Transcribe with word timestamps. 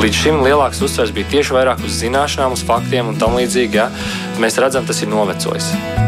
Līdz 0.00 0.16
šim 0.16 0.38
lielāks 0.40 0.78
uzsvers 0.80 1.10
bija 1.12 1.28
tieši 1.28 1.52
vairāk 1.52 1.82
uz 1.84 1.98
zināšanām, 2.00 2.54
uz 2.56 2.62
faktiem 2.64 3.10
un 3.10 3.18
tam 3.20 3.34
līdzīgi. 3.36 3.76
Ja? 3.76 3.90
Mēs 4.40 4.56
redzam, 4.62 4.86
tas 4.88 5.02
ir 5.04 5.10
novecojis. 5.12 5.66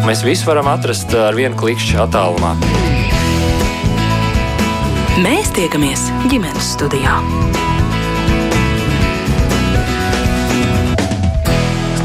Mēs 0.09 0.25
visi 0.25 0.49
varam 0.49 0.71
atrast 0.73 1.13
ar 1.13 1.37
vienu 1.37 1.59
klikšķi 1.61 2.01
attālumā. 2.07 2.55
Mēs 5.21 5.53
tiekamies 5.59 6.09
ģimenes 6.33 6.73
studijā. 6.73 7.21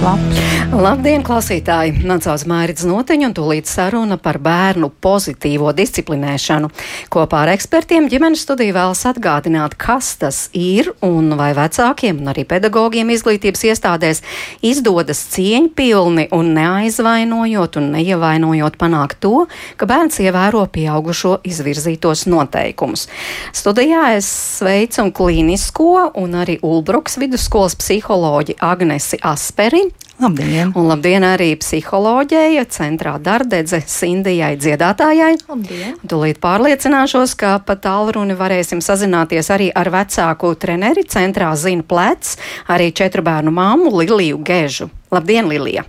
Labs. 0.08 0.48
Labdien, 0.68 1.22
klausītāji! 1.24 2.04
Man 2.04 2.20
sauc 2.20 2.42
Mārcis 2.50 2.84
Noteņš, 2.86 3.24
un 3.24 3.34
tūlīt 3.38 3.70
saruna 3.72 4.18
par 4.20 4.36
bērnu 4.44 4.90
pozitīvo 5.02 5.72
disciplinēšanu. 5.74 6.68
Kopā 7.14 7.46
ar 7.46 7.52
ekspertiem 7.54 8.10
ģimenes 8.12 8.44
studija 8.44 8.76
vēlas 8.76 9.06
atgādināt, 9.08 9.78
kas 9.80 10.10
tas 10.20 10.40
ir 10.52 10.90
un 11.08 11.32
vai 11.40 11.54
vecākiem 11.56 12.20
un 12.20 12.32
arī 12.34 12.44
pedagogiem 12.50 13.14
izglītības 13.16 13.64
iestādēs 13.70 14.22
izdodas 14.60 15.24
cieņpilni 15.32 16.28
un 16.36 16.52
neaizvainojot 16.60 17.80
un 17.80 17.90
neievainojot 17.96 18.76
panākt 18.78 19.22
to, 19.24 19.46
ka 19.80 19.88
bērns 19.88 20.20
ievēro 20.26 20.66
pieaugušo 20.68 21.38
izvirzītos 21.48 22.28
noteikumus. 22.28 23.08
Studijā 23.56 24.12
es 24.20 24.28
sveicu 24.60 25.08
klīnisko 25.16 26.12
un 26.20 26.38
arī 26.44 26.60
Ulbruks 26.60 27.18
vidusskolas 27.24 27.80
psiholoģi 27.80 28.60
Agnesi 28.68 29.24
Asperi 29.24 29.88
Labdien! 30.18 30.72
Un 30.74 30.88
labdien 30.90 31.22
arī 31.22 31.52
psiholoģija, 31.62 32.64
centrā 32.74 33.14
dardedze 33.22 33.84
Sindijai 33.86 34.56
dziedātājai. 34.58 35.36
Labdien! 35.46 35.92
Tūlīt 36.10 36.40
pārliecināšos, 36.42 37.36
ka 37.38 37.60
pa 37.62 37.76
tālruni 37.78 38.34
varēsim 38.38 38.82
sazināties 38.82 39.52
arī 39.54 39.68
ar 39.70 39.92
vecāku 39.94 40.56
treneri 40.58 41.06
centrā 41.06 41.52
Zina 41.54 41.86
Plec, 41.86 42.34
arī 42.74 42.90
četru 42.98 43.22
bērnu 43.28 43.54
māmu 43.54 43.94
Liliju 43.94 44.42
Gežu. 44.42 44.90
Labdien, 45.14 45.52
Lilija! 45.52 45.86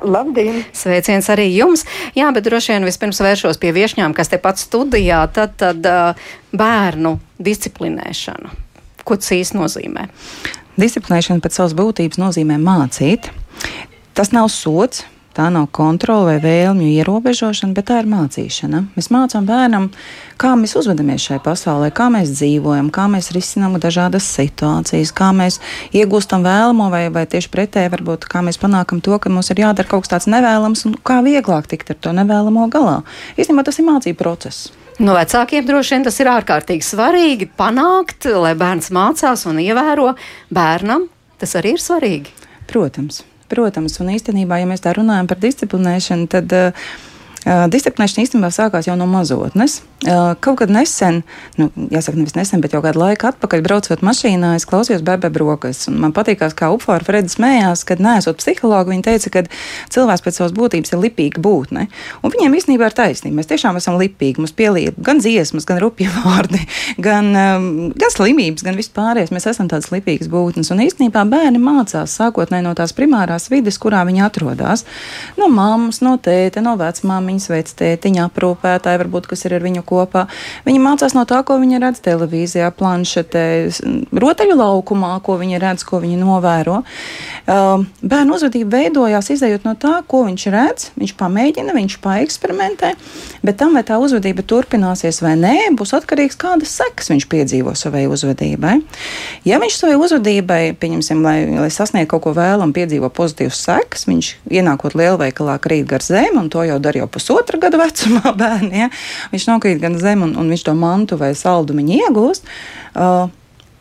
Labdien! 0.00 0.62
Sveiciens 0.72 1.28
arī 1.28 1.50
jums! 1.52 1.84
Jā, 2.16 2.30
bet 2.32 2.48
droši 2.48 2.78
vien 2.78 2.88
vispirms 2.88 3.20
vēršos 3.20 3.60
pie 3.60 3.74
viešņām, 3.76 4.16
kas 4.16 4.32
te 4.32 4.40
pats 4.40 4.64
studijā, 4.70 5.20
tad, 5.36 5.58
tad 5.60 5.84
bērnu 6.56 7.18
disciplinēšana. 7.36 8.69
Ko 9.10 9.16
īsti 9.18 9.58
nozīmē? 9.58 10.04
Disciplinēšana 10.78 11.42
pēc 11.42 11.56
savas 11.58 11.72
būtības 11.74 12.20
nozīmē 12.22 12.60
mācīt. 12.62 13.26
Tas 14.14 14.30
nav 14.30 14.46
sots, 14.54 15.02
Tā 15.30 15.46
nav 15.54 15.68
kontrole 15.70 16.32
vai 16.34 16.40
vēlmju 16.42 16.88
ierobežošana, 16.98 17.74
bet 17.76 17.86
tā 17.86 18.00
ir 18.02 18.08
mācīšana. 18.10 18.80
Mēs 18.96 19.08
mācām 19.14 19.46
bērnam, 19.46 19.86
kā 20.40 20.56
mēs 20.58 20.74
uzvedamies 20.80 21.22
šajā 21.28 21.42
pasaulē, 21.44 21.92
kā 21.94 22.08
mēs 22.10 22.32
dzīvojam, 22.34 22.88
kā 22.90 23.04
mēs 23.12 23.30
risinām 23.36 23.76
dažādas 23.78 24.26
situācijas, 24.26 25.14
kā 25.14 25.30
mēs 25.36 25.60
iegūstam 25.94 26.42
vēlamo, 26.42 26.90
vai, 26.90 27.04
vai 27.14 27.24
tieši 27.30 27.52
pretēji, 27.54 27.92
varbūt 27.94 28.26
kā 28.32 28.42
mēs 28.42 28.58
panākam 28.58 28.98
to, 28.98 29.14
ka 29.22 29.30
mums 29.30 29.52
ir 29.54 29.62
jādara 29.62 29.86
kaut 29.92 30.08
kas 30.08 30.16
tāds 30.16 30.28
nevēlams 30.34 30.82
un 30.90 30.98
kā 30.98 31.20
vieglāk 31.22 31.70
tikt 31.70 31.94
ar 31.94 32.02
to 32.02 32.16
nevēlamo 32.18 32.66
galā. 32.74 32.98
Īstenībā 33.38 33.68
tas 33.70 33.78
ir 33.78 33.86
mācību 33.86 34.18
process. 34.18 34.72
No 35.00 35.14
vecākiem 35.16 35.64
droši 35.64 35.94
vien 35.94 36.10
tas 36.10 36.18
ir 36.20 36.28
ārkārtīgi 36.34 36.84
svarīgi 36.84 37.52
panākt, 37.56 38.26
lai 38.34 38.56
bērns 38.58 38.90
mācās 38.92 39.46
un 39.48 39.62
ievēro 39.62 40.10
bērnam. 40.52 41.06
Tas 41.40 41.56
arī 41.56 41.78
ir 41.78 41.80
svarīgi. 41.80 42.34
Protams. 42.68 43.22
Protams, 43.50 43.96
un 44.02 44.12
īstenībā, 44.14 44.60
ja 44.60 44.68
mēs 44.70 44.84
tā 44.84 44.94
runājam 44.94 45.26
par 45.30 45.40
disciplinēšanu, 45.42 46.28
tad 46.30 46.52
uh, 46.54 46.90
Disciplinēšana 47.44 48.26
īstenībā 48.26 48.50
sākās 48.52 48.88
jau 48.90 48.96
no 49.00 49.06
mazotnes. 49.08 49.80
Kaut 50.00 50.58
kad 50.60 50.70
nesen, 50.72 51.22
nu, 51.60 51.68
jāsaka, 51.92 52.16
nevis 52.16 52.36
nesen, 52.36 52.60
bet 52.64 52.72
jau 52.72 52.80
kādu 52.84 53.00
laiku 53.00 53.28
atpakaļ 53.28 53.62
braucot 53.64 54.04
mašīnā, 54.04 54.54
es 54.56 54.66
klausījos 54.68 55.04
bebē 55.04 55.28
brokas. 55.32 55.86
Man 55.92 56.12
patīkās, 56.16 56.54
kā 56.56 56.70
Upfāra 56.72 57.04
Fredis 57.04 57.36
smējās, 57.36 57.84
kad 57.88 58.00
neesot 58.00 58.40
psihologi, 58.40 58.94
viņi 58.94 59.04
teica, 59.04 59.32
ka 59.32 59.42
cilvēks 59.92 60.24
pēc 60.24 60.40
savas 60.40 60.54
būtības 60.56 60.92
ir 60.92 61.02
lipīga 61.04 61.40
būtne. 61.44 61.86
Un 62.24 62.32
viņiem 62.32 62.56
īstenībā 62.60 62.88
ir 62.88 62.96
taisnība. 62.96 63.38
Mēs 63.40 63.50
tiešām 63.52 63.80
esam 63.80 63.96
lipīgi. 64.00 64.40
Mums 64.40 64.56
pielīp 64.56 65.00
gan 65.04 65.20
dziesmas, 65.20 65.68
gan 65.68 65.80
rupji 65.84 66.08
vārdi, 66.12 66.60
gan, 67.08 67.32
gan 67.92 68.14
slimības, 68.16 68.64
gan 68.68 68.80
vispārējais. 68.80 69.32
Mēs 69.36 69.48
esam 69.52 69.68
tādas 69.68 69.92
lipīgas 69.92 70.32
būtnes. 70.32 70.72
Un 70.72 70.84
īstenībā 70.86 71.24
bērni 71.28 71.60
mācās 71.60 72.16
sākotnēji 72.20 72.68
no 72.68 72.76
tās 72.76 72.96
primārās 72.96 73.48
vides, 73.52 73.80
kurā 73.80 74.04
viņi 74.08 74.24
atrodas. 74.28 74.86
No 75.40 75.48
mammas, 75.52 76.00
no 76.04 76.16
tēta, 76.20 76.64
no 76.64 76.76
vecmāmas 76.80 77.29
viņas 77.30 77.48
veids 77.52 77.76
tētiņa 77.78 78.26
aprūpētāji, 78.28 79.00
varbūt, 79.04 79.30
kas 79.30 79.46
ir 79.46 79.56
ar 79.56 79.64
viņu 79.64 79.84
kopā. 79.86 80.26
Viņi 80.66 80.82
mācās 80.82 81.16
no 81.16 81.24
tā, 81.28 81.40
ko 81.46 81.56
viņi 81.62 81.80
redz 81.82 82.02
televīzijā, 82.04 82.70
planšetē, 82.76 83.46
rotaļu 84.12 84.58
laukumā, 84.60 85.14
ko 85.24 85.38
viņi 85.40 85.62
redz, 85.62 85.86
ko 85.88 86.02
viņi 86.02 86.20
novēro. 86.20 86.80
Um, 87.50 87.86
bērnu 88.02 88.36
uzvedība 88.36 88.80
veidojās 88.80 89.30
izējot 89.34 89.64
no 89.66 89.74
tā, 89.80 90.00
ko 90.06 90.22
viņš 90.28 90.46
redz, 90.52 90.90
viņš 91.00 91.14
pamēģina, 91.18 91.74
viņš 91.76 91.98
paeksperimentē, 92.04 92.92
bet 93.46 93.58
tam, 93.60 93.74
vai 93.78 93.84
tā 93.86 93.98
uzvedība 94.02 94.44
turpināsies 94.46 95.22
vai 95.24 95.36
nē, 95.40 95.54
būs 95.78 95.94
atkarīgs, 95.96 96.38
kādas 96.40 96.74
sekas 96.80 97.10
viņš 97.12 97.26
piedzīvo 97.30 97.74
savai 97.78 98.06
uzvedībai. 98.10 98.76
Ja 99.48 99.60
viņš 99.62 99.78
savai 99.80 99.98
uzvedībai, 100.00 100.60
pieņemsim, 100.80 101.22
lai, 101.24 101.38
lai 101.54 101.70
sasniegtu 101.74 102.10
kaut 102.14 102.24
ko 102.26 102.34
vēlamu, 102.36 102.74
piedzīvo 102.76 103.10
pozitīvas 103.14 103.60
sekas, 103.66 104.06
viņš 104.10 104.32
ienākot 104.50 104.96
lielveikalā 104.98 105.56
krīt 105.62 105.88
gar 105.90 106.04
zemi, 106.04 106.36
un 106.40 106.50
to 106.52 106.64
jau 106.66 106.78
dara 106.82 107.02
jau 107.02 107.10
pusotra 107.20 107.60
gada 107.60 107.80
vecumā 107.80 108.32
bērni. 108.42 108.86
Ja? 108.86 108.92
Viņš 109.34 109.50
nokrīt 109.52 109.82
gan 109.82 109.98
zem, 110.00 110.24
un, 110.26 110.34
un 110.40 110.48
viņš 110.50 110.64
to 110.70 110.76
mantu 110.78 111.20
vai 111.20 111.34
saldumu 111.38 111.84
iegūst. 111.84 112.48
Uh, 112.94 113.28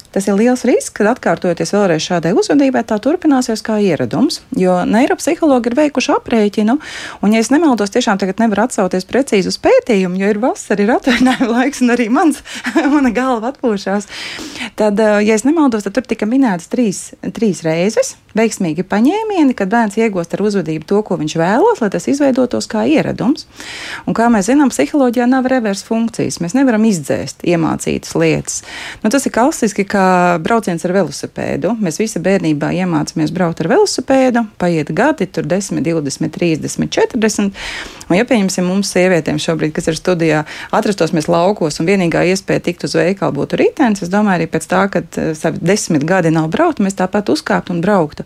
Tas 0.09 0.25
ir 0.25 0.33
liels 0.39 0.63
risks, 0.65 0.89
kad 0.97 1.05
atkārtojoties 1.11 1.69
vēlreiz 1.75 2.01
šādai 2.01 2.31
uzvedībai, 2.33 2.81
tā 2.89 2.97
turpināsies 3.01 3.61
kā 3.65 3.75
ieradums. 3.85 4.39
Jo 4.57 4.79
neiropsihologi 4.89 5.69
ir 5.69 5.75
veikuši 5.77 6.15
aprēķinu, 6.15 6.75
un, 7.21 7.35
ja 7.35 7.43
es 7.43 7.51
nemaldos, 7.53 7.93
tiešām 7.93 8.17
tagad 8.21 8.41
nevar 8.41 8.63
atsauties 8.65 9.05
precīzi 9.09 9.51
uz 9.53 9.59
pētījumu, 9.61 10.17
jo 10.17 10.31
ir 10.33 10.41
vasara, 10.41 10.81
ir 10.81 10.95
atvaļinājuma 10.95 11.51
laiks, 11.53 11.83
un 11.85 11.93
arī 11.93 12.09
mans, 12.13 12.41
mana 12.95 13.13
galva 13.13 13.53
atpūšās. 13.53 14.09
Tad, 14.81 14.97
eh, 14.97 15.19
ja 15.29 15.37
es 15.37 15.45
nemaldos, 15.45 15.85
tad 15.85 15.99
tur 15.99 16.09
tika 16.09 16.25
minētas 16.29 16.73
trīs, 16.73 17.03
trīs 17.37 17.61
reizes 17.67 18.15
veiksmīgi 18.39 18.85
paņēmieni, 18.87 19.55
kad 19.57 19.71
bērns 19.71 19.99
iegūst 19.99 20.35
ar 20.35 20.43
uzvedību 20.47 20.87
to, 20.89 21.01
ko 21.05 21.19
viņš 21.19 21.35
vēlas, 21.39 21.83
lai 21.83 21.91
tas 21.93 22.07
izveidotos 22.11 22.69
kā 22.71 22.85
ieradums. 22.89 23.45
Un, 24.05 24.15
kā 24.17 24.29
mēs 24.31 24.49
zinām, 24.49 24.71
psiholoģijā 24.73 25.27
nav 25.29 25.49
reverse 25.51 25.85
funkcijas. 25.87 26.39
Mēs 26.43 26.55
nevaram 26.57 26.85
izdzēst 26.87 27.43
iemācītas 27.47 28.15
lietas. 28.19 28.61
Nu, 29.03 29.11
tas 29.13 29.27
ir 29.27 29.35
klasiski, 29.35 29.85
kā 29.89 30.39
brauciens 30.43 30.85
ar 30.87 30.95
velosipēdu. 30.99 31.75
Mēs 31.83 31.99
visi 32.01 32.21
bērnībā 32.23 32.71
iemācāmies 32.81 33.33
braukt 33.35 33.63
ar 33.63 33.71
velosipēdu, 33.73 34.45
paiet 34.61 34.93
gadi, 34.95 35.27
tur 35.29 35.47
10, 35.49 35.83
20, 35.85 36.31
30, 36.35 36.89
40. 36.95 37.51
Un, 38.09 38.17
ja 38.17 38.25
pieņemsim, 38.25 38.65
mums 38.65 38.91
sievietēm 38.93 39.39
šobrīd, 39.41 39.73
kas 39.75 39.89
ir 39.91 39.97
studijā, 39.99 40.43
atrastos 40.75 41.13
mēs 41.15 41.29
laukos 41.29 41.79
un 41.81 41.89
vienīgā 41.89 42.23
iespēja 42.31 42.63
tikt 42.69 42.87
uz 42.87 42.95
veikalu 42.97 43.37
būtu 43.39 43.59
ritenis, 43.59 44.03
es 44.05 44.11
domāju, 44.11 44.41
arī 44.41 44.49
pēc 44.51 44.67
tā, 44.69 44.85
kad 44.93 45.19
uh, 45.19 45.31
savi 45.37 45.61
desmit 45.61 46.05
gadi 46.09 46.33
nav 46.33 46.49
braukt, 46.53 46.81
mēs 46.83 46.97
tāpat 46.99 47.29
uzkāptu 47.33 47.75
un 47.75 47.83
brauktu. 47.85 48.25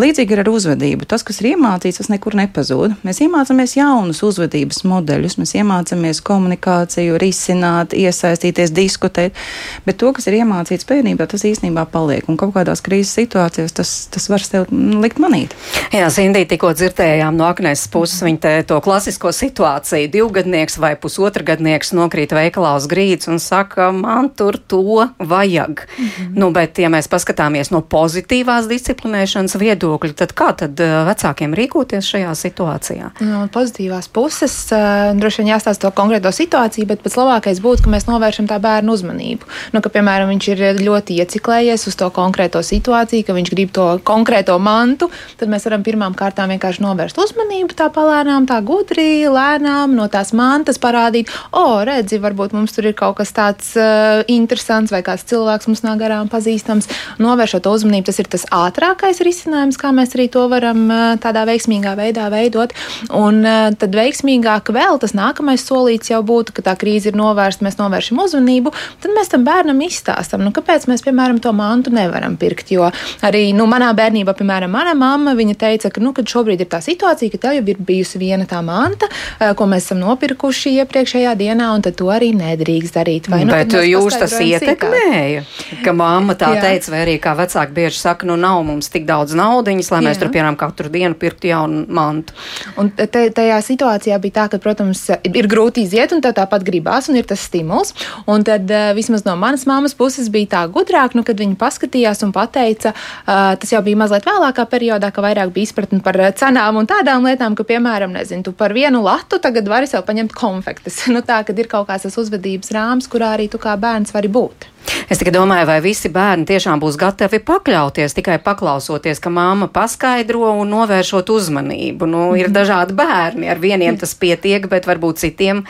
Līdzīgi 0.00 0.32
ir 0.32 0.40
ar 0.40 0.48
uzvedību. 0.48 1.04
Tas, 1.08 1.20
kas 1.26 1.42
ir 1.42 1.50
iemācīts, 1.52 1.98
tas 2.00 2.08
nekur 2.08 2.32
nepazūd. 2.38 2.94
Mēs 3.04 3.20
iemācāmies 3.26 3.74
jaunus 3.76 4.22
uzvedības 4.24 4.82
modeļus, 4.88 5.36
mēs 5.36 5.52
iemācāmies 5.60 6.22
komunikāciju, 6.24 7.18
risināt, 7.20 7.92
iesaistīties, 7.92 8.72
diskutēt. 8.72 9.36
Bet 9.84 9.98
to, 10.00 10.14
kas 10.16 10.30
ir 10.30 10.38
iemācīts 10.40 10.88
bērnībā, 10.88 11.26
tas 11.28 11.44
īstenībā 11.44 11.84
paliek. 11.92 12.24
Un 12.32 12.38
kaut 12.40 12.54
kādās 12.56 12.80
krīzes 12.84 13.12
situācijās 13.20 13.76
tas, 13.76 13.92
tas 14.12 14.28
var 14.32 14.46
sev 14.46 14.72
likt 14.72 15.20
manīt. 15.20 15.52
Jā, 15.92 16.08
Sindī, 16.14 16.46
tikko 16.48 16.72
dzirdējām 16.78 17.36
no 17.36 17.50
Agnēs 17.50 17.84
puses 17.92 18.24
viņa 18.24 18.64
to 18.70 18.80
klasisko 18.84 19.34
situāciju. 19.36 20.08
Divgadnieks 20.16 20.78
vai 20.80 20.94
pusotragadnieks 20.96 21.92
nokrīt 21.98 22.32
veikalā 22.32 22.72
uz 22.80 22.88
grīdas 22.88 23.28
un 23.28 23.42
saka, 23.44 23.90
man 23.92 24.32
tur 24.32 24.56
to 24.56 25.04
vajag. 25.18 25.84
Mm 25.84 26.08
-hmm. 26.08 26.32
nu, 26.40 26.50
bet, 26.50 26.78
ja 26.78 26.88
mēs 26.88 27.12
paskatāmies 27.12 27.70
no 27.70 27.84
pozitīvās 27.84 28.72
disciplinēšanas 28.72 29.58
viedokļa, 29.60 29.81
viedokļi, 29.82 30.14
tad 30.16 30.32
kā 30.36 30.50
tad 30.56 30.80
eh, 30.80 30.92
vecākiem 31.06 31.54
rīkoties 31.56 32.06
šajā 32.06 32.32
situācijā? 32.38 33.10
No 33.26 33.46
pozitīvās 33.52 34.08
puses 34.12 34.54
uh, 34.72 35.12
droši 35.18 35.42
vien 35.42 35.52
jāstāsta 35.54 35.88
to 35.88 35.92
konkrēto 35.96 36.30
situāciju, 36.32 36.86
bet 36.88 37.02
pats 37.02 37.16
labākais 37.18 37.60
būtu, 37.62 37.84
ka 37.84 37.92
mēs 37.92 38.06
novēršam 38.08 38.48
tā 38.50 38.58
bērnu 38.62 38.92
uzmanību. 38.92 39.48
Nu, 39.74 39.82
ka, 39.82 39.90
piemēram, 39.92 40.30
viņš 40.32 40.48
ir 40.52 40.62
ļoti 40.82 41.18
ieciklējies 41.22 41.86
uz 41.90 41.98
to 41.98 42.08
konkrēto 42.14 42.62
situāciju, 42.64 43.26
ka 43.26 43.36
viņš 43.36 43.52
grib 43.52 43.72
to 43.74 43.86
konkrēto 44.06 44.58
mantu, 44.62 45.10
tad 45.40 45.50
mēs 45.52 45.66
varam 45.68 45.84
pirmām 45.86 46.16
kārtām 46.18 46.52
vienkārši 46.54 46.84
novērst 46.84 47.18
uzmanību 47.22 47.76
tā 47.78 47.88
palēnām, 47.94 48.46
tā 48.50 48.60
gudri, 48.64 49.24
lēnām 49.30 49.96
no 49.96 50.08
tās 50.12 50.32
mantas 50.36 50.80
parādīt, 50.82 51.30
o, 51.50 51.82
redzi, 51.86 52.20
varbūt 52.22 52.56
mums 52.56 52.76
tur 52.76 52.90
ir 52.90 52.96
kaut 52.98 53.18
kas 53.20 53.34
tāds 53.36 53.74
uh, 53.78 54.22
interesants 54.30 54.94
vai 54.94 55.02
kāds 55.06 55.26
cilvēks 55.28 55.70
mums 55.70 55.84
nāk 55.86 56.00
garām 56.02 56.30
pazīstams. 56.32 56.88
Novēršot 57.22 57.68
uzmanību, 57.70 58.08
tas 58.08 58.20
ir 58.22 58.30
tas 58.32 58.46
ātrākais 58.52 59.22
risinājums 59.24 59.71
sistēmas, 59.72 59.80
kā 59.80 59.92
mēs 59.92 60.14
arī 60.14 60.28
to 60.30 60.48
varam 60.48 60.90
tādā 61.20 61.44
veiksmīgā 61.46 61.96
veidā 61.96 62.30
veidot. 62.30 62.72
Un 63.12 63.42
tad 63.42 63.94
veiksmīgāk 63.94 64.72
vēl 64.72 64.98
tas 65.00 65.14
nākamais 65.14 65.64
solīts 65.64 66.10
jau 66.10 66.22
būtu, 66.22 66.52
ka 66.52 66.62
tā 66.62 66.76
krīze 66.76 67.10
ir 67.10 67.16
novērsta, 67.16 67.64
mēs 67.64 67.78
novēršam 67.78 68.18
uzmanību, 68.22 68.72
tad 69.00 69.12
mēs 69.16 69.30
tam 69.32 69.44
bērnam 69.44 69.80
izstāstam, 69.82 70.42
nu, 70.44 70.52
kāpēc 70.52 70.86
mēs, 70.88 71.02
piemēram, 71.02 71.40
to 71.40 71.52
mantu 71.52 71.90
nevaram 71.90 72.36
pirkt. 72.36 72.72
Jo 72.72 72.90
arī 73.22 73.52
nu, 73.54 73.66
manā 73.66 73.92
bērnībā, 73.94 74.34
piemēram, 74.34 74.72
mana 74.72 74.94
mamma, 74.94 75.34
teica, 75.36 75.90
ka 75.90 76.00
nu, 76.00 76.12
šobrīd 76.12 76.62
ir 76.62 76.68
tā 76.70 76.80
situācija, 76.82 77.32
ka 77.32 77.38
tev 77.38 77.56
jau 77.58 77.64
ir 77.68 77.78
bijusi 77.78 78.18
viena 78.20 78.46
tā 78.48 78.62
manta, 78.64 79.08
ko 79.56 79.66
mēs 79.66 79.88
esam 79.88 80.00
nopirkuši 80.02 80.76
iepriekšējā 80.82 81.34
dienā, 81.38 81.72
un 81.74 81.82
to 81.82 82.08
arī 82.12 82.32
nedrīkst 82.36 82.96
darīt. 82.96 83.28
Vai, 83.32 83.42
nu, 83.44 83.52
Bet 83.52 83.74
jūs 83.86 84.16
tas 84.18 84.34
ietekmēja, 84.40 85.44
ka 85.84 85.94
mamma 85.96 86.36
tā 86.38 86.52
Jā. 86.56 86.62
teica, 86.66 86.92
vai 86.94 87.02
arī 87.04 87.18
kā 87.22 87.34
vecāki 87.38 87.76
bieži 87.76 88.00
saka, 88.00 88.28
nu 88.28 88.38
nav 88.40 88.62
mums 88.66 88.90
tik 88.92 89.04
daudz 89.08 89.34
naudiņas, 89.62 89.90
lai 89.92 90.00
Jā. 90.00 90.06
mēs 90.08 90.20
tur, 90.20 90.30
piemēram, 90.34 90.56
katru 90.58 90.90
dienu 90.92 91.16
pirktu 91.18 91.50
jaunu 91.50 91.84
mantu. 91.92 92.34
Un 92.80 92.90
te, 92.96 93.06
tajā 93.34 93.58
situācijā 93.64 94.18
bija 94.22 94.40
tā, 94.40 94.46
ka, 94.52 94.60
protams, 94.62 95.04
ir 95.22 95.48
grūti 95.50 95.86
iziet, 95.86 96.12
un 96.14 96.22
tā 96.24 96.32
tāpat 96.36 96.64
gribās, 96.66 97.08
un 97.10 97.18
ir 97.20 97.28
tas 97.28 97.42
stimuls. 97.46 97.94
Un 98.30 98.44
tad 98.46 98.70
vismaz 98.96 99.24
no 99.28 99.36
manas 99.38 99.66
mammas 99.68 99.94
puses 99.98 100.30
bija 100.32 100.50
tā 100.56 100.64
gudrāk, 100.72 101.16
nu, 101.18 101.24
kad 101.26 101.38
viņa 101.38 101.58
paskatījās 101.60 102.24
un 102.26 102.34
pateica, 102.34 102.94
tas 103.26 103.72
jau 103.72 103.82
bija 103.84 104.00
mazliet 104.02 104.26
vēlākā 104.28 104.66
periodā, 104.70 105.12
ka 105.14 105.24
vairāk 105.24 105.54
bija 105.54 105.70
izpratne 105.70 106.02
par 106.04 106.18
cenām 106.38 106.80
un 106.80 106.90
tādām 106.90 107.28
lietām, 107.28 107.56
ka, 107.58 107.66
piemēram, 107.68 108.14
nezinu, 108.16 108.46
tu 108.48 108.56
par 108.56 108.74
vienu 108.76 109.02
latu 109.04 109.40
tagad 109.42 109.68
vari 109.70 109.90
sev 109.90 110.04
paņemt 110.08 110.34
konfektes. 110.36 111.04
nu, 111.14 111.24
tā, 111.26 111.42
kad 111.46 111.58
ir 111.58 111.70
kaut 111.70 111.88
kāds 111.90 112.08
tas 112.08 112.18
uzvedības 112.18 112.74
rāms, 112.74 113.10
kurā 113.10 113.34
arī 113.36 113.50
tu 113.52 113.62
kā 113.62 113.76
bērns 113.80 114.14
vari 114.14 114.32
būt. 114.32 114.71
Es 115.08 115.20
tikai 115.20 115.34
domāju, 115.34 115.66
vai 115.68 115.80
visi 115.84 116.10
bērni 116.12 116.46
tiešām 116.48 116.80
būs 116.82 116.96
gatavi 117.00 117.42
pakļauties 117.46 118.16
tikai 118.16 118.38
paklausoties, 118.44 119.20
ka 119.22 119.32
māma 119.32 119.68
paskaidro 119.72 120.54
un 120.62 120.72
novēršot 120.72 121.32
uzmanību. 121.32 122.08
Nu, 122.08 122.22
ir 122.38 122.48
mhm. 122.48 122.56
dažādi 122.56 122.96
bērni, 122.98 123.50
ar 123.52 123.60
vieniem 123.62 123.98
tas 124.00 124.14
pietiek, 124.18 124.68
bet 124.70 124.88
varbūt 124.88 125.22
citiem 125.24 125.66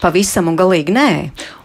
pavisam 0.00 0.50
un 0.50 0.56
galīgi 0.58 0.94
nē. 0.94 1.10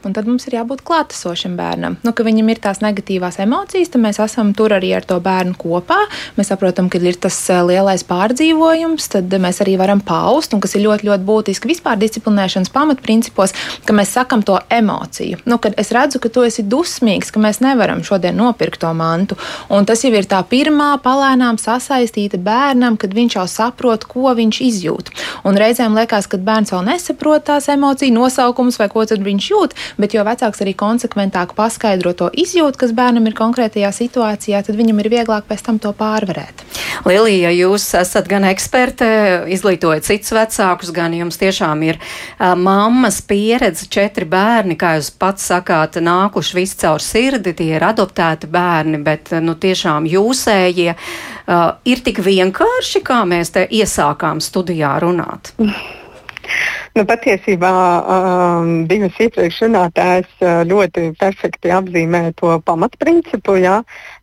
Un 0.01 0.15
tad 0.17 0.25
mums 0.25 0.47
ir 0.49 0.55
jābūt 0.55 0.81
klātesošam 0.87 1.53
bērnam. 1.59 1.99
Nu, 2.01 2.13
ka 2.17 2.25
viņam 2.25 2.47
ir 2.49 2.61
tās 2.63 2.79
negatīvās 2.81 3.37
emocijas, 3.43 3.91
tad 3.93 4.01
mēs 4.01 4.17
esam 4.23 4.49
tur 4.57 4.73
arī 4.73 4.89
ar 4.97 5.05
to 5.05 5.19
bērnu 5.21 5.53
kopā. 5.61 5.99
Mēs 6.39 6.49
saprotam, 6.49 6.87
ka 6.89 6.97
ir 7.05 7.19
tas 7.21 7.37
eh, 7.53 7.59
lielais 7.67 8.01
pārdzīvojums, 8.09 9.11
tad 9.13 9.35
mēs 9.43 9.61
arī 9.61 9.75
varam 9.81 10.01
paust, 10.01 10.55
un 10.55 10.63
kas 10.63 10.73
ir 10.73 10.87
ļoti, 10.87 11.05
ļoti 11.11 11.27
būtiski 11.27 11.69
vispār 11.69 12.01
disciplinēšanas 12.01 12.73
pamatprincipos, 12.73 13.53
ka 13.85 13.95
mēs 13.97 14.15
sakam 14.17 14.41
to 14.47 14.57
emociju. 14.73 15.43
Nu, 15.45 15.59
kad 15.61 15.77
es 15.81 15.93
redzu, 15.93 16.23
ka 16.23 16.33
tu 16.33 16.47
esi 16.47 16.65
dusmīgs, 16.91 17.31
ka 17.31 17.39
mēs 17.39 17.61
nevaram 17.63 18.03
šodien 18.03 18.35
nopirkt 18.35 18.81
to 18.83 18.91
mantu. 18.93 19.37
Un 19.71 19.87
tas 19.87 20.03
jau 20.03 20.11
ir 20.11 20.27
tā 20.27 20.41
pirmā 20.47 20.93
palēnām 21.03 21.59
sasaistīta 21.61 22.37
bērnam, 22.41 22.97
kad 22.99 23.15
viņš 23.15 23.39
jau 23.39 23.47
saprot, 23.47 24.05
ko 24.09 24.35
viņš 24.35 24.61
izjūt. 24.67 25.11
Un 25.47 25.59
reizēm 25.59 25.95
liekas, 25.95 26.27
ka 26.27 26.37
bērns 26.41 26.73
vēl 26.75 26.85
nesaprot 26.91 27.47
tās 27.47 27.69
emociju 27.71 28.13
nosaukumus 28.13 28.79
vai 28.81 28.89
ko 28.91 29.05
viņš 29.11 29.51
jūt 29.51 29.75
bet 30.01 30.15
jo 30.15 30.23
vecāks 30.25 30.61
arī 30.63 30.73
konsekventāk 30.77 31.55
paskaidro 31.57 32.13
to 32.17 32.29
izjūtu, 32.43 32.79
kas 32.83 32.95
bērnam 32.97 33.27
ir 33.29 33.37
konkrētajā 33.37 33.91
situācijā, 33.95 34.63
tad 34.65 34.79
viņam 34.79 35.01
ir 35.03 35.11
vieglāk 35.13 35.47
pēc 35.49 35.65
tam 35.67 35.79
to 35.81 35.93
pārvarēt. 35.97 36.65
Lilija, 37.07 37.49
jūs 37.55 37.85
esat 37.97 38.27
gan 38.29 38.45
eksperte, 38.49 39.07
izglītojat 39.51 40.05
citus 40.05 40.33
vecākus, 40.35 40.91
gan 40.95 41.15
jums 41.17 41.39
tiešām 41.41 41.81
ir 41.87 41.99
uh, 42.01 42.53
mammas 42.59 43.21
pieredze, 43.25 43.87
četri 43.91 44.27
bērni, 44.29 44.77
kā 44.79 44.95
jūs 44.99 45.11
pats 45.21 45.47
sakāt, 45.51 45.97
nākuši 46.03 46.57
visi 46.59 46.77
caur 46.83 47.01
sirdi, 47.03 47.55
tie 47.57 47.71
ir 47.77 47.87
adoptēti 47.87 48.49
bērni, 48.51 49.01
bet 49.05 49.33
nu, 49.41 49.55
tiešām 49.55 50.09
jūsējie 50.11 50.91
uh, 50.93 51.65
ir 51.89 52.05
tik 52.05 52.21
vienkārši, 52.25 53.03
kā 53.05 53.23
mēs 53.29 53.55
te 53.57 53.65
iesākām 53.81 54.43
studijā 54.43 54.97
runāt. 55.01 55.55
Nu, 56.91 57.05
patiesībā 57.07 57.71
um, 57.71 58.71
divas 58.89 59.15
iepriekš 59.23 59.61
runātājas 59.63 60.31
uh, 60.43 60.61
ļoti 60.67 61.13
perfekti 61.19 61.71
apzīmē 61.71 62.33
to 62.35 62.57
pamatprincipu. 62.67 63.55
Jā. 63.63 63.77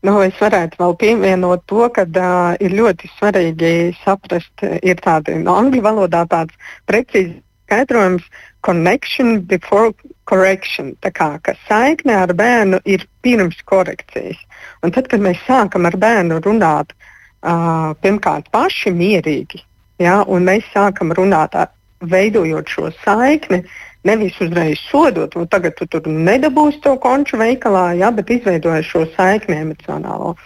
Nu, 0.04 0.18
es 0.20 0.36
varētu 0.36 0.76
vēl 0.82 0.96
pievienot 1.00 1.64
to, 1.70 1.86
ka 1.96 2.04
uh, 2.04 2.58
ir 2.60 2.76
ļoti 2.76 3.08
svarīgi 3.14 3.70
saprast, 4.02 4.66
ir 4.84 5.00
tādi 5.00 5.38
no 5.40 5.56
angļu 5.56 5.80
valodā 5.86 6.26
tāds 6.28 6.74
precīzi 6.90 7.38
skaidrojums 7.68 8.28
connection 8.60 9.40
before 9.40 9.94
correction. 10.28 10.92
Tā 11.00 11.12
kā 11.12 11.30
saikne 11.68 12.20
ar 12.20 12.36
bērnu 12.36 12.82
ir 12.84 13.08
pirms 13.24 13.64
korekcijas. 13.64 14.36
Un 14.84 14.92
tad, 14.92 15.08
kad 15.08 15.24
mēs 15.24 15.40
sākam 15.48 15.88
ar 15.88 15.96
bērnu 15.96 16.42
runāt, 16.44 16.92
uh, 16.92 17.96
pirmkārt 18.04 18.52
paši 18.52 18.92
mierīgi, 18.92 19.64
ja, 20.04 20.20
un 20.28 20.44
mēs 20.44 20.68
sākam 20.76 21.16
runāt 21.16 21.56
ar 21.56 21.72
veidojot 22.00 22.70
šo 22.70 22.90
saikni, 23.02 23.62
nevis 24.06 24.38
uzreiz 24.40 24.80
sodot, 24.88 25.34
un 25.36 25.48
tagad 25.50 25.76
tu 25.78 25.86
tur 25.90 26.06
nedabūsi 26.06 26.80
to 26.84 26.94
konču 27.02 27.40
veikalā, 27.40 27.92
ja, 27.98 28.10
bet 28.14 28.30
izveidojot 28.30 28.86
šo 28.86 29.04
saikni 29.16 29.60
emocionālo. 29.64 30.36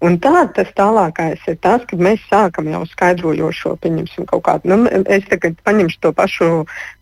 Un 0.00 0.14
tā 0.16 0.46
tas 0.56 0.68
tālākais 0.78 1.42
ir 1.50 1.58
tas, 1.60 1.82
kad 1.88 2.00
mēs 2.00 2.22
sākam 2.30 2.70
jau 2.72 2.80
skaidrojošo, 2.88 3.74
pieņemsim, 3.84 4.24
kaut 4.30 4.46
kādu. 4.46 4.70
Nu, 4.72 4.86
es 5.12 5.26
tagad 5.28 5.58
paņemšu 5.68 5.98
to 6.00 6.12
pašu 6.16 6.48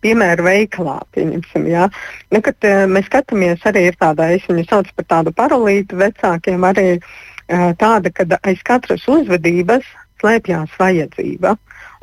piemēru 0.03 0.43
veikalā, 0.43 0.97
pieņemsim, 1.15 1.69
ja. 1.71 1.87
nu, 2.35 2.41
kad 2.43 2.67
uh, 2.67 2.83
mēs 2.91 3.07
skatāmies 3.07 3.63
arī 3.71 3.85
ir 3.87 3.99
tāda, 4.01 4.27
es 4.35 4.43
viņu 4.51 4.67
saucu 4.67 4.97
par 4.99 5.07
tādu 5.15 5.35
paralīti 5.37 5.95
vecākiem, 5.95 6.67
arī 6.67 6.87
uh, 6.99 7.71
tāda, 7.79 8.11
ka 8.11 8.27
aiz 8.43 8.59
katras 8.67 9.07
uzvedības 9.07 9.87
slēpjas 10.19 10.75
vajadzība. 10.75 11.55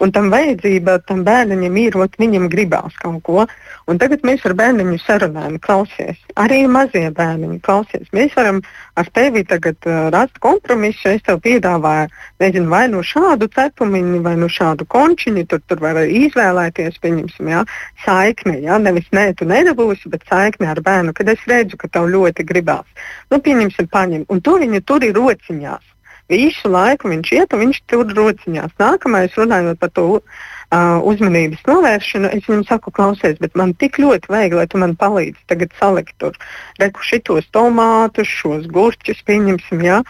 Un 0.02 0.12
tam 0.12 0.28
vajadzība 0.28 0.98
tam 1.08 1.22
bērnam 1.25 1.76
ir, 1.81 1.96
ot, 1.96 2.19
viņam 2.20 2.50
gribās 2.52 2.96
kaut 3.00 3.22
ko. 3.25 3.46
Un 3.88 4.00
tagad 4.02 4.26
mēs 4.28 4.44
ar 4.44 4.52
bērniņu 4.58 4.98
sarunājam, 5.00 5.56
klausies. 5.62 6.19
Arī 6.37 6.58
mazie 6.69 7.06
bērniņi 7.16 7.62
klausies. 7.64 8.10
Mēs 8.16 8.34
varam 8.37 8.60
ar 9.00 9.08
tevi 9.16 9.44
tagad 9.48 9.88
uh, 9.88 10.10
rast 10.12 10.37
kompromisu. 10.44 11.14
Es 11.14 11.25
tev 11.25 11.40
piedāvāju, 11.46 12.10
nezinu, 12.44 12.69
vai 12.75 12.84
nu 12.93 13.00
šādu 13.06 13.48
cepumiņu, 13.56 14.20
vai 14.26 14.37
nu 14.43 14.50
šādu 14.52 14.84
končiņu. 14.93 15.46
Tur, 15.48 15.64
tur 15.64 15.81
var 15.81 16.02
izvēlēties, 16.04 17.00
pieņemsim, 17.00 17.52
jā, 17.54 17.64
saikni. 18.04 18.58
Jā, 18.66 18.76
nevis 18.82 19.08
nē, 19.16 19.31
tu 19.40 19.49
nedabūsi, 19.49 20.12
bet 20.12 20.28
saikni 20.28 20.69
ar 20.69 20.84
bērnu, 20.84 21.16
kad 21.16 21.32
es 21.32 21.49
redzu, 21.49 21.81
ka 21.81 21.88
tev 21.88 22.10
ļoti 22.12 22.44
gribās. 22.44 23.08
Nu, 23.32 23.40
pieņemsim, 23.40 23.88
paņem. 23.88 24.28
Un 24.28 24.44
to 24.44 24.60
viņi 24.60 24.84
tur 24.84 25.08
ir 25.08 25.16
rociņās. 25.16 25.95
Visu 26.32 26.70
laiku 26.70 27.11
viņš 27.12 27.32
iet 27.37 27.55
un 27.55 27.61
viņš 27.62 27.81
tur 27.90 28.08
rociņās. 28.11 28.73
Nākamais, 28.82 29.34
runājot 29.38 29.78
par 29.78 29.90
to 29.94 30.06
uh, 30.19 30.99
uzmanības 31.06 31.62
novēršanu, 31.69 32.32
es 32.34 32.49
viņam 32.49 32.64
saku, 32.67 32.90
klausies, 32.90 33.37
bet 33.38 33.55
man 33.58 33.75
tik 33.78 34.00
ļoti 34.02 34.32
vajag, 34.32 34.56
lai 34.58 34.67
tu 34.67 34.81
man 34.82 34.96
palīdzi 34.99 35.38
tagad 35.52 35.75
salikt 35.78 36.17
tur 36.19 36.34
reku 36.82 37.05
šitos 37.06 37.46
tomātus, 37.55 38.26
šos 38.26 38.67
gurķus, 38.75 39.23
pieņemsim, 39.28 39.84
jā. 39.87 40.00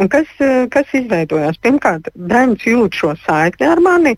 Un 0.00 0.08
kas, 0.12 0.28
kas 0.72 0.96
izveidojās? 0.96 1.60
Pirmkārt, 1.60 2.08
bērns 2.16 2.64
jūt 2.68 2.96
šo 2.96 3.12
saikni 3.26 3.68
ar 3.68 3.80
mani, 3.84 4.16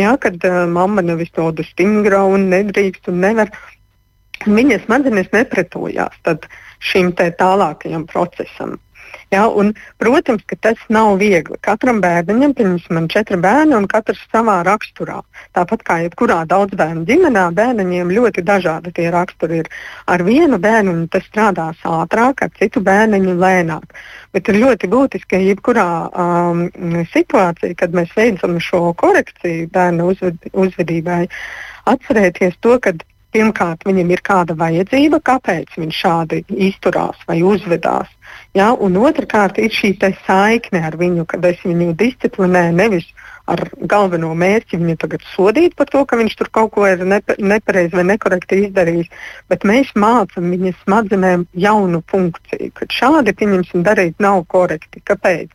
jā, 0.00 0.16
kad 0.20 0.40
uh, 0.48 0.64
mamma 0.68 1.04
nevis 1.04 1.32
tādu 1.36 1.68
stingru 1.68 2.24
un 2.32 2.48
nedrīkst 2.52 3.12
un 3.12 3.20
nevar. 3.24 3.52
Viņas 4.44 4.88
smadzenes 4.88 5.28
nepretojās 5.32 6.16
šim 6.84 7.12
tālākajam 7.16 8.08
procesam. 8.08 8.74
Ja, 9.34 9.48
un, 9.50 9.72
protams, 9.98 10.44
ka 10.46 10.56
tas 10.62 10.82
nav 10.94 11.16
viegli. 11.18 11.56
Katram 11.64 11.98
bērnam, 12.04 12.52
piemēram, 12.54 12.82
man 12.94 13.08
četri 13.10 13.38
bērni 13.42 13.74
un 13.74 13.88
katrs 13.90 14.20
savā 14.30 14.60
raksturā. 14.66 15.16
Tāpat 15.56 15.82
kā 15.88 15.96
jebkurā 16.04 16.42
daudz 16.50 16.76
bērnu 16.78 17.02
ģimenē, 17.08 17.48
bērniem 17.56 18.12
ļoti 18.14 18.44
dažādi 18.46 18.92
tie 18.94 19.08
raksturi 19.14 19.62
ir. 19.64 19.70
Ar 20.06 20.22
vienu 20.26 20.60
bērnu 20.62 21.08
tas 21.10 21.26
strādās 21.26 21.80
ātrāk, 21.82 22.44
ar 22.46 22.52
citu 22.60 22.82
bērnu 22.84 23.34
lēnāk. 23.40 23.96
Bet 24.34 24.50
ir 24.52 24.60
ļoti 24.62 24.90
būtiski, 24.92 25.30
ka 25.34 25.42
jebkurā 25.42 25.88
um, 26.10 26.62
situācijā, 27.10 27.74
kad 27.80 27.96
mēs 27.96 28.14
veicam 28.14 28.60
šo 28.62 28.92
korekciju 29.02 29.66
bērnu 29.74 30.12
uzved, 30.12 30.46
uzvedībai, 30.52 31.24
atcerēties 31.90 32.60
to, 32.62 32.78
ka 32.78 32.94
pirmkārt 33.34 33.82
viņam 33.88 34.12
ir 34.14 34.22
kāda 34.26 34.54
vajadzība, 34.58 35.18
kāpēc 35.26 35.74
viņš 35.80 36.02
šādi 36.04 36.44
izturās 36.68 37.18
vai 37.28 37.40
uzvedās. 37.42 38.10
Ja? 38.54 38.72
Un 38.74 38.96
otrkārt 39.02 39.58
ir 39.58 39.74
šī 39.74 39.96
saikne 40.26 40.84
ar 40.86 40.96
viņu, 41.00 41.26
kad 41.26 41.44
es 41.44 41.62
viņu 41.66 41.94
disciplinēju 41.98 42.74
nevis 42.78 43.10
ar 43.50 43.60
galveno 43.90 44.30
mērķi 44.40 44.78
viņu 44.80 44.96
tagad 45.02 45.24
sodīt 45.34 45.74
par 45.76 45.90
to, 45.92 46.04
ka 46.08 46.16
viņš 46.16 46.36
tur 46.40 46.48
kaut 46.54 46.72
ko 46.76 46.86
ir 46.88 47.04
nepa, 47.04 47.36
nepareizi 47.38 47.96
vai 47.98 48.06
nekorekti 48.14 48.62
izdarījis, 48.68 49.10
bet 49.52 49.66
mēs 49.68 49.90
mācām 50.00 50.48
viņas 50.54 50.78
smadzenēm 50.86 51.44
jaunu 51.66 52.00
funkciju, 52.10 52.70
ka 52.78 52.88
šādi, 52.88 53.36
pieņemsim, 53.36 53.84
darīt 53.84 54.22
nav 54.24 54.46
korekti. 54.48 55.02
Kāpēc? 55.04 55.52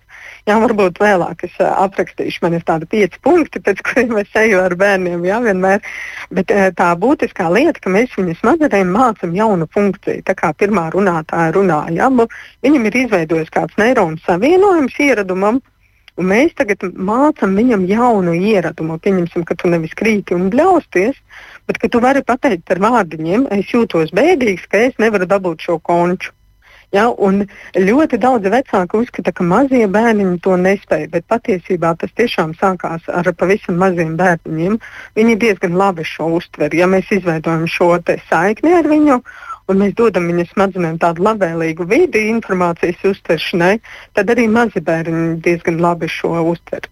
Jā, 0.50 0.56
varbūt 0.58 0.98
vēlāk 0.98 1.44
es 1.46 1.58
aprakstīšu, 1.62 2.40
man 2.42 2.56
ir 2.58 2.64
tādi 2.66 2.88
pieci 2.90 3.20
punkti, 3.22 3.60
pēc 3.62 3.84
kuriem 3.86 4.16
es 4.18 4.32
eju 4.40 4.58
ar 4.64 4.74
bērniem. 4.80 5.22
Jā, 5.28 5.38
vienmēr. 5.44 5.84
Bet 6.34 6.50
tā 6.80 6.88
būtiskā 6.98 7.52
lieta, 7.54 7.78
ka 7.84 7.92
mēs 7.94 8.16
viņu 8.18 8.34
smadzenēm 8.40 8.90
mācām 8.96 9.36
jaunu 9.38 9.68
funkciju. 9.76 10.24
Tā 10.26 10.34
kā 10.40 10.50
pirmā 10.58 10.88
runātāja 10.96 11.54
runāja, 11.54 12.10
viņam 12.66 12.88
ir 12.90 12.98
izveidojis 13.04 13.54
kāds 13.54 13.78
neironu 13.78 14.18
savienojums 14.26 14.98
ieradumam. 15.06 15.62
Un 16.18 16.28
mēs 16.34 16.58
tagad 16.58 16.82
mācām 16.98 17.54
viņam 17.56 17.86
jaunu 17.88 18.34
ieradumu. 18.34 18.98
Pieņemsim, 19.06 19.46
ka 19.46 19.54
tu 19.56 19.70
nevis 19.70 19.94
krīti 19.96 20.34
un 20.36 20.50
bļausties, 20.50 21.22
bet 21.70 21.78
ka 21.78 21.94
tu 21.94 22.02
vari 22.02 22.26
pateikt 22.26 22.74
ar 22.74 22.82
vārdiņiem, 22.90 23.46
es 23.54 23.70
jūtos 23.70 24.12
bēdīgs, 24.18 24.66
ka 24.66 24.82
es 24.90 24.98
nevaru 24.98 25.30
dabūt 25.30 25.70
šo 25.70 25.78
konču. 25.78 26.34
Ja, 26.96 27.06
ļoti 27.78 28.18
daudz 28.18 28.50
vecāku 28.50 29.04
uzskata, 29.04 29.32
ka 29.36 29.46
mazie 29.46 29.86
bērni 29.86 30.40
to 30.42 30.56
nespēj, 30.58 31.06
bet 31.14 31.28
patiesībā 31.30 31.94
tas 32.02 32.16
tiešām 32.18 32.56
sākās 32.58 33.06
ar 33.14 33.30
pavisam 33.38 33.78
maziem 33.78 34.16
bērniņiem. 34.18 34.80
Viņi 35.20 35.38
diezgan 35.44 35.78
labi 35.78 36.08
šo 36.08 36.32
uztver. 36.40 36.74
Ja 36.74 36.90
mēs 36.90 37.12
izveidojam 37.14 37.68
šo 37.70 37.92
saikni 38.30 38.74
ar 38.74 38.90
viņu 38.90 39.22
un 39.70 39.84
mēs 39.84 39.94
dodam 39.98 40.26
viņa 40.32 40.48
smadzenēm 40.50 40.98
tādu 41.02 41.26
labvēlīgu 41.28 41.86
vidi 41.90 42.26
informācijas 42.32 43.04
uztveršanai, 43.12 43.76
tad 44.18 44.34
arī 44.34 44.48
mazi 44.50 44.82
bērni 44.82 45.36
diezgan 45.46 45.78
labi 45.84 46.10
šo 46.10 46.40
uztver. 46.54 46.90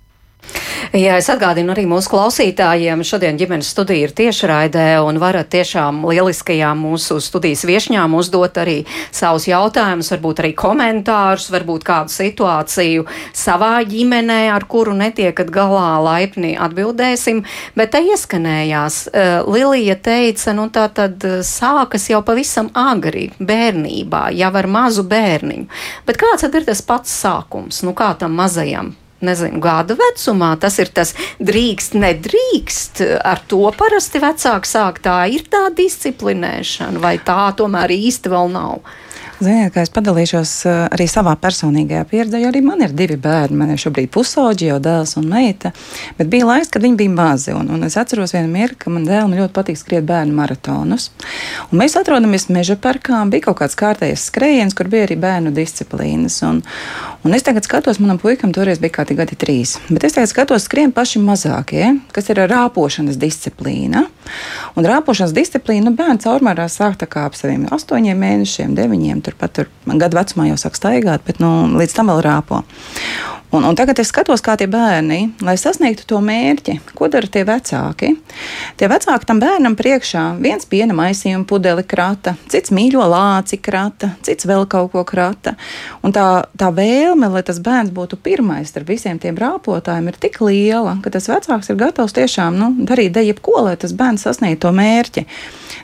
Jā, 0.96 1.18
es 1.20 1.28
atgādinu 1.28 1.74
arī 1.74 1.84
mūsu 1.90 2.08
klausītājiem. 2.14 3.02
Šodien 3.04 3.36
ģimenes 3.40 3.68
studija 3.74 4.08
ir 4.08 4.14
tiešraidē 4.16 4.86
un 5.04 5.20
varat 5.20 5.50
tiešām 5.52 6.00
lieliskajām 6.08 6.80
mūsu 6.80 7.18
studijas 7.24 7.66
viešņām 7.68 8.14
uzdot 8.16 8.56
arī 8.62 8.78
savus 9.12 9.50
jautājumus, 9.50 10.10
varbūt 10.14 10.40
arī 10.44 10.54
komentārus, 10.58 11.50
varbūt 11.52 11.84
kādu 11.88 12.14
situāciju 12.14 13.04
savā 13.36 13.74
ģimenē, 13.90 14.40
ar 14.54 14.64
kuru 14.72 14.96
netiekat 14.98 15.52
galā, 15.54 15.98
laipni 16.06 16.54
atbildēsim. 16.56 17.44
Bet 17.76 17.92
te 17.96 18.02
ieskanējās, 18.08 19.02
uh, 19.12 19.50
Lilija 19.52 19.98
teica, 20.00 20.56
nu 20.56 20.70
tā 20.72 20.88
tad 20.88 21.26
uh, 21.28 21.42
sākas 21.44 22.08
jau 22.14 22.22
pavisam 22.24 22.72
agri 22.78 23.28
bērnībā, 23.40 24.30
jau 24.40 24.54
ar 24.62 24.72
mazu 24.72 25.04
bērniņu. 25.04 25.68
Bet 26.08 26.22
kāds 26.22 26.48
tad 26.48 26.56
ir 26.56 26.70
tas 26.70 26.86
pats 26.86 27.20
sākums? 27.26 27.84
Nu 27.84 27.92
kā 27.98 28.14
tam 28.18 28.40
mazajam? 28.40 28.96
Nezinu, 29.26 29.62
gada 29.64 29.98
vecumā. 29.98 30.54
Tas 30.62 30.78
ir 30.82 30.92
tas 30.94 31.14
drīkst, 31.40 31.98
nedrīkst. 31.98 33.04
Ar 33.26 33.42
to 33.50 33.64
parasti 33.78 34.22
vecāki 34.24 34.70
sāk. 34.70 35.02
Tā 35.06 35.20
ir 35.34 35.48
tā 35.52 35.68
disciplinēšana, 35.78 37.02
vai 37.04 37.18
tā 37.18 37.50
tomēr 37.58 37.94
īsti 37.98 38.34
vēl 38.34 38.54
nav. 38.54 38.82
Ziniet, 39.38 39.70
kā 39.70 39.84
es 39.86 39.92
padalīšos 39.94 40.52
eh, 40.66 40.76
arī 40.96 41.06
savā 41.06 41.36
personīgajā 41.38 42.08
pieredzē, 42.10 42.40
jo 42.42 42.50
arī 42.50 42.64
man 42.66 42.80
ir 42.82 42.94
divi 42.98 43.20
bērni. 43.22 43.58
Man 43.60 43.70
ir 43.70 43.78
šobrīd 43.78 44.10
pusauģi, 44.10 44.72
jau 44.72 44.78
dēls 44.82 45.14
un 45.20 45.28
meita. 45.30 45.70
Bet 46.18 46.32
bija 46.32 46.48
laiks, 46.48 46.72
kad 46.74 46.82
viņi 46.82 46.98
bija 46.98 47.14
mazi. 47.14 47.54
Un, 47.54 47.70
un 47.76 47.86
es 47.86 48.00
atceros 48.02 48.34
vienu 48.34 48.50
mirkli, 48.50 48.80
ka 48.82 48.94
man 48.94 49.06
dēlam 49.06 49.36
ļoti 49.38 49.54
patīk 49.54 49.78
skriet 49.78 50.08
bērnu 50.10 50.34
maratonus. 50.34 51.12
Un 51.70 51.78
mēs 51.84 51.94
atrodamies 52.00 52.48
meža 52.50 52.80
parkā. 52.82 53.20
Bija 53.30 53.46
kaut 53.46 53.60
kāds 53.60 53.78
kārtējs 53.78 54.26
skrējiens, 54.32 54.74
kur 54.74 54.90
bija 54.90 55.06
arī 55.06 55.20
bērnu 55.22 55.54
disciplīnas. 55.54 56.40
Un, 56.48 56.64
un 57.22 57.38
es 57.38 57.46
tagad 57.46 57.70
skatos, 57.70 58.02
manam 58.02 58.18
puikam 58.18 58.56
toreiz 58.58 58.82
bija 58.82 58.96
kādi 58.98 59.20
gadi 59.22 59.38
trīs. 59.38 59.76
Bet 59.92 60.10
es 60.10 60.18
tagad 60.18 60.34
skatos, 60.34 60.66
skrien 60.66 60.96
paši 60.98 61.22
mazākie, 61.22 61.92
kas 62.18 62.34
ir 62.34 62.42
rāpošanas 62.50 63.22
disciplīna. 63.22 64.08
Un 64.74 64.90
rāpošanas 64.90 65.38
disciplīna 65.38 65.92
nu, 65.92 65.96
bērns 65.98 66.26
caurmērā 66.26 66.66
sāk 66.74 66.98
tā 66.98 67.06
kā 67.06 67.30
ap 67.30 67.38
saviem 67.38 67.70
astoņiem 67.74 68.18
mēnešiem, 68.26 68.74
deviņiem 68.78 69.27
turpat 69.28 69.56
tur 69.58 69.72
gadu 70.00 70.20
vecumā 70.20 70.50
jau 70.52 70.60
sāk 70.64 70.80
staigāt, 70.80 71.26
bet 71.28 71.42
nu, 71.44 71.52
līdz 71.78 72.00
tam 72.00 72.12
vēl 72.14 72.24
rāpo. 72.26 72.64
Un, 73.50 73.64
un 73.64 73.76
tagad 73.80 73.96
es 74.02 74.10
skatos, 74.12 74.42
kā 74.44 74.58
tie 74.60 74.66
bērni, 74.68 75.30
lai 75.40 75.54
sasniegtu 75.56 76.04
to 76.10 76.18
mērķi, 76.20 76.74
ko 76.98 77.08
dara 77.08 77.30
tie 77.32 77.46
vecāki. 77.48 78.10
Tie 78.76 78.90
vecāki 78.92 79.30
tam 79.30 79.40
bērnam 79.40 79.78
priekšā 79.80 80.24
viens 80.44 80.68
piena 80.68 80.92
maisījuma 80.98 81.48
pudeli 81.48 81.86
krata, 81.88 82.34
cits 82.52 82.74
mīļo 82.76 83.06
lāci 83.08 83.62
krata, 83.64 84.12
cits 84.28 84.50
vēl 84.50 84.68
kaut 84.68 84.92
ko 84.92 85.06
krata. 85.08 85.56
Un 86.04 86.12
tā, 86.12 86.26
tā 86.60 86.74
vēlme, 86.76 87.30
lai 87.32 87.46
tas 87.48 87.62
bērns 87.64 87.96
būtu 87.96 88.20
pirmais 88.20 88.76
ar 88.76 88.88
visiem 88.90 89.16
tiem 89.24 89.40
rāpotājiem, 89.40 90.12
ir 90.12 90.20
tik 90.28 90.42
liela, 90.44 90.98
ka 91.00 91.16
tas 91.16 91.32
vecāks 91.32 91.72
ir 91.72 91.80
gatavs 91.80 92.20
tiešām 92.20 92.60
nu, 92.60 92.74
darīt 92.84 93.16
de 93.16 93.30
jebko, 93.30 93.62
lai 93.70 93.78
tas 93.80 93.96
bērns 93.96 94.28
sasniegtu 94.28 94.66
to 94.68 94.76
mērķi. 94.76 95.24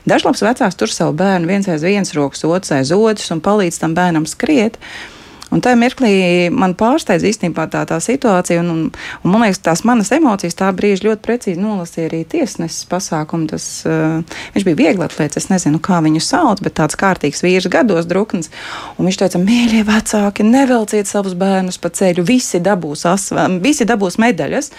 Dažlaps 0.04 0.44
vecāks 0.44 0.76
tur 0.76 0.92
savu 0.92 1.16
bērnu 1.16 1.48
viens 1.48 1.72
aiz 1.72 1.88
vienas 1.88 2.12
rokas, 2.12 2.44
otrs 2.44 2.76
aiz 2.76 2.92
otras 2.92 3.32
un 3.32 3.40
palīdz 3.40 3.80
tam 3.80 3.96
bērnam 3.96 4.28
skriet. 4.28 4.76
Un 5.54 5.62
tajā 5.62 5.78
mirklī 5.78 6.14
man 6.50 6.74
pārsteidz 6.78 7.22
īstenībā 7.28 7.68
tā, 7.70 7.84
tā 7.86 8.00
situācija, 8.02 8.58
un, 8.64 8.70
un, 8.72 8.80
un 9.22 9.30
man 9.30 9.44
liekas, 9.44 9.62
tās 9.62 9.84
manas 9.86 10.10
emocijas 10.14 10.58
tā 10.58 10.70
brīža 10.74 11.06
ļoti 11.06 11.22
precīzi 11.22 11.62
nolasīja 11.62 12.08
arī 12.10 12.22
tiesnesis 12.26 12.88
pasākumu. 12.90 13.46
Tas, 13.52 13.68
uh, 13.86 14.40
viņš 14.56 14.66
bija 14.66 14.80
viegli 14.80 15.06
atlēts, 15.06 15.38
es 15.38 15.46
nezinu, 15.52 15.78
kā 15.84 16.00
viņu 16.02 16.22
sauc, 16.24 16.62
bet 16.64 16.74
tāds 16.80 16.98
kārtīgs 16.98 17.44
vīrs 17.44 17.70
gados 17.70 18.08
drukns. 18.10 18.50
Un 18.98 19.06
viņš 19.06 19.20
teica, 19.22 19.42
mīļie 19.42 19.84
vecāki, 19.86 20.46
nevelciet 20.48 21.10
savus 21.10 21.38
bērnus 21.38 21.78
pa 21.78 21.92
ceļu, 21.94 22.26
visi 22.26 22.62
dabūs, 22.64 23.06
asva, 23.14 23.46
visi 23.62 23.86
dabūs 23.86 24.18
medaļas. 24.22 24.72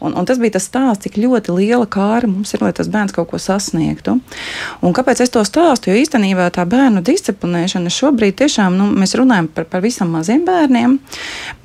Un, 0.00 0.12
un 0.12 0.26
tas 0.28 0.36
bija 0.36 0.56
tas 0.58 0.66
stāsts, 0.68 1.06
cik 1.06 1.16
ļoti 1.22 1.54
liela 1.56 1.86
kāra 1.88 2.28
mums 2.28 2.52
ir, 2.52 2.60
lai 2.60 2.72
tas 2.76 2.90
bērns 2.92 3.14
kaut 3.16 3.30
ko 3.30 3.40
sasniegtu. 3.40 4.18
Un 4.84 4.96
kāpēc 4.96 5.22
es 5.24 5.32
to 5.32 5.40
stāstu? 5.48 5.88
Jo 5.88 6.02
īstenībā 6.02 6.50
tā 6.52 6.66
bērnu 6.68 7.00
disciplinēšana 7.06 7.92
šobrīd 7.92 8.36
tiešām 8.42 8.76
nu, 8.76 8.90
mēs 8.92 9.16
runājam 9.16 9.48
par, 9.54 9.68
par 9.72 9.84
visam 9.84 10.12
maziem 10.16 10.44
bērniem, 10.46 10.98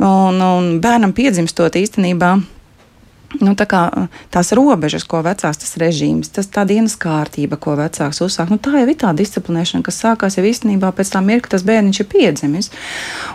un, 0.03 0.41
un 0.47 0.73
bērnam 0.83 1.15
piedzimstot 1.17 1.77
īstenībā 1.79 2.35
nu, 3.39 3.53
tā 3.55 3.65
kā, 3.69 3.81
tās 4.33 4.51
robežas, 4.57 5.05
ko 5.07 5.21
vecāks 5.23 5.61
tas 5.63 5.77
režīms, 5.79 6.31
tas 6.35 6.49
tā 6.51 6.65
dienas 6.67 6.97
kārtība, 6.99 7.59
ko 7.61 7.77
vecāks 7.79 8.19
uzsāk, 8.25 8.51
nu, 8.51 8.59
tā 8.61 8.73
jau 8.81 8.87
ir 8.89 8.97
tā 8.99 9.13
disciplinēšana, 9.15 9.85
kas 9.85 10.01
sākās 10.03 10.37
jau 10.37 10.43
īstenībā 10.47 10.91
pēc 10.97 11.13
tam 11.13 11.29
mirkļa, 11.29 11.53
tas 11.55 11.65
bērniņš 11.67 12.01
ir 12.03 12.09
piedzimis. 12.11 12.71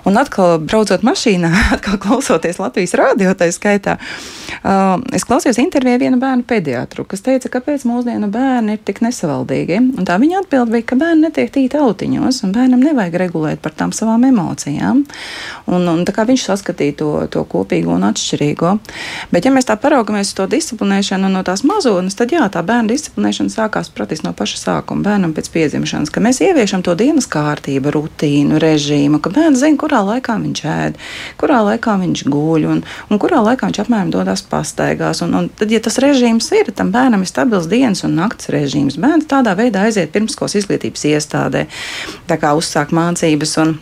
Un 0.09 0.21
atkal, 0.21 0.59
braucot 0.61 1.07
mašīnā, 1.07 1.53
atkal 1.76 2.00
klausoties 2.03 2.61
Latvijas 2.61 2.97
rādio, 2.99 3.33
tā 3.38 3.49
skaitā, 3.55 3.97
uh, 3.97 4.99
es 5.17 5.25
klausījos 5.29 5.61
intervijā 5.62 6.03
viena 6.03 6.21
bērnu 6.21 6.45
pediatru, 6.49 7.07
kas 7.09 7.25
teica, 7.25 7.50
kāpēc 7.57 7.87
mūsdienu 7.88 8.29
bērni 8.33 8.76
ir 8.76 8.85
tik 8.85 9.00
nesavaldīgi. 9.07 9.81
Un 9.97 10.09
tā 10.09 10.19
viņa 10.21 10.43
atbild 10.43 10.75
bija, 10.75 10.88
ka 10.91 11.00
bērni 11.00 11.29
netiek 11.29 11.53
tīti 11.55 11.81
autiņos, 11.81 12.43
un 12.45 12.55
bērnam 12.57 12.85
nevajag 12.85 13.19
regulēt 13.25 13.62
par 13.65 13.76
tām 13.79 13.95
savām 13.97 14.26
emocijām. 14.29 15.05
Un, 15.71 15.88
un 15.88 16.05
tā 16.07 16.15
kā 16.17 16.26
viņš 16.29 16.49
saskatīja 16.50 16.99
to, 17.00 17.11
to 17.33 17.45
kopīgo 17.49 17.95
un 17.97 18.07
atšķirīgo. 18.11 18.76
Bet, 19.33 19.47
ja 19.47 19.55
mēs 19.55 19.69
tā 19.69 19.79
paraugamies 19.87 20.33
uz 20.33 20.35
to 20.35 20.47
disciplinēšanu 20.50 21.28
no 21.31 21.45
tās 21.47 21.62
mazotnes, 21.66 22.16
tad 22.19 22.33
jā, 22.35 22.43
tā 22.50 22.62
bērna 22.66 22.90
disciplinēšana 22.90 23.52
sākās 23.52 23.90
praktiski 23.95 24.26
no 24.26 24.33
paša 24.35 24.59
sākuma, 24.59 25.05
bērnam 25.07 25.35
pēc 25.37 25.50
piedzimšanas, 25.55 26.11
ka 26.11 26.23
mēs 26.25 26.40
ieviešam 26.43 26.83
to 26.87 26.97
dienas 26.99 27.28
kārtību, 27.31 27.93
rutīnu, 27.95 28.59
režīmu, 28.62 29.21
ka 29.23 29.31
bērns 29.37 29.62
zina, 29.62 29.78
kurā 29.78 30.02
laikā 30.09 30.38
viņš 30.43 30.64
ēd, 30.73 30.99
kurā 31.38 31.62
laikā 31.71 31.97
viņš 32.02 32.25
guļ 32.35 32.69
un, 32.73 32.83
un 32.83 33.23
kurā 33.23 33.45
laikā 33.47 33.71
viņš 33.71 33.83
apmēram 33.85 34.11
dodas 34.14 34.43
pastaigās. 34.50 35.23
Un, 35.23 35.37
un 35.38 35.50
tad, 35.55 35.71
ja 35.71 35.83
tas 35.83 36.00
režīms 36.02 36.50
ir, 36.59 36.73
tam 36.75 36.90
bērnam 36.95 37.23
ir 37.23 37.31
stabils 37.31 37.71
dienas 37.71 38.02
un 38.07 38.19
nakts 38.19 38.50
režīms. 38.50 38.99
Bērns 39.02 39.31
tādā 39.31 39.55
veidā 39.59 39.87
aiziet 39.87 40.11
pirmskolas 40.14 40.59
izglītības 40.59 41.07
iestādē, 41.12 41.69
tā 42.26 42.40
kā 42.43 42.57
uzsāk 42.59 42.95
mācības. 42.97 43.61
Un, 43.62 43.78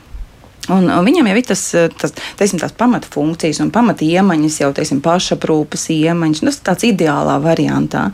Un, 0.73 0.87
un 0.89 1.05
viņam 1.05 1.29
jau 1.29 1.37
ir 1.37 1.47
tas, 1.49 1.63
tas 2.01 2.15
teiksim, 2.39 2.61
tās 2.63 2.73
pamata 2.77 3.09
funkcijas 3.11 3.61
un 3.65 3.73
pamata 3.75 4.07
iemaņas, 4.07 4.61
jau 4.63 4.71
teiksim, 4.77 5.03
pašaprūpes 5.05 5.91
iemaņas. 5.93 6.45
Nu, 6.45 6.53
tas 6.55 6.63
tāds 6.71 6.89
ideālā 6.89 7.37
variantā. 7.45 8.09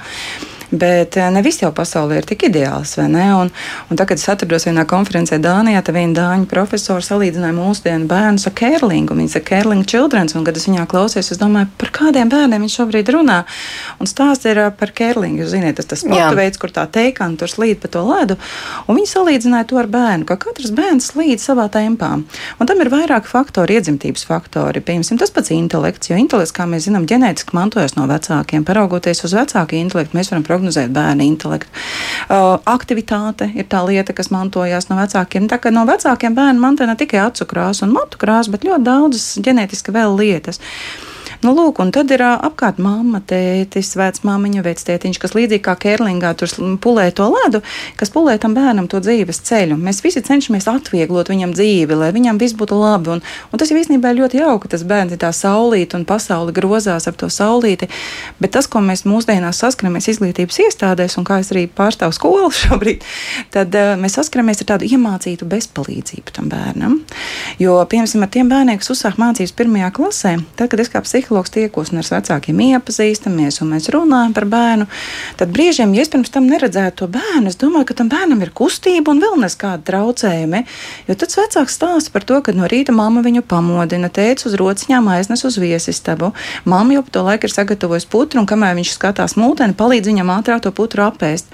Bet 0.70 1.16
eh, 1.18 1.26
ne 1.34 1.42
viss 1.42 1.62
jau 1.64 1.72
pasaulē 1.74 2.20
ir 2.20 2.26
tik 2.28 2.44
ideāls, 2.46 2.94
vai 2.98 3.08
ne? 3.10 3.26
Un, 3.34 3.50
un 3.90 3.98
tagad, 3.98 4.14
kad 4.14 4.22
es 4.22 4.28
atrados 4.30 4.66
vienā 4.68 4.84
konferencē 4.90 5.40
Dānijā, 5.42 5.82
tad 5.86 5.96
viena 5.96 6.14
dāņu 6.14 6.46
profesora 6.50 7.02
salīdzināja 7.02 7.54
mūsdienu 7.56 8.06
bērnus 8.10 8.46
ar 8.46 8.54
Kērlingu. 8.58 9.16
Viņa 9.18 9.34
saka, 9.34 9.48
Kērlinga 9.50 9.88
childrens, 9.90 10.36
un 10.38 10.46
kad 10.46 10.58
es 10.58 10.68
viņā 10.68 10.86
klausījos, 10.90 11.32
es 11.34 11.40
domāju, 11.40 11.70
par 11.80 11.90
kādiem 11.94 12.30
bērniem 12.30 12.66
viņš 12.66 12.76
šobrīd 12.80 13.10
runā. 13.16 13.40
Un 13.98 14.10
stāsts 14.10 14.46
ir 14.50 14.62
eh, 14.62 14.70
par 14.70 14.94
Kērlingu. 14.94 15.42
Jūs 15.42 15.54
ziniet, 15.56 15.78
tas 15.80 15.90
tas 15.90 16.04
sporta 16.04 16.30
veids, 16.38 16.60
kur 16.60 16.74
tā 16.74 16.86
teikana 16.90 17.38
tur 17.40 17.50
slīd 17.50 17.82
pa 17.82 17.90
to 17.90 18.04
ledu. 18.06 18.38
Un 18.86 18.98
viņi 18.98 19.10
salīdzināja 19.10 19.70
to 19.72 19.80
ar 19.82 19.90
bērnu, 19.90 20.28
ka 20.28 20.38
katrs 20.38 20.70
bērns 20.76 21.10
slīd 21.12 21.42
savā 21.42 21.66
tempā. 21.72 22.12
Un 22.22 22.70
tam 22.70 22.82
ir 22.82 22.92
vairāk 22.92 23.26
faktori, 23.30 23.78
iedzimtības 23.78 24.26
faktori. 24.28 24.82
Piemēram, 24.84 25.18
tas 25.18 25.34
pats 25.34 25.50
intelekts, 25.54 26.10
jo 26.12 26.18
intelekts, 26.20 26.54
kā 26.54 26.66
mēs 26.70 26.86
zinām, 26.86 27.08
ģenētiski 27.10 27.56
mantojas 27.58 27.96
no 27.98 28.06
vecākiem. 28.10 28.66
Paraugoties 28.68 29.24
uz 29.26 29.34
vecāku 29.38 29.78
intelektu, 29.80 30.18
mēs 30.18 30.30
varam 30.32 30.46
prognozēt 30.60 30.92
bērnu 30.92 31.24
intelektu. 31.24 31.70
Uh, 32.28 32.58
aktivitāte 32.68 33.50
ir 33.56 33.68
tā 33.70 33.82
lieta, 33.88 34.14
kas 34.16 34.30
mantojās 34.34 34.90
no 34.90 34.98
vecākiem. 35.00 35.48
Tā 35.50 35.60
kā 35.62 35.72
no 35.72 35.86
vecākiem 35.88 36.36
bērnu 36.36 36.60
mantoja 36.60 36.90
ne 36.90 36.98
tikai 37.00 37.22
acu 37.24 37.48
krāsa 37.48 37.86
un 37.86 37.94
matu 37.96 38.20
krāsa, 38.20 38.52
bet 38.52 38.66
ļoti 38.68 38.84
daudzas 38.86 39.30
ģenētiski 39.40 39.94
vēl 39.96 40.18
lietas. 40.20 40.60
Nu, 41.44 41.52
lūk, 41.54 41.78
un 41.82 41.92
tad 41.94 42.10
ir 42.12 42.22
apkārt 42.26 42.80
mamma, 42.82 43.20
tētis, 43.22 43.94
vecmāmiņa, 43.98 44.64
vectētiņš, 44.66 45.18
kas 45.22 45.34
līdzīgi 45.36 45.62
kā 45.64 45.76
Kērlingā 45.80 46.32
tur 46.38 46.52
pulē 46.82 47.06
to 47.16 47.28
ledu, 47.30 47.62
kas 48.00 48.12
pulē 48.12 48.34
tam 48.42 48.56
bērnam 48.56 48.88
to 48.90 49.00
dzīves 49.00 49.42
ceļu. 49.46 49.78
Mēs 49.80 50.02
visi 50.04 50.22
cenšamies 50.26 50.66
atvieglot 50.70 51.30
viņam 51.30 51.54
dzīvi, 51.56 51.96
lai 52.02 52.10
viņam 52.16 52.40
viss 52.40 52.56
būtu 52.58 52.76
labi. 52.76 53.14
Un, 53.14 53.22
un 53.22 53.62
tas 53.62 53.70
jau 53.70 53.78
īstenībā 53.78 54.12
ir 54.12 54.20
ļoti 54.24 54.40
jauki, 54.42 54.64
ka 54.66 54.74
tas 54.74 54.84
bērns 54.90 55.14
ir 55.14 55.22
tā 55.22 55.30
saulīte 55.36 55.96
un 55.96 56.06
pasauli 56.08 56.54
grozās 56.56 57.06
ap 57.08 57.20
to 57.20 57.30
saulīti. 57.30 57.88
Bet 58.42 58.54
tas, 58.58 58.68
ko 58.70 58.82
mēs 58.84 59.06
mūsdienās 59.08 59.62
saskaramies 59.62 60.10
izglītības 60.12 60.60
iestādēs, 60.66 61.16
un 61.20 61.28
kā 61.28 61.40
es 61.44 61.52
arī 61.54 61.64
pārstāvu 61.70 62.16
skolu 62.16 62.50
šobrīd, 62.62 63.06
tad 63.54 63.78
uh, 63.78 63.94
mēs 64.00 64.18
saskaramies 64.18 64.64
ar 64.64 64.72
tādu 64.74 64.90
iemācītu 64.90 65.48
bezpalīdzību 65.48 66.36
tam 66.36 66.50
bērnam. 66.52 67.00
Jo, 67.62 67.78
piemēram, 67.86 68.26
ar 68.26 68.34
tiem 68.34 68.50
bērniem, 68.50 68.82
kas 68.82 68.92
uzsāk 68.96 69.20
mācības 69.20 69.56
pirmajā 69.56 69.94
klasē, 69.94 70.36
tad, 70.58 70.72
kad 70.72 70.82
es 70.82 70.90
kā 70.90 71.02
psihologs 71.04 71.19
tiekos 71.54 71.92
un 71.92 72.00
ar 72.00 72.08
vecākiem 72.10 72.60
iepazīstamies 72.66 73.60
un 73.62 73.72
mēs 73.74 73.88
runājam 73.92 74.34
par 74.36 74.46
bērnu, 74.50 74.86
tad 75.40 75.52
brīžiem, 75.54 75.94
ja 75.94 76.04
es 76.04 76.12
pirms 76.12 76.32
tam 76.32 76.46
neredzētu 76.50 77.02
to 77.02 77.08
bērnu, 77.14 77.50
es 77.50 77.58
domāju, 77.60 77.88
ka 77.90 77.98
tam 78.00 78.10
bērnam 78.12 78.42
ir 78.44 78.52
kustība 78.56 79.14
un 79.14 79.22
vēl 79.22 79.36
neskādi 79.44 79.86
traucējumi. 79.90 80.62
Jo 81.08 81.18
tad 81.20 81.34
vecāks 81.38 81.76
stāsta 81.78 82.14
par 82.14 82.26
to, 82.28 82.40
ka 82.44 82.54
no 82.56 82.68
rīta 82.70 82.94
mamma 82.96 83.24
viņu 83.26 83.42
pamodina, 83.46 84.08
teica 84.12 84.48
uz 84.50 84.56
rociņām 84.60 85.10
aiznes 85.16 85.44
uz 85.48 85.58
viesistabu. 85.60 86.32
Mamma 86.64 86.98
jau 86.98 87.04
pa 87.06 87.16
to 87.16 87.26
laiku 87.26 87.48
ir 87.48 87.56
sagatavojusi 87.56 88.10
putru, 88.10 88.42
un 88.42 88.48
kamēr 88.50 88.78
viņš 88.78 88.94
skatās 88.96 89.36
mūteni, 89.40 89.78
palīdz 89.78 90.12
viņam 90.12 90.34
ātrāk 90.38 90.64
to 90.64 90.74
putru 90.74 91.06
apēst. 91.08 91.50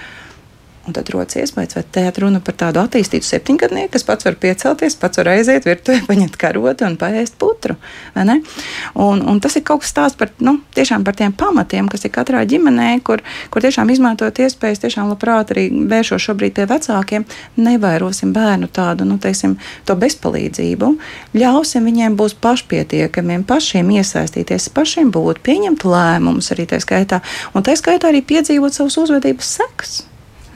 Un 0.86 0.94
tad 0.94 1.08
rodas 1.10 1.34
iespējas, 1.34 1.74
vai 1.74 1.82
te 1.90 2.02
ir 2.06 2.18
runa 2.22 2.38
par 2.46 2.54
tādu 2.60 2.78
attīstītu 2.78 3.26
septiņgadnieku, 3.26 3.90
kas 3.96 4.04
pats 4.06 4.26
var 4.28 4.36
piecelties, 4.38 4.94
pats 5.00 5.18
var 5.18 5.32
aiziet 5.32 5.66
virtuvē, 5.66 6.04
paņemt 6.10 6.38
karotu 6.38 6.86
un 6.86 6.94
paēst 7.00 7.34
putru. 7.40 7.74
Un, 8.14 9.22
un 9.26 9.40
tas 9.42 9.58
ir 9.58 9.64
kaut 9.66 9.82
kas 9.82 9.96
tāds 9.96 10.18
par, 10.18 10.30
nu, 10.38 10.60
par 10.76 11.18
tiem 11.18 11.34
pamatiem, 11.34 11.90
kas 11.90 12.06
ir 12.06 12.14
katrā 12.14 12.44
ģimenē, 12.46 12.92
kur, 13.06 13.24
kur 13.50 13.66
tiešām 13.66 13.90
izmantot 13.90 14.38
iespējas, 14.38 14.84
tiešām 14.86 15.10
labprāt 15.10 15.50
arī 15.56 15.66
vēršos 15.90 16.28
šobrīd 16.28 16.54
pie 16.54 16.68
vecākiem, 16.70 17.26
nevairosim 17.58 18.30
bērnu 18.36 18.70
tādu, 18.70 19.08
nu, 19.10 19.18
teiksim, 19.18 19.58
to 19.90 19.98
bezpalīdzību. 19.98 20.94
Ļausim 21.34 21.90
viņiem 21.90 22.18
būt 22.18 22.38
pašpietiekamiem, 22.46 23.42
pašiem 23.48 23.90
iesaistīties, 23.98 24.70
pašiem 24.76 25.10
būt, 25.10 25.42
pieņemt 25.42 25.82
lēmumus 25.82 26.54
arī 26.54 26.70
tā 26.70 26.78
skaitā, 26.82 27.24
un 27.54 27.66
tā 27.66 27.74
skaitā 27.74 28.14
arī 28.14 28.22
piedzīvot 28.22 28.78
savus 28.78 29.02
uzvedības 29.02 29.56
sekas. 29.58 30.04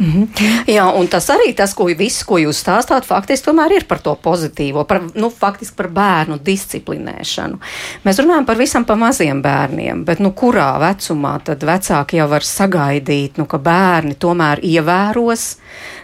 Mm 0.00 0.12
-hmm. 0.12 0.28
Jā, 0.66 0.98
un 0.98 1.08
tas 1.08 1.28
arī 1.30 1.54
tas, 1.54 1.74
ko, 1.74 1.84
viss, 1.84 2.24
ko 2.24 2.38
jūs 2.38 2.64
stāstāt, 2.64 3.04
faktiski 3.04 3.50
ir 3.76 3.84
par 3.84 3.98
to 3.98 4.18
pozitīvo, 4.22 4.84
par, 4.84 5.00
nu, 5.14 5.30
faktiski 5.30 5.76
par 5.76 5.88
bērnu 5.88 6.38
disciplinēšanu. 6.38 7.58
Mēs 8.04 8.18
runājam 8.18 8.44
par 8.44 8.56
visam 8.56 8.84
pa 8.84 8.94
maziem 8.94 9.42
bērniem, 9.42 10.04
bet 10.04 10.18
nu, 10.18 10.30
kurā 10.30 10.78
vecumā 10.78 11.40
tad 11.44 11.62
vecāki 11.62 12.16
jau 12.16 12.28
var 12.28 12.42
sagaidīt, 12.42 13.36
nu, 13.36 13.44
ka 13.44 13.58
bērni 13.58 14.14
tomēr 14.14 14.58
ievēros 14.62 15.56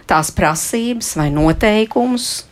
tās 0.05 0.31
prasības 0.31 1.15
vai 1.15 1.29
noteikumus, 1.29 2.45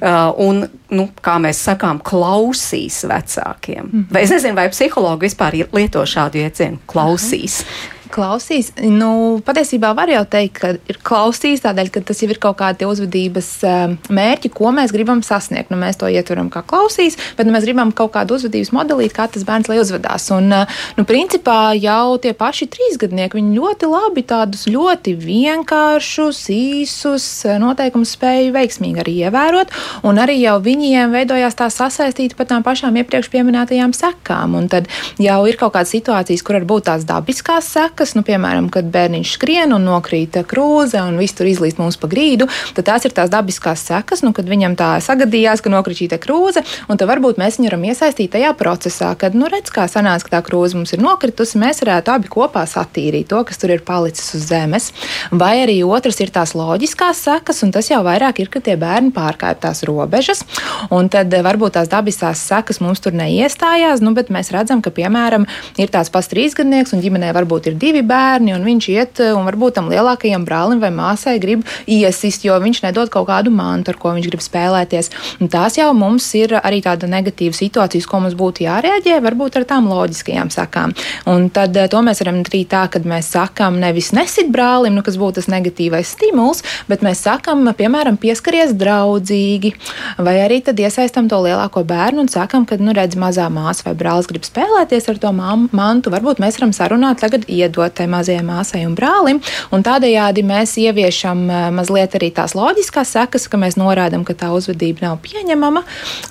Uh, 0.00 0.10
un, 0.36 0.68
nu, 0.90 1.08
kā 1.22 1.38
mēs 1.40 1.62
sakām, 1.64 2.02
klausīs 2.04 3.04
vecākiem. 3.04 3.84
Mm 3.84 3.90
-hmm. 3.92 4.12
Vai 4.12 4.22
es 4.22 4.30
nezinu, 4.30 4.54
vai 4.54 4.68
psihologi 4.68 5.26
vispār 5.26 5.66
lieto 5.72 6.02
šādu 6.02 6.36
jēdzienu- 6.36 6.78
klausīs. 6.92 7.62
Aha. 7.62 7.95
Klausīs, 8.12 8.70
nu, 8.78 9.38
patiesībā 9.44 9.90
var 9.96 10.10
jau 10.10 10.22
teikt, 10.30 10.58
ka 10.60 10.70
ir 10.76 10.98
klausīs 11.04 11.62
tādēļ, 11.64 11.90
ka 11.94 12.02
tas 12.06 12.20
jau 12.22 12.28
ir 12.30 12.38
kaut 12.42 12.58
kādi 12.60 12.86
uzvedības 12.86 13.48
eh, 13.66 13.94
mērķi, 14.14 14.50
ko 14.54 14.70
mēs 14.74 14.92
gribam 14.94 15.22
sasniegt. 15.26 15.72
Nu, 15.72 15.78
mēs 15.80 15.98
to 16.00 16.08
ietveram 16.10 16.48
kā 16.52 16.62
klausīs, 16.66 17.18
bet 17.38 17.48
nu, 17.48 17.54
mēs 17.54 17.66
gribam 17.66 17.90
kaut 17.96 18.12
kādu 18.14 18.36
uzvedības 18.38 18.70
modelīt, 18.76 19.14
kā 19.16 19.26
tas 19.32 19.46
bērns 19.46 19.70
lai 19.70 19.80
uzvedās. 19.82 20.28
Un, 20.36 20.52
eh, 20.54 20.76
nu, 20.98 21.06
principā 21.08 21.74
jau 21.78 22.16
tie 22.22 22.32
paši 22.36 22.68
trīsgadnieki, 22.76 23.40
viņi 23.40 23.58
ļoti 23.58 23.90
labi 23.90 24.24
tādus 24.28 24.66
ļoti 24.70 25.16
vienkāršus, 25.24 26.44
īsus 26.54 27.26
eh, 27.48 27.58
noteikumus 27.62 28.14
spēja 28.14 28.54
veiksmīgi 28.54 29.02
arī 29.02 29.16
ievērot, 29.26 29.74
un 30.06 30.22
arī 30.22 30.38
jau 30.44 30.58
viņiem 30.62 31.16
veidojās 31.16 31.58
tā 31.58 31.70
sasaistīta 31.74 32.38
pat 32.38 32.52
tām 32.54 32.66
pašām 32.66 33.02
iepriekš 33.02 33.32
pieminētajām 33.34 33.96
sekām. 33.96 34.54
Un 34.60 34.70
tad 34.72 34.90
jau 35.22 35.40
ir 35.50 35.58
kaut 35.58 35.74
kādas 35.74 35.94
situācijas, 35.96 36.46
kur 36.46 36.60
var 36.60 36.70
būt 36.70 36.88
tās 36.90 37.06
dabiskās 37.08 37.74
sekas 37.74 37.95
sekas, 37.96 38.12
nu, 38.12 38.22
piemēram, 38.26 38.68
kad 38.68 38.84
bērniņš 38.92 39.30
skrien 39.38 39.72
un 39.72 39.86
nokrīt 39.88 40.36
krūze 40.44 41.00
un 41.00 41.16
viss 41.16 41.32
tur 41.32 41.48
izlīst 41.48 41.78
mums 41.80 41.96
pa 41.96 42.08
grīdu, 42.10 42.44
tad 42.76 42.84
tās 42.84 43.06
ir 43.08 43.14
tās 43.16 43.30
dabiskās 43.32 43.80
sekas, 43.88 44.20
nu, 44.20 44.34
kad 44.36 44.44
viņam 44.44 44.76
tā 44.76 44.98
sagadījās, 45.00 45.62
ka 45.64 45.72
nokrīt 45.72 46.02
šī 46.02 46.18
krūze, 46.20 46.60
un 46.90 47.00
tad 47.00 47.08
varbūt 47.08 47.40
mēs 47.40 47.56
viņu 47.56 47.70
varam 47.70 47.86
iesaistīt 47.88 48.34
tajā 48.34 48.52
procesā, 48.58 49.14
kad, 49.16 49.32
nu, 49.32 49.48
redz, 49.48 49.72
kā 49.72 49.86
sanāca, 49.88 50.26
ka 50.26 50.34
tā 50.36 50.42
krūze 50.44 50.76
mums 50.76 50.92
ir 50.92 51.00
nokritusi, 51.00 51.56
mēs 51.56 51.80
varētu 51.80 52.12
abi 52.12 52.28
kopā 52.28 52.66
satīrīt 52.68 53.30
to, 53.32 53.40
kas 53.48 53.62
tur 53.62 53.72
ir 53.72 53.80
palicis 53.86 54.34
uz 54.36 54.44
zemes. 54.50 54.90
Vai 55.32 55.54
arī 55.62 55.78
otrs 55.86 56.20
ir 56.20 56.34
tās 56.34 56.52
loģiskās 56.58 57.24
sekas, 57.30 57.62
un 57.64 57.72
tas 57.72 57.88
jau 57.88 58.02
vairāk 58.04 58.42
ir, 58.44 58.52
ka 58.52 58.60
tie 58.60 58.76
bērni 58.76 59.14
pārkāpj 59.16 59.62
tās 59.64 59.82
robežas, 59.88 60.44
un 60.92 61.08
tad 61.08 61.32
eh, 61.32 61.44
varbūt 61.46 61.78
tās 61.78 61.88
dabiskās 61.92 62.44
sekas 62.44 62.82
mums 62.84 63.00
tur 63.00 63.16
neiestājās, 63.16 64.04
nu, 64.04 64.12
bet 64.16 64.28
mēs 64.34 64.52
redzam, 64.52 64.84
ka, 64.84 64.92
piemēram, 64.92 65.48
ir 65.80 65.92
tāds 65.94 66.12
pats 66.12 66.28
trīsgadnieks, 66.34 66.92
un 66.92 67.04
ģimenē 67.04 67.32
varbūt 67.36 67.70
ir 67.70 67.80
divi 67.80 67.85
divi 67.86 68.02
bērni, 68.06 68.54
un 68.56 68.66
viņš 68.66 68.88
iet 68.92 69.22
un 69.30 69.46
varbūt 69.46 69.78
tam 69.78 69.90
lielākajam 69.92 70.44
brālim 70.46 70.82
vai 70.82 70.90
māsai 70.94 71.36
grib 71.42 71.62
iesist, 71.86 72.44
jo 72.46 72.56
viņš 72.62 72.82
nedod 72.86 73.10
kaut 73.12 73.28
kādu 73.30 73.52
mantu, 73.54 73.92
ar 73.92 74.00
ko 74.00 74.12
viņš 74.16 74.28
grib 74.30 74.42
spēlēties. 74.44 75.10
Un 75.40 75.50
tās 75.52 75.78
jau 75.78 75.88
mums 75.96 76.26
ir 76.38 76.56
arī 76.58 76.82
tāda 76.84 77.08
negatīva 77.10 77.56
situācija, 77.56 78.02
uz 78.02 78.08
ko 78.10 78.20
mums 78.24 78.36
būtu 78.38 78.66
jārēģē, 78.66 79.20
varbūt 79.24 79.60
ar 79.60 79.66
tām 79.68 79.90
loģiskajām 79.90 80.50
sakām. 80.54 80.94
Un 81.30 81.48
tad 81.54 81.76
eh, 81.76 81.88
to 81.92 82.02
mēs 82.06 82.22
varam 82.24 82.42
darīt 82.46 82.72
tā, 82.72 82.86
ka 82.90 83.02
mēs 83.06 83.30
sakām 83.36 83.78
nevis 83.82 84.12
nesit 84.16 84.50
brālim, 84.52 84.96
nu, 84.96 85.04
kas 85.06 85.18
būtu 85.20 85.40
tas 85.40 85.50
negatīvais 85.52 86.14
stimuls, 86.16 86.64
bet 86.90 87.04
mēs 87.06 87.22
sakām, 87.26 87.66
piemēram, 87.76 88.18
pieskaries 88.20 88.74
draudzīgi, 88.78 89.74
vai 90.18 90.38
arī 90.44 90.62
tad 90.66 90.80
iesaistam 90.82 91.30
to 91.30 91.40
lielāko 91.44 91.84
bērnu 91.86 92.24
un 92.24 92.32
sakam, 92.32 92.66
ka, 92.68 92.80
nu, 92.80 92.94
redz, 92.96 93.18
mazā 93.20 93.48
māsa 93.52 93.86
vai 93.86 93.96
brālis 93.98 94.30
grib 94.30 94.46
spēlēties 94.46 95.10
ar 95.12 95.20
to 95.22 95.32
mantu, 95.36 96.12
varbūt 96.14 96.42
mēs 96.42 96.58
varam 96.60 96.74
sarunāt 96.76 97.22
tagad 97.22 97.46
iedot 97.46 97.75
iedot 97.76 97.94
tai 97.94 98.06
mazajai 98.10 98.44
māsai 98.44 98.84
un 98.86 98.94
brālim. 98.96 99.40
Un 99.72 99.82
tādējādi 99.84 100.44
mēs 100.46 100.76
ieviešam 100.80 101.46
eh, 101.50 101.68
mazliet 101.74 102.14
arī 102.16 102.30
tās 102.34 102.54
loģiskās 102.56 103.12
sekas, 103.16 103.48
ka 103.48 103.56
mēs 103.56 103.76
norādām, 103.76 104.24
ka 104.24 104.34
tā 104.34 104.50
uzvedība 104.54 105.06
nav 105.06 105.18
pieņemama. 105.24 105.82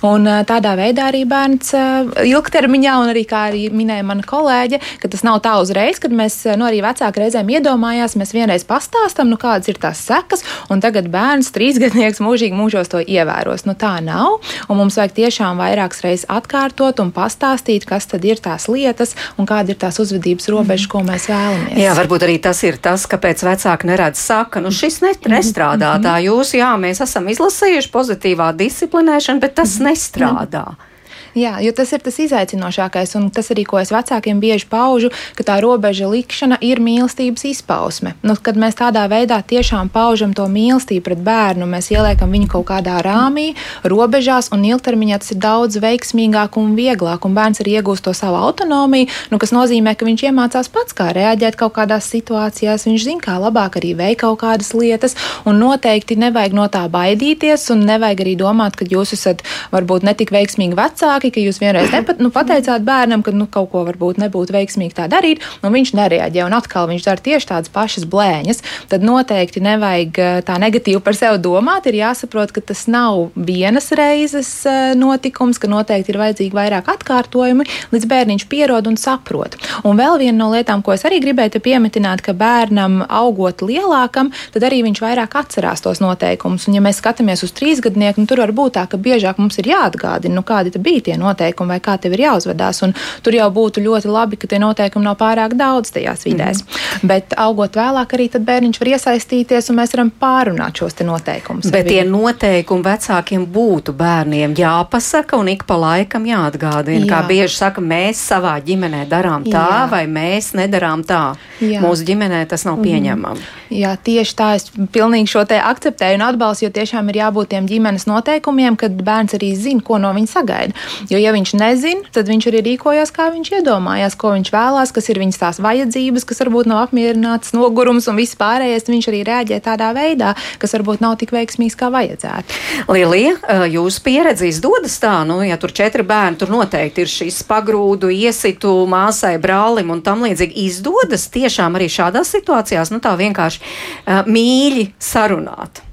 Un 0.04 0.28
eh, 0.28 0.44
tādā 0.46 0.76
veidā 0.78 1.10
arī 1.12 1.26
bērns 1.26 1.74
eh, 1.74 2.26
ilgtermiņā, 2.32 2.96
un 3.02 3.14
arī 3.14 3.26
kā 3.26 3.48
arī 3.52 3.70
minēja 3.74 4.06
mana 4.06 4.26
kolēģe, 4.26 4.82
ka 5.02 5.12
tas 5.12 5.24
nav 5.26 5.42
tā 5.46 5.58
uzreiz, 5.62 6.00
kad 6.00 6.14
mēs 6.14 6.44
nu, 6.56 6.68
arī 6.68 6.82
vecāki 6.86 7.24
reizēm 7.24 7.52
iedomājās, 7.58 8.18
mēs 8.20 8.34
vienreiz 8.36 8.66
pastāstam, 8.68 9.30
nu, 9.32 9.40
kādas 9.42 9.70
ir 9.72 9.80
tās 9.82 10.02
sekas, 10.06 10.46
un 10.70 10.84
tagad 10.84 11.10
bērns, 11.14 11.52
trīsgadnieks, 11.56 12.24
mūžīgi 12.24 12.58
mūžos 12.58 12.92
to 12.92 13.02
ievēros. 13.02 13.66
Nu, 13.70 13.76
tā 13.78 13.98
nav, 14.04 14.42
un 14.70 14.82
mums 14.82 14.98
vajag 15.00 15.16
tiešām 15.22 15.62
vairākas 15.62 16.04
reizes 16.06 16.30
atkārtot 16.32 17.02
un 17.04 17.12
pastāstīt, 17.16 17.88
kas 17.90 18.10
tad 18.12 18.26
ir 18.28 18.42
tās 18.44 18.68
lietas 18.72 19.16
un 19.40 19.48
kāda 19.50 19.74
ir 19.74 19.80
tās 19.82 20.00
uzvedības 20.02 20.50
robeža, 20.52 20.90
ko 20.92 21.02
mēs 21.06 21.28
vēlamies 21.30 21.35
vēlamies. 21.36 21.78
Jā, 21.84 21.94
varbūt 21.98 22.26
arī 22.28 22.40
tas 22.44 22.64
ir 22.66 22.80
tas, 22.82 23.06
kāpēc 23.12 23.44
vecāki 23.46 23.92
neredz 23.92 24.24
saka, 24.24 24.64
nu 24.64 24.72
šis 24.74 25.02
nestrādā 25.04 25.94
tā 26.04 26.18
jūs, 26.26 26.56
jā, 26.58 26.74
mēs 26.82 27.04
esam 27.06 27.30
izlasījuši 27.34 27.94
pozitīvā 27.94 28.52
disciplinēšana, 28.58 29.44
bet 29.44 29.58
tas 29.62 29.78
nestrādā. 29.84 30.66
Mm. 30.74 30.95
Jā, 31.36 31.58
jo 31.60 31.74
tas 31.76 31.90
ir 31.92 32.00
tas 32.00 32.16
izaicinošākais, 32.24 33.12
un 33.20 33.26
tas 33.28 33.50
arī, 33.52 33.66
ko 33.68 33.76
es 33.82 33.90
vecākiem 33.92 34.40
bieži 34.40 34.70
paužu, 34.72 35.10
ka 35.36 35.44
tā 35.44 35.58
robeža 35.60 36.08
likšana 36.08 36.62
ir 36.64 36.80
mīlestības 36.80 37.44
izpausme. 37.50 38.14
Nu, 38.24 38.38
kad 38.40 38.56
mēs 38.56 38.78
tādā 38.80 39.04
veidā 39.12 39.42
tiešām 39.44 39.90
paužam 39.92 40.32
to 40.32 40.46
mīlestību 40.48 41.04
pret 41.04 41.24
bērnu, 41.26 41.68
mēs 41.68 41.92
ieliekam 41.92 42.32
viņu 42.32 42.48
kaut 42.54 42.70
kādā 42.70 43.02
rāmī, 43.04 43.50
robežās, 43.84 44.48
un 44.56 44.64
ilgtermiņā 44.64 45.18
tas 45.20 45.34
ir 45.36 45.42
daudz 45.44 45.76
veiksmīgāk 45.84 46.56
un 46.62 46.72
vieglāk, 46.80 47.28
un 47.28 47.36
bērns 47.36 47.60
arī 47.66 47.76
iegūst 47.82 48.08
to 48.08 48.16
savu 48.16 48.40
autonomiju, 48.40 49.12
nu, 49.34 49.42
kas 49.44 49.52
nozīmē, 49.52 49.98
ka 50.00 50.08
viņš 50.08 50.26
iemācās 50.30 50.72
pats, 50.72 50.96
kā 50.96 51.10
reaģēt 51.20 51.60
kaut 51.60 51.76
kādās 51.76 52.08
situācijās, 52.16 52.88
viņš 52.88 53.10
zina, 53.10 53.26
kā 53.28 53.36
labāk 53.44 53.76
arī 53.82 53.92
veikt 54.00 54.24
kaut 54.24 54.40
kādas 54.46 54.72
lietas, 54.72 55.20
un 55.44 55.60
noteikti 55.60 56.16
nevajag 56.16 56.56
no 56.56 56.72
tā 56.72 56.88
baidīties, 56.88 57.68
un 57.76 57.84
nevajag 57.92 58.24
arī 58.24 58.40
domāt, 58.40 58.80
ka 58.80 58.88
jūs 58.88 59.18
esat 59.20 59.44
varbūt 59.76 60.08
netik 60.08 60.32
veiksmīgi 60.32 60.80
vecāki 60.80 61.25
vecāki, 61.26 61.34
ka 61.34 61.44
jūs 61.44 61.60
vienreiz 61.62 61.92
nepat, 61.92 62.20
nu, 62.20 62.30
pateicāt 62.30 62.84
bērnam, 62.86 63.24
ka 63.24 63.32
nu, 63.32 63.48
kaut 63.48 63.72
ko 63.72 63.84
varbūt 63.86 64.20
nebūtu 64.22 64.54
veiksmīgi 64.54 64.96
tā 64.96 65.08
darīt, 65.10 65.42
un 65.64 65.74
viņš 65.74 65.94
nereaģē, 65.96 66.46
un 66.46 66.54
atkal 66.54 66.88
viņš 66.90 67.06
dara 67.06 67.22
tieši 67.22 67.48
tādas 67.50 67.70
pašas 67.70 68.06
blēņas, 68.06 68.62
tad 68.90 69.04
noteikti 69.04 69.62
nevajag 69.62 70.20
eh, 70.20 70.42
tā 70.46 70.58
negatīvi 70.60 71.02
par 71.02 71.16
sevi 71.16 71.40
domāt. 71.42 71.88
Ir 71.88 72.00
jāsaprot, 72.00 72.52
ka 72.52 72.62
tas 72.62 72.86
nav 72.88 73.32
vienas 73.36 73.92
reizes 73.92 74.66
eh, 74.66 74.94
notikums, 74.96 75.60
ka 75.60 75.70
noteikti 75.70 76.14
ir 76.14 76.22
vajadzīgi 76.22 76.56
vairāk 76.56 76.90
atkārtojumi, 76.96 77.66
līdz 77.94 78.10
bērniņš 78.12 78.48
pierod 78.50 78.88
un 78.90 78.98
saprot. 78.98 79.58
Un 79.84 79.98
vēl 79.98 80.20
viena 80.22 80.38
no 80.38 80.52
lietām, 80.54 80.84
ko 80.86 80.96
es 80.96 81.06
arī 81.08 81.22
gribēju 81.24 81.62
pieminēt, 81.66 82.22
ka 82.26 82.36
bērnam 82.38 83.04
augot 83.10 83.64
lielākam, 83.66 84.32
tad 84.54 84.66
arī 84.68 84.82
viņš 84.86 85.02
vairāk 85.02 85.38
atcerās 85.40 85.84
tos 85.84 86.02
noteikumus. 86.04 86.68
Un, 86.68 86.78
ja 86.78 86.84
mēs 86.84 87.00
skatāmies 87.02 87.44
uz 87.46 87.54
trīsgadnieku, 87.56 88.22
nu, 88.22 88.30
tur 88.30 88.42
var 88.44 88.54
būt 88.56 88.76
tā, 88.78 88.86
ka 88.90 89.00
biežāk 89.02 89.40
mums 89.42 89.58
ir 89.62 89.70
jāatgādina, 89.72 90.36
nu, 90.38 90.44
kādi 90.46 90.76
bija 90.86 91.06
tie 91.10 91.15
tie 91.16 91.22
noteikumi 91.22 91.76
vai 91.76 91.80
kā 91.80 91.98
tev 92.02 92.16
ir 92.16 92.26
jāuzvedās. 92.28 92.82
Un 92.86 92.94
tur 93.24 93.36
jau 93.36 93.48
būtu 93.52 93.84
ļoti 93.84 94.12
labi, 94.12 94.40
ka 94.40 94.48
tie 94.52 94.60
noteikumi 94.60 95.06
nav 95.06 95.18
pārāk 95.20 95.56
daudz 95.56 95.92
tajās 95.96 96.26
vidēs. 96.28 96.62
Mm 96.62 96.68
-hmm. 96.68 97.08
Bet 97.08 97.34
augot 97.38 97.76
vēlāk, 97.76 98.14
arī 98.14 98.30
bērniņš 98.36 98.80
var 98.80 98.88
iesaistīties 98.88 99.70
un 99.70 99.76
mēs 99.80 99.94
varam 99.96 100.12
pārunāt 100.22 100.78
šos 100.78 100.96
noteikumus. 101.00 101.72
Bet 101.72 101.88
tie 101.88 102.04
noteikumi 102.04 102.84
vecākiem 102.84 103.46
būtu 103.46 103.94
bērniem 103.94 104.56
jāpasaka 104.58 105.38
un 105.38 105.48
ik 105.48 105.64
pa 105.66 105.76
laikam 105.76 106.26
jāatgādina. 106.26 107.06
Jā. 107.06 107.10
Kā 107.10 107.28
bieži 107.28 107.56
saka, 107.56 107.82
mēs 107.82 108.20
savā 108.32 108.60
ģimenē 108.62 109.08
darām 109.10 109.44
tā 109.44 109.68
Jā. 109.86 109.90
vai 109.92 110.06
mēs 110.08 110.54
nedarām 110.54 111.04
tā. 111.04 111.36
Jā. 111.60 111.82
Mūsu 111.82 112.04
ģimenē 112.04 112.46
tas 112.48 112.66
nav 112.66 112.78
mhm. 112.78 112.84
pieņemami. 112.84 113.40
Jā, 113.70 113.96
tieši 113.98 114.36
tā 114.36 114.56
es 114.56 114.70
pilnīgi 114.94 115.28
šo 115.28 115.46
te 115.46 115.60
akceptēju 115.60 116.16
un 116.16 116.22
atbalstu, 116.22 116.66
jo 116.66 116.72
tiešām 116.72 117.10
ir 117.10 117.16
jābūt 117.16 117.48
tiem 117.54 117.66
ģimenes 117.68 118.06
noteikumiem, 118.06 118.76
kad 118.76 118.92
bērns 118.92 119.36
arī 119.38 119.56
zina, 119.56 119.82
ko 119.86 119.98
no 119.98 120.14
viņa 120.16 120.32
sagaida. 120.32 120.74
Jo, 121.12 121.20
ja 121.22 121.32
viņš 121.36 121.52
nezina, 121.60 122.10
tad 122.14 122.30
viņš 122.32 122.48
arī 122.50 122.62
rīkojas, 122.66 123.12
kā 123.14 123.28
viņš 123.34 123.52
iedomājās, 123.60 124.16
ko 124.18 124.34
viņš 124.34 124.52
vēlās, 124.54 124.94
kas 124.96 125.10
ir 125.12 125.20
viņas 125.22 125.42
tās 125.42 125.60
vajadzības, 125.62 126.26
kas 126.26 126.42
varbūt 126.42 126.70
nav 126.72 126.82
apmierināts, 126.88 127.54
nogurums 127.56 128.10
un 128.10 128.18
viss 128.20 128.38
pārējais. 128.40 128.88
Viņš 128.90 129.10
arī 129.12 129.22
reaģē 129.28 129.60
tādā 129.66 129.92
veidā, 129.96 130.34
kas 130.62 130.76
varbūt 130.78 131.04
nav 131.06 131.18
tik 131.22 131.34
veiksmīgs, 131.36 131.78
kā 131.78 131.92
vajadzētu. 131.94 132.60
Lielie, 132.96 133.36
jūsu 133.74 134.04
pieredze 134.06 134.50
izdodas 134.50 134.98
tā, 135.02 135.18
nu, 135.28 135.42
ja 135.46 135.60
tur 135.62 135.74
četri 135.76 136.06
bērni, 136.08 136.40
tur 136.42 136.54
noteikti 136.54 137.06
ir 137.06 137.12
šis 137.12 137.42
pagrūdu, 137.50 138.12
iesitu 138.14 138.74
māsai, 138.90 139.36
brālim 139.42 139.94
un 139.94 140.04
tam 140.06 140.26
līdzīgi. 140.26 140.68
Izdodas 140.70 141.28
tiešām 141.34 141.78
arī 141.78 141.90
šādās 141.92 142.34
situācijās, 142.38 142.94
nu 142.94 143.02
tā 143.04 143.14
vienkārši 143.20 143.62
uh, 143.62 144.24
mīļi 144.30 144.90
sarunāt. 145.02 145.86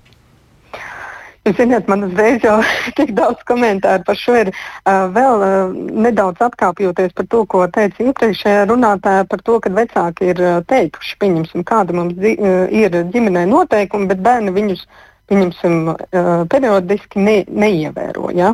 Ziniet, 1.42 1.88
man 1.90 2.04
uzreiz 2.06 2.44
jau 2.44 2.60
tik 2.98 3.10
daudz 3.18 3.40
komentāru 3.48 4.04
par 4.06 4.18
šo 4.18 4.36
ir. 4.38 4.50
Uh, 4.86 5.08
vēl 5.14 5.42
uh, 5.42 5.72
nedaudz 5.74 6.42
atkāpjoties 6.46 7.14
par 7.18 7.26
to, 7.32 7.40
ko 7.50 7.64
teica 7.74 8.06
iepriekšējā 8.06 8.68
runātāja, 8.70 9.26
par 9.30 9.42
to, 9.42 9.58
ka 9.62 9.72
vecāki 9.74 10.30
ir 10.30 10.42
uh, 10.42 10.60
teikuši, 10.70 11.16
pieņemsim, 11.18 11.64
kāda 11.66 11.96
mums 11.98 12.14
uh, 12.14 12.70
ir 12.70 12.94
ģimenē 13.10 13.48
noteikumi, 13.50 14.06
bet 14.12 14.22
bērni 14.22 14.54
viņus 14.54 14.86
pieņemsim, 15.32 15.76
periodiski 16.50 17.22
ne, 17.22 17.36
neievēro. 17.48 18.28
Ja? 18.36 18.50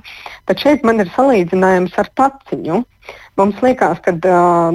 Tad 0.46 0.60
šeit 0.62 0.84
man 0.86 1.00
ir 1.02 1.08
salīdzinājums 1.14 1.96
ar 1.98 2.10
taciņu. 2.20 2.76
Mums 3.40 3.58
liekas, 3.64 3.98
ka 4.04 4.12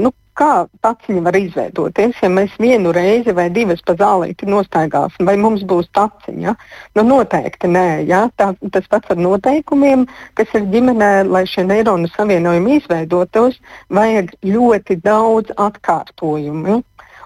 nu, 0.01 0.11
kā 0.39 0.65
taciņa 0.85 1.23
var 1.25 1.37
izveidoties, 1.37 2.19
ja 2.23 2.29
mēs 2.31 2.53
vienu 2.61 2.93
reizi 2.95 3.33
vai 3.35 3.49
divas 3.53 3.83
pa 3.85 3.95
zālīti 3.99 4.49
nostaigāsim, 4.49 5.25
vai 5.29 5.35
mums 5.39 5.65
būs 5.69 5.89
taciņa? 5.97 6.55
Nu, 6.97 7.05
noteikti 7.07 7.69
nē. 7.71 7.87
Ja? 8.09 8.25
Tā, 8.37 8.51
tas 8.73 8.89
pats 8.91 9.13
ar 9.13 9.21
noteikumiem, 9.21 10.07
kas 10.37 10.53
ir 10.57 10.69
ģimenē, 10.73 11.11
lai 11.29 11.45
šie 11.49 11.65
neironu 11.69 12.09
savienojumi 12.15 12.79
izveidotos, 12.79 13.59
vajag 13.93 14.33
ļoti 14.47 14.99
daudz 15.03 15.53
atkārtojumu. 15.57 16.81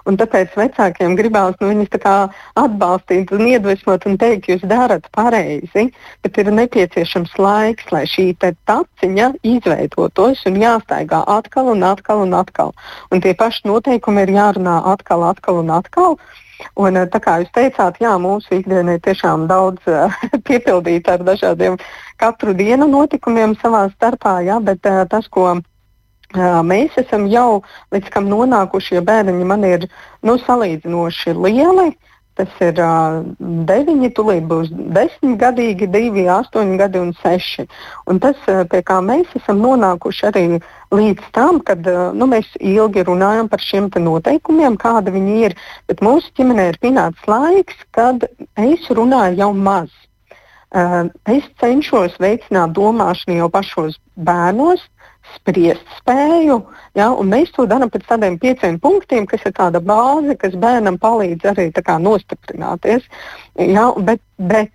Un 0.08 0.16
tāpēc 0.16 0.54
vecākiem 0.56 1.14
gribās 1.18 1.56
nu, 1.60 1.68
viņus 1.68 1.90
atbalstīt 2.56 3.32
un 3.36 3.44
iedvesmot 3.50 4.06
un 4.08 4.16
teikt, 4.20 4.48
jūs 4.48 4.64
darat 4.64 5.04
pareizi, 5.12 5.90
bet 6.24 6.40
ir 6.40 6.50
nepieciešams 6.56 7.36
laiks, 7.36 7.90
lai 7.92 8.04
šī 8.08 8.30
taciņa 8.40 9.28
izveidotos 9.44 10.44
un 10.48 10.58
jāstaigā 10.62 11.22
atkal 11.28 11.72
un 11.74 11.84
atkal 11.84 12.24
un 12.24 12.34
atkal. 12.40 12.72
Un 13.12 13.20
tie 13.20 13.36
paši 13.36 13.68
noteikumi 13.68 14.24
ir 14.24 14.36
jārunā 14.38 14.80
atkal, 14.94 15.28
atkal 15.28 15.60
un 15.60 15.76
atkal. 15.76 16.18
Un, 16.74 16.96
eh, 16.96 17.06
tā 17.06 17.20
kā 17.22 17.38
jūs 17.42 17.52
teicāt, 17.54 18.00
jā, 18.02 18.16
mūsu 18.18 18.58
ikdienā 18.58 18.96
ir 18.96 19.02
tiešām 19.04 19.46
daudz 19.46 19.84
uh, 19.92 20.14
piepildīta 20.48 21.18
ar 21.18 21.26
dažādiem 21.28 21.76
katru 22.18 22.56
dienu 22.56 22.88
notikumiem 22.90 23.54
savā 23.60 23.86
starpā, 23.92 24.40
jā, 24.48 24.56
bet 24.64 24.88
uh, 24.88 25.04
tas, 25.06 25.28
ko 25.28 25.52
Mēs 25.54 25.77
esam 27.00 27.26
jau 27.26 27.62
līdz 27.92 28.10
kam 28.10 28.28
nonākuši, 28.28 28.94
ja 28.98 29.02
bērni 29.02 29.44
man 29.44 29.64
ir 29.64 29.88
nu, 30.22 30.38
salīdzinoši 30.38 31.34
lieli. 31.34 31.94
Tas 32.38 32.52
ir 32.62 32.76
uh, 32.78 33.24
deviņi, 33.66 34.12
tūlīt 34.14 34.44
būs 34.46 34.68
desmit 34.70 35.40
gadīgi, 35.40 35.88
divi, 35.90 36.28
astoņi 36.30 36.76
gadi 36.78 37.00
un 37.02 37.10
seši. 37.18 37.64
Un 38.06 38.20
tas, 38.22 38.36
pie 38.70 38.82
kā 38.86 39.00
mēs 39.02 39.26
esam 39.34 39.58
nonākuši 39.58 40.26
arī 40.28 40.44
līdz 40.94 41.32
tam, 41.34 41.58
kad 41.58 41.82
uh, 41.90 42.12
nu, 42.14 42.28
mēs 42.30 42.46
ilgi 42.60 43.02
runājam 43.08 43.48
par 43.50 43.58
šiem 43.58 43.90
noteikumiem, 43.90 44.76
kāda 44.78 45.10
viņi 45.10 45.34
ir. 45.48 45.56
Bet 45.90 45.98
mūsu 45.98 46.30
ģimenē 46.38 46.68
ir 46.70 46.78
pienācis 46.78 47.26
laiks, 47.26 47.74
kad 47.90 48.22
es 48.54 48.86
runāju 48.86 49.40
jau 49.42 49.50
maz. 49.56 49.90
Uh, 50.70 51.10
es 51.26 51.42
cenšos 51.58 52.20
veicināt 52.22 52.70
domāšanu 52.78 53.40
jau 53.40 53.50
pašos 53.50 53.98
bērnos, 54.14 54.86
spriest 55.36 55.86
spēju. 55.98 56.58
Ja, 56.98 57.10
mēs 57.22 57.52
to 57.56 57.66
darām 57.68 57.90
pēc 57.92 58.06
tādiem 58.08 58.38
pieciem 58.40 58.78
punktiem, 58.82 59.26
kas 59.30 59.44
ir 59.46 59.54
tāda 59.56 59.80
bāze, 59.84 60.36
kas 60.40 60.56
bērnam 60.58 60.98
palīdz 61.02 61.48
arī 61.52 61.70
nostiprināties. 62.02 63.06
Ja, 63.58 63.92
bet, 63.96 64.20
bet 64.36 64.72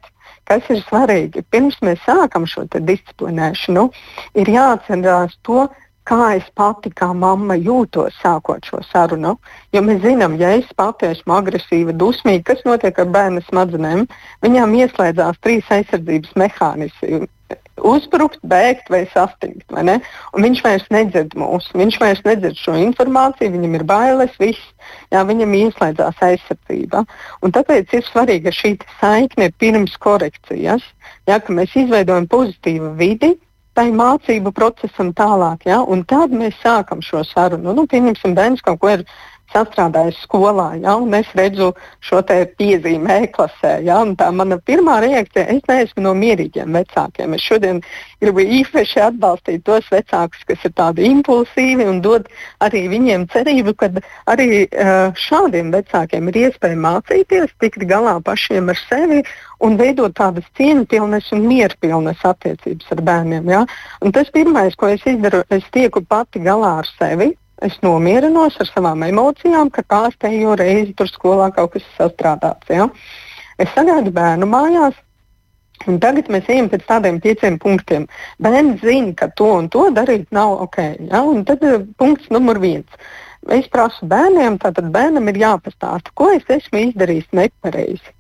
kas 0.50 0.68
ir 0.70 0.84
svarīgi? 0.88 1.44
Pirms 1.50 1.80
mēs 1.82 2.04
sākam 2.06 2.46
šo 2.50 2.66
disciplinēšanu, 2.74 3.90
ir 4.36 4.48
jāatcerās 4.50 5.38
to, 5.44 5.68
kā 6.08 6.36
es 6.38 6.48
pati, 6.56 6.92
kā 6.92 7.14
mamma, 7.16 7.56
jūtos 7.56 8.16
sākot 8.22 8.66
šo 8.68 8.82
sarunu. 8.92 9.38
Jo 9.74 9.84
mēs 9.86 10.02
zinām, 10.04 10.36
ja 10.40 10.52
es 10.58 10.68
pati 10.76 11.08
esmu 11.12 11.38
agresīva, 11.38 11.96
dusmīga, 11.96 12.44
kas 12.52 12.66
notiek 12.68 13.00
ar 13.00 13.12
bērnu 13.14 13.44
smadzenēm, 13.48 14.08
viņām 14.44 14.76
ieslēdzās 14.82 15.40
trīs 15.44 15.72
aizsardzības 15.72 16.36
mehānismi 16.40 17.28
uzbrukt, 17.84 18.40
bēgt 18.48 18.90
vai 18.94 19.04
sastingt. 19.12 19.66
Vai 19.74 19.84
un 19.98 20.46
viņš 20.46 20.64
vairs 20.66 20.86
nedzird 20.94 21.36
mūs, 21.40 21.70
viņš 21.78 22.00
vairs 22.02 22.24
nedzird 22.26 22.60
šo 22.60 22.76
informāciju, 22.80 23.54
viņam 23.56 23.78
ir 23.80 23.86
bailes, 23.90 24.36
viss, 24.42 24.74
jā, 25.14 25.24
viņam 25.28 25.56
ieslēdzās 25.60 26.22
aizsardzība. 26.30 27.06
Un 27.44 27.56
tāpēc 27.56 27.96
ir 27.98 28.06
svarīgi, 28.08 28.46
ka 28.48 28.58
šī 28.60 28.76
saikne 29.00 29.50
ir 29.50 29.58
pirms 29.62 29.98
korekcijas, 30.04 30.86
jā, 31.30 31.40
ka 31.40 31.56
mēs 31.56 31.76
izveidojam 31.86 32.30
pozitīvu 32.32 32.94
vidi. 33.00 33.36
Tai 33.74 33.88
mācību 33.90 34.52
procesam 34.54 35.08
tālāk, 35.18 35.64
ja? 35.66 35.80
un 35.82 36.04
tad 36.06 36.30
mēs 36.30 36.54
sākam 36.62 37.00
šo 37.02 37.24
sarunu. 37.26 37.74
Nu, 37.74 37.88
pieņemsim, 37.90 38.36
bērns 38.38 38.62
kaut 38.62 38.78
ko 38.84 38.92
ir 38.92 39.02
sastrādājis 39.54 40.20
skolā, 40.26 40.74
ja, 40.82 40.96
un 40.98 41.14
es 41.16 41.30
redzu 41.38 41.72
šo 42.04 42.22
piezīmi 42.24 43.12
e-klasē. 43.24 43.76
Ja, 43.86 44.02
tā 44.18 44.32
mana 44.34 44.58
pirmā 44.58 45.00
reakcija, 45.04 45.46
es 45.54 45.62
neesmu 45.70 46.04
no 46.08 46.14
mierīgiem 46.18 46.74
vecākiem. 46.74 47.36
Es 47.38 47.46
šodien 47.46 47.82
gribu 48.22 48.44
īpaši 48.60 49.02
atbalstīt 49.08 49.64
tos 49.68 49.88
vecākus, 49.92 50.44
kas 50.48 50.66
ir 50.66 50.74
tādi 50.78 51.08
impulsīvi 51.10 51.88
un 51.90 52.02
dod 52.02 52.28
arī 52.64 52.88
viņiem 52.92 53.28
cerību, 53.34 53.76
ka 53.78 53.92
arī 54.32 54.66
šādiem 55.20 55.72
vecākiem 55.76 56.32
ir 56.32 56.42
iespēja 56.48 56.80
mācīties, 56.80 57.54
tikt 57.62 57.86
galā 57.90 58.18
pašiem 58.24 58.72
ar 58.74 58.80
sevi 58.88 59.22
un 59.64 59.78
veidot 59.80 60.16
tādas 60.18 60.48
cieņpilnas 60.58 61.30
un 61.36 61.46
mierpilnas 61.48 62.24
attiecības 62.28 62.92
ar 62.96 63.04
bērniem. 63.06 63.48
Ja? 63.54 63.64
Un 64.04 64.12
tas 64.16 64.32
pirmais, 64.34 64.76
ko 64.76 64.92
es 64.92 65.06
izdaru, 65.08 65.44
es 65.54 65.64
tieku 65.76 66.04
pati 66.04 66.42
galā 66.44 66.80
ar 66.82 66.90
sevi, 66.98 67.32
es 67.66 67.80
nomierinos 67.86 68.60
ar 68.62 68.70
savām 68.70 69.06
emocijām, 69.08 69.72
ka 69.74 69.86
kāstējo 69.88 70.58
reizi 70.60 70.94
tur 70.98 71.10
skolā 71.12 71.50
kaut 71.56 71.74
kas 71.76 71.88
sastrādāts. 71.98 72.70
Ja? 72.70 72.90
Es 73.62 73.72
sagaidu 73.76 74.14
bērnu 74.14 74.50
mājās. 74.50 75.00
Un 75.90 75.98
tagad 76.00 76.30
mēs 76.32 76.48
ejam 76.52 76.70
pēc 76.72 76.86
tādiem 76.88 77.20
pieciem 77.24 77.58
punktiem. 77.60 78.08
Bērns 78.44 78.84
zina, 78.86 79.12
ka 79.20 79.28
to 79.36 79.50
un 79.58 79.68
to 79.72 79.90
darīt 79.96 80.30
nav 80.32 80.56
ok. 80.68 80.80
Ja? 81.10 81.24
Un 81.28 81.44
tad 81.48 81.64
ir 81.66 81.84
punkts 82.00 82.32
numur 82.32 82.62
viens. 82.64 83.00
Es 83.52 83.68
prasu 83.68 84.08
bērniem, 84.08 84.56
tātad 84.64 84.88
bērnam 84.94 85.28
ir 85.28 85.42
jāpastāsta, 85.42 86.14
ko 86.16 86.30
es 86.32 86.48
esmu 86.48 86.86
izdarījis 86.88 87.28
nepareizi. 87.36 88.14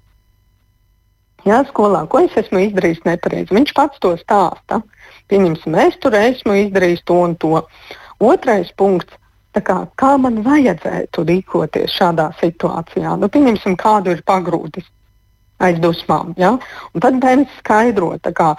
Jā, 1.47 1.61
skolā, 1.67 2.03
ko 2.11 2.21
es 2.23 2.35
esmu 2.39 2.65
izdarījis 2.65 3.03
nepareizi. 3.07 3.55
Viņš 3.55 3.71
pats 3.75 3.99
to 4.03 4.13
stāsta. 4.19 4.81
Pieņemsim, 5.31 5.75
es 5.79 5.95
tur 6.03 6.15
esmu 6.19 6.55
izdarījis 6.65 7.03
to 7.07 7.19
un 7.23 7.35
to. 7.39 7.63
Otrais 8.23 8.71
punkts 8.79 9.15
kā, 9.61 9.77
kā 9.99 10.15
man 10.17 10.41
vajadzētu 10.45 11.25
rīkoties 11.29 11.93
šādā 11.93 12.31
situācijā. 12.39 13.15
Nu, 13.19 13.29
pieņemsim, 13.29 13.77
kādu 13.77 14.15
ir 14.15 14.23
pagrūdis 14.25 14.87
aiz 15.63 15.79
dusmām. 15.83 16.33
Ja? 16.37 16.55
Un 16.93 17.03
tad 17.03 17.19
bērns 17.21 17.51
skaidro, 17.59 18.15
kā, 18.33 18.53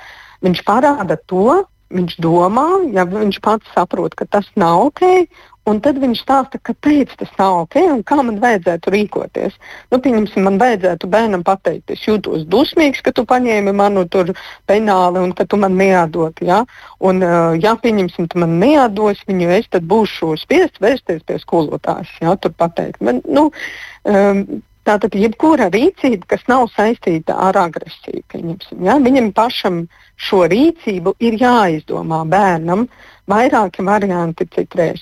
viņš 0.44 0.62
parāda 0.68 1.18
to, 1.26 1.64
viņš 1.94 2.18
domā, 2.22 2.68
ja 2.94 3.04
viņš 3.08 3.40
pats 3.44 3.74
saprot, 3.74 4.14
ka 4.18 4.26
tas 4.26 4.46
nav 4.58 4.88
ok, 4.90 5.26
Un 5.70 5.78
tad 5.80 5.96
viņš 5.96 6.20
stāsta, 6.20 6.58
kāpēc 6.60 7.14
tas 7.16 7.30
nav 7.38 7.62
ok 7.62 7.78
un 7.88 8.02
kā 8.04 8.18
man 8.20 8.36
vajadzētu 8.42 8.92
rīkoties. 8.92 9.54
Nu, 9.92 10.00
pieņemsim, 10.04 10.44
man 10.44 10.58
vajadzētu 10.60 11.08
bērnam 11.08 11.44
pateikt, 11.46 11.94
es 11.94 12.02
jūtos 12.04 12.44
dusmīgs, 12.52 13.00
ka 13.04 13.14
tu 13.16 13.24
paņēmi 13.30 13.72
manu 13.72 14.04
penāli 14.68 15.22
un 15.24 15.32
ka 15.32 15.46
tu 15.48 15.56
man 15.60 15.78
neatdod. 15.80 16.42
Ja? 16.44 16.60
Un, 17.00 17.24
ja 17.64 17.72
pieņemsim, 17.80 18.28
tu 18.28 18.44
man 18.44 18.58
neatdos 18.60 19.24
viņu, 19.30 19.48
es 19.56 19.72
tad 19.72 19.88
būšu 19.88 20.34
spiests 20.44 20.84
vērsties 20.84 21.24
pie 21.24 21.40
skolotājas. 21.40 22.12
Ja? 22.20 22.36
Tur 22.36 22.52
pateikt. 22.60 23.00
Man, 23.00 23.24
nu, 23.24 23.48
um, 24.04 24.46
Tātad, 24.84 25.14
jebkura 25.16 25.70
rīcība, 25.72 26.26
kas 26.34 26.42
nav 26.44 26.66
saistīta 26.74 27.32
ar 27.46 27.56
agresiju, 27.56 28.20
pieņemsim, 28.28 28.82
ja, 28.84 28.98
viņam 29.00 29.30
pašam 29.32 29.78
šo 30.20 30.42
rīcību 30.52 31.14
ir 31.24 31.38
jāizdomā 31.40 32.18
bērnam 32.28 32.84
vairāki 33.32 33.86
varianti 33.86 34.44
citreiz. 34.52 35.00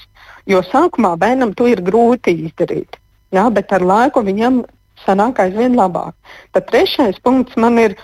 Jo 0.50 0.62
sākumā 0.66 1.14
bērnam 1.20 1.52
to 1.55 1.68
ir 1.70 1.83
grūti 1.85 2.35
izdarīt, 2.48 2.98
ja, 3.35 3.48
bet 3.50 3.72
ar 3.72 3.85
laiku 3.87 4.24
viņam 4.26 4.64
sanāk 5.05 5.38
aizvien 5.42 5.76
labāk. 5.78 6.14
Tad 6.55 6.66
trešais 6.70 7.20
punkts 7.22 7.59
man 7.61 7.78
ir 7.83 7.96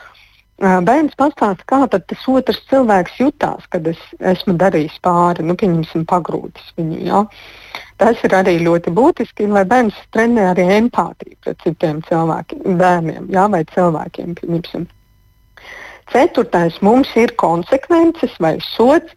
Bērns 0.58 1.14
pastāsta, 1.14 1.62
kā 1.70 1.84
tas 1.86 2.22
otrs 2.26 2.58
cilvēks 2.66 3.20
jutās, 3.20 3.66
kad 3.70 3.84
es 3.86 3.98
esmu 4.18 4.56
darījis 4.58 4.96
pāri, 5.06 5.44
nu, 5.46 5.54
pieņemsim, 5.54 6.02
pagrūtis 6.10 6.72
viņu. 6.74 6.98
Ja? 7.06 7.20
Tas 8.02 8.18
ir 8.26 8.34
arī 8.34 8.56
ļoti 8.64 8.90
būtiski, 8.90 9.46
lai 9.46 9.62
bērns 9.70 9.94
trenē 10.10 10.48
arī 10.50 10.64
empātiju 10.80 11.38
pret 11.44 11.62
citiem 11.62 12.02
cilvēkiem, 12.08 12.74
bērniem 12.80 13.30
ja? 13.30 13.46
vai 13.52 13.62
cilvēkiem. 13.70 14.34
Pieņemsim. 14.40 14.88
Ceturtais 16.10 16.82
mums 16.82 17.14
ir 17.14 17.36
konsekvences 17.38 18.34
vai 18.42 18.56
sots, 18.74 19.14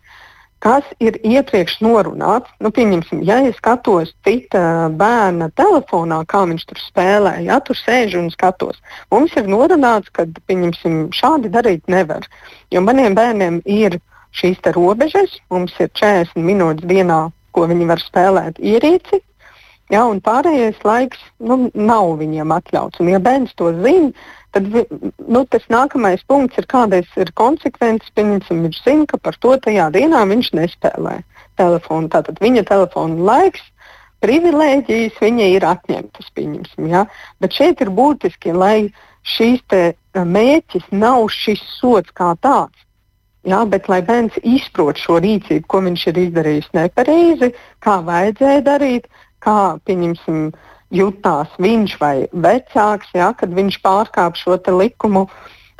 kas 0.61 0.85
ir 1.01 1.17
iepriekš 1.25 1.79
norunāts. 1.81 2.51
Nu, 2.61 2.71
pieņemsim, 2.73 3.23
ja 3.27 3.39
es 3.47 3.57
skatos 3.57 4.13
cita 4.25 4.89
bērna 4.97 5.49
telefonā, 5.57 6.21
kā 6.29 6.43
viņš 6.49 6.67
tur 6.69 6.81
spēlē, 6.81 7.35
ja 7.47 7.59
tur 7.65 7.79
sēž 7.79 8.19
un 8.21 8.29
skatos, 8.33 8.79
mums 9.13 9.33
ir 9.39 9.49
norunāts, 9.49 10.11
ka 10.13 10.27
šādi 11.17 11.51
darīt 11.53 11.89
nevar. 11.91 12.27
Jo 12.71 12.85
maniem 12.85 13.17
bērniem 13.17 13.61
ir 13.65 13.99
šīs 14.37 14.61
robežas, 14.75 15.39
mums 15.51 15.73
ir 15.79 15.91
40 15.97 16.39
minūtes 16.39 16.87
dienā, 16.87 17.23
ko 17.51 17.67
viņi 17.67 17.89
var 17.89 17.99
spēlēt 17.99 18.61
ierīci. 18.61 19.21
Ja, 19.91 20.05
un 20.07 20.21
pārējais 20.23 20.77
laiks 20.87 21.19
nu, 21.43 21.65
nav 21.75 22.13
viņiem 22.21 22.53
atļauts. 22.55 23.01
Un, 23.03 23.09
ja 23.11 23.19
bērns 23.19 23.51
to 23.59 23.73
zina, 23.81 24.13
tad 24.55 24.67
nu, 24.71 25.43
tas 25.49 25.65
nākamais 25.71 26.23
punkts 26.27 26.59
ir, 26.59 26.67
kādas 26.71 27.07
ir 27.19 27.31
konsekvences. 27.39 28.11
Pieņemsim, 28.17 28.65
viņš 28.67 28.81
zina, 28.85 29.07
ka 29.09 29.19
par 29.21 29.37
to 29.41 29.55
tajā 29.63 29.89
dienā 29.95 30.23
viņš 30.29 30.51
nespēlē 30.59 31.21
telefonu. 31.59 32.11
Tātad 32.11 32.41
viņa 32.43 32.65
telefona 32.69 33.19
laiks, 33.31 33.63
privilēģijas 34.23 35.19
viņa 35.23 35.49
ir 35.55 35.67
atņemtas. 35.67 36.31
Ja? 36.91 37.05
Bet 37.41 37.57
šeit 37.57 37.81
ir 37.81 37.93
būtiski, 37.95 38.53
lai 38.53 38.91
šīs 39.23 39.63
mērķis 40.15 40.91
nav 40.91 41.27
šis 41.31 41.63
sots 41.79 42.11
kā 42.15 42.33
tāds. 42.43 42.87
Jā, 43.47 43.63
bet 43.65 43.87
lai 43.89 44.03
bērns 44.05 44.35
izprot 44.45 44.99
šo 45.01 45.15
rīcību, 45.17 45.65
ko 45.65 45.79
viņš 45.81 46.01
ir 46.11 46.17
izdarījis 46.27 46.67
nepareizi, 46.77 47.47
kā 47.81 47.95
vajadzēja 48.05 48.61
darīt, 48.67 49.07
kā, 49.41 49.79
pieņemsim, 49.89 50.43
uh, 50.51 50.70
jutās 50.91 51.51
viņš 51.61 51.95
vai 52.01 52.15
vecāks, 52.31 53.11
ja, 53.17 53.31
kad 53.37 53.53
viņš 53.55 53.79
pārkāp 53.83 54.39
šo 54.39 54.59
likumu. 54.77 55.27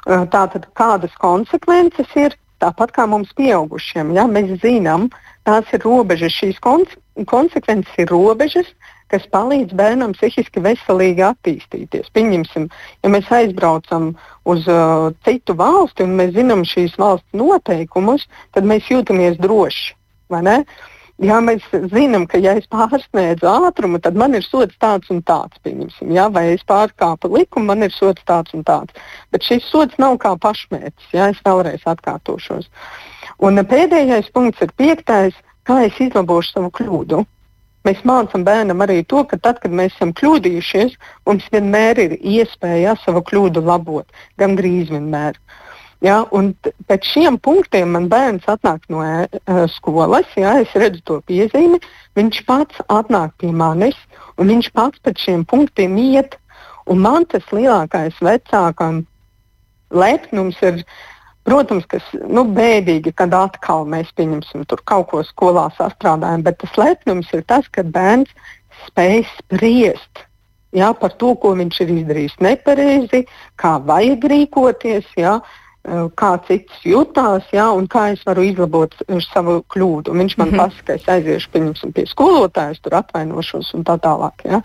Tātad 0.06 0.66
kādas 0.74 1.14
konsekvences 1.22 2.10
ir 2.18 2.38
tāpat 2.62 2.94
kā 2.96 3.06
mums 3.10 3.30
pieaugušiem. 3.38 4.16
Ja, 4.18 4.26
mēs 4.26 4.56
zinām, 4.64 5.12
tās 5.46 5.70
ir 5.74 5.84
robežas, 5.86 6.34
šīs 6.34 6.58
konse 6.64 6.98
konsekvences 7.28 8.00
ir 8.02 8.10
robežas, 8.10 8.66
kas 9.12 9.28
palīdz 9.30 9.76
bērnam 9.78 10.16
psihiski 10.16 10.64
veselīgi 10.64 11.26
attīstīties. 11.28 12.10
Pieņemsim, 12.16 12.70
ja 13.04 13.12
mēs 13.12 13.30
aizbraucam 13.30 14.14
uz 14.48 14.66
uh, 14.72 15.12
citu 15.28 15.54
valsti 15.60 16.08
un 16.08 16.16
mēs 16.18 16.34
zinām 16.38 16.64
šīs 16.66 16.96
valsts 16.98 17.36
noteikumus, 17.36 18.26
tad 18.56 18.66
mēs 18.66 18.88
jūtamies 18.90 19.38
droši. 19.44 19.92
Uh, 20.32 20.64
Ja 21.22 21.38
mēs 21.38 21.62
zinām, 21.92 22.24
ka 22.26 22.40
ja 22.42 22.56
es 22.58 22.66
pārsniedzu 22.72 23.46
ātrumu, 23.46 24.00
tad 24.02 24.16
man 24.18 24.34
ir 24.34 24.42
sots 24.42 24.74
tāds 24.82 25.12
un 25.14 25.20
tāds. 25.22 25.60
Ja? 26.02 26.26
Vai 26.34 26.56
es 26.56 26.64
pārkāpu 26.66 27.30
likumu, 27.30 27.68
man 27.70 27.86
ir 27.86 27.94
sots 27.94 28.26
tāds 28.26 28.56
un 28.58 28.66
tāds. 28.66 28.96
Bet 29.30 29.46
šis 29.46 29.68
sots 29.70 30.00
nav 30.02 30.18
kā 30.24 30.34
pašmērķis. 30.42 31.12
Ja? 31.14 31.30
Es 31.30 31.44
vēlreiz 31.46 31.86
atkārtošos. 31.86 32.72
Un 33.38 33.62
pēdējais 33.62 34.34
punkts 34.34 34.66
ir 34.66 34.74
piektais, 34.82 35.38
kā 35.70 35.84
es 35.86 36.02
izlabošu 36.02 36.56
savu 36.56 36.74
kļūdu. 36.80 37.22
Mēs 37.86 38.02
mācām 38.06 38.42
bērnam 38.46 38.82
arī 38.82 39.04
to, 39.06 39.22
ka 39.30 39.38
tad, 39.38 39.62
kad 39.62 39.74
mēs 39.74 39.94
esam 39.94 40.16
kļūdījušies, 40.18 40.98
mums 41.30 41.46
vienmēr 41.54 42.02
ir 42.02 42.18
iespēja 42.18 42.98
savu 43.06 43.22
kļūdu 43.30 43.62
labot. 43.66 44.10
Gan 44.42 44.58
drīz 44.58 44.90
vienmēr. 44.94 45.38
Uh, 45.38 45.71
Ja, 46.02 46.24
pēc 46.90 47.06
šiem 47.06 47.38
punktiem 47.46 47.92
man 47.94 48.08
bērns 48.10 48.48
atnāk 48.50 48.88
no 48.90 49.04
uh, 49.06 49.60
skolas, 49.70 50.30
ja, 50.34 50.56
es 50.64 50.72
redzu 50.74 51.04
to 51.06 51.20
piezīmi, 51.30 51.78
viņš 52.18 52.40
pats 52.48 52.82
atnāk 52.90 53.36
pie 53.38 53.52
manis 53.54 54.00
un 54.42 54.50
viņš 54.50 54.72
pats 54.74 55.02
pēc 55.06 55.28
šiem 55.28 55.46
punktiem 55.46 56.00
iet. 56.02 56.40
Un 56.90 57.04
man 57.04 57.28
tas 57.30 57.46
lielākais 57.54 58.18
vecākam 58.26 59.04
lepnums 59.94 60.58
ir, 60.66 60.82
protams, 61.46 61.86
kas 61.86 62.04
nu, 62.18 62.48
bēdīgi, 62.58 63.14
kad 63.14 63.34
atkal 63.38 63.86
mēs 63.86 64.10
pieņemsim 64.18 64.66
kaut 64.90 65.12
ko 65.12 65.22
skolā 65.28 65.70
sastrādājam, 65.78 66.42
bet 66.48 66.58
tas 66.64 66.74
lepnums 66.82 67.30
ir 67.38 67.46
tas, 67.46 67.70
ka 67.70 67.86
bērns 67.86 68.34
spēj 68.88 69.22
spriest. 69.38 70.26
Jā, 70.74 70.94
par 70.96 71.14
to, 71.20 71.36
ko 71.36 71.52
viņš 71.60 71.82
ir 71.84 71.90
izdarījis 72.00 72.38
nepareizi, 72.42 73.26
kā 73.60 73.76
vajag 73.84 74.26
rīkoties, 74.32 75.10
jā, 75.20 75.38
kā 75.82 76.32
cits 76.46 76.84
jutās, 76.86 77.48
ja, 77.54 77.72
un 77.74 77.88
kā 77.90 78.12
es 78.14 78.22
varu 78.26 78.44
izlabot 78.46 78.94
eh, 79.08 79.18
savu 79.26 79.62
kļūdu. 79.74 80.12
Un 80.14 80.22
viņš 80.22 80.36
man 80.38 80.50
mm 80.50 80.54
-hmm. 80.54 80.62
pasaka, 80.62 80.86
ka 80.86 80.94
es 80.94 81.08
aiziešu 81.10 81.50
pie 81.94 82.06
skolotājas, 82.06 82.82
tur 82.82 82.96
atvainošos 82.96 83.74
un 83.74 83.84
tā 83.84 83.98
tālāk. 83.98 84.46
Ja. 84.46 84.62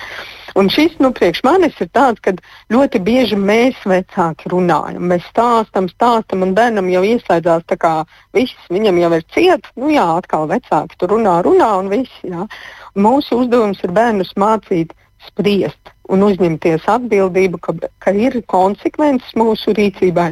Un 0.55 0.69
šis 0.69 0.99
nu, 0.99 1.13
priekš 1.13 1.43
manis 1.45 1.81
ir 1.81 1.89
tāds, 1.89 2.21
ka 2.21 2.33
ļoti 2.71 3.01
bieži 3.01 3.37
mēs 3.37 3.75
vecāki 3.85 4.53
runājam. 4.53 5.09
Mēs 5.09 5.25
stāstam, 5.33 5.89
stāstam, 5.89 6.43
un 6.43 6.55
bērnam 6.55 6.89
jau 6.89 7.03
ieslēdzās 7.03 7.65
tā 7.65 7.77
kā 7.77 8.05
viss, 8.33 8.69
viņam 8.69 8.99
jau 8.99 9.13
ir 9.13 9.25
cieta. 9.33 9.69
Nu 9.77 9.89
jā, 9.89 10.17
atkal 10.17 10.49
vecāki 10.49 10.97
tur 10.99 11.09
runā, 11.09 11.43
runā 11.43 11.79
un 11.79 11.89
viss. 11.89 12.13
Ja. 12.23 12.47
Un 12.95 13.03
mūsu 13.03 13.41
uzdevums 13.41 13.81
ir 13.85 13.91
bērnus 13.91 14.37
mācīt 14.37 14.93
spriest 15.27 15.96
un 16.13 16.25
uzņemties 16.27 16.87
atbildību, 16.91 17.61
ka, 17.63 17.75
ka 18.03 18.13
ir 18.15 18.39
konsekvences 18.51 19.35
mūsu 19.39 19.75
rīcībai. 19.77 20.29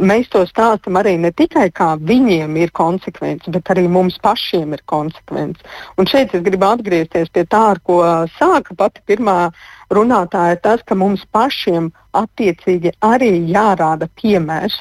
Un 0.00 0.10
mēs 0.10 0.30
to 0.32 0.44
stāstām 0.48 0.98
arī 1.00 1.14
ne 1.22 1.32
tikai 1.36 1.68
kā 1.74 1.92
viņiem 2.00 2.56
ir 2.60 2.74
konsekvences, 2.76 3.52
bet 3.54 3.72
arī 3.74 3.86
mums 3.90 4.18
pašiem 4.22 4.74
ir 4.76 4.84
konsekvences. 4.90 5.62
Un 5.98 6.10
šeit 6.10 6.34
es 6.34 6.44
gribu 6.44 6.70
atgriezties 6.72 7.32
pie 7.32 7.46
tā, 7.46 7.64
ar 7.74 7.82
ko 7.86 8.02
sāka 8.38 8.76
pati 8.78 9.04
pirmā 9.08 9.52
runātāja, 9.92 10.60
tas, 10.62 10.82
ka 10.86 10.98
mums 10.98 11.24
pašiem 11.32 11.90
attiecīgi 12.16 12.96
arī 13.04 13.34
jārāda 13.52 14.08
piemērs. 14.20 14.78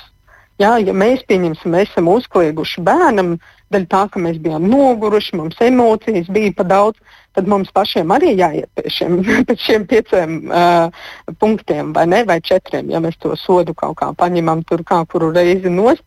Jā, 0.61 0.75
ja 0.77 0.93
mēs 0.93 1.23
pieņemsim, 1.29 1.73
mēs 1.73 1.89
esam 1.89 2.09
uzklieguši 2.11 2.83
bērnam, 2.85 3.37
daļa 3.73 3.87
tā, 3.89 4.01
ka 4.13 4.21
mēs 4.21 4.37
bijām 4.43 4.67
noguruši, 4.69 5.37
mums 5.39 5.61
emocijas 5.63 6.29
bija 6.29 6.53
pa 6.57 6.65
daudz, 6.67 6.99
tad 7.35 7.47
mums 7.47 7.71
pašiem 7.75 8.11
arī 8.15 8.33
jāiet 8.35 8.69
pie 8.75 8.91
šiem, 8.91 9.17
pie 9.47 9.57
šiem 9.59 9.87
pieciem 9.89 10.37
uh, 10.49 11.07
punktiem, 11.41 11.93
vai 11.95 12.05
ne, 12.09 12.23
vai 12.27 12.39
četriem, 12.43 12.91
ja 12.91 13.01
mēs 13.03 13.19
to 13.21 13.35
sodu 13.39 13.75
kaut 13.77 13.97
kā 14.01 14.11
paņemam 14.17 14.65
tur 14.67 14.85
kā 14.87 15.03
kuru 15.09 15.31
reizi 15.35 15.71
nost. 15.71 16.05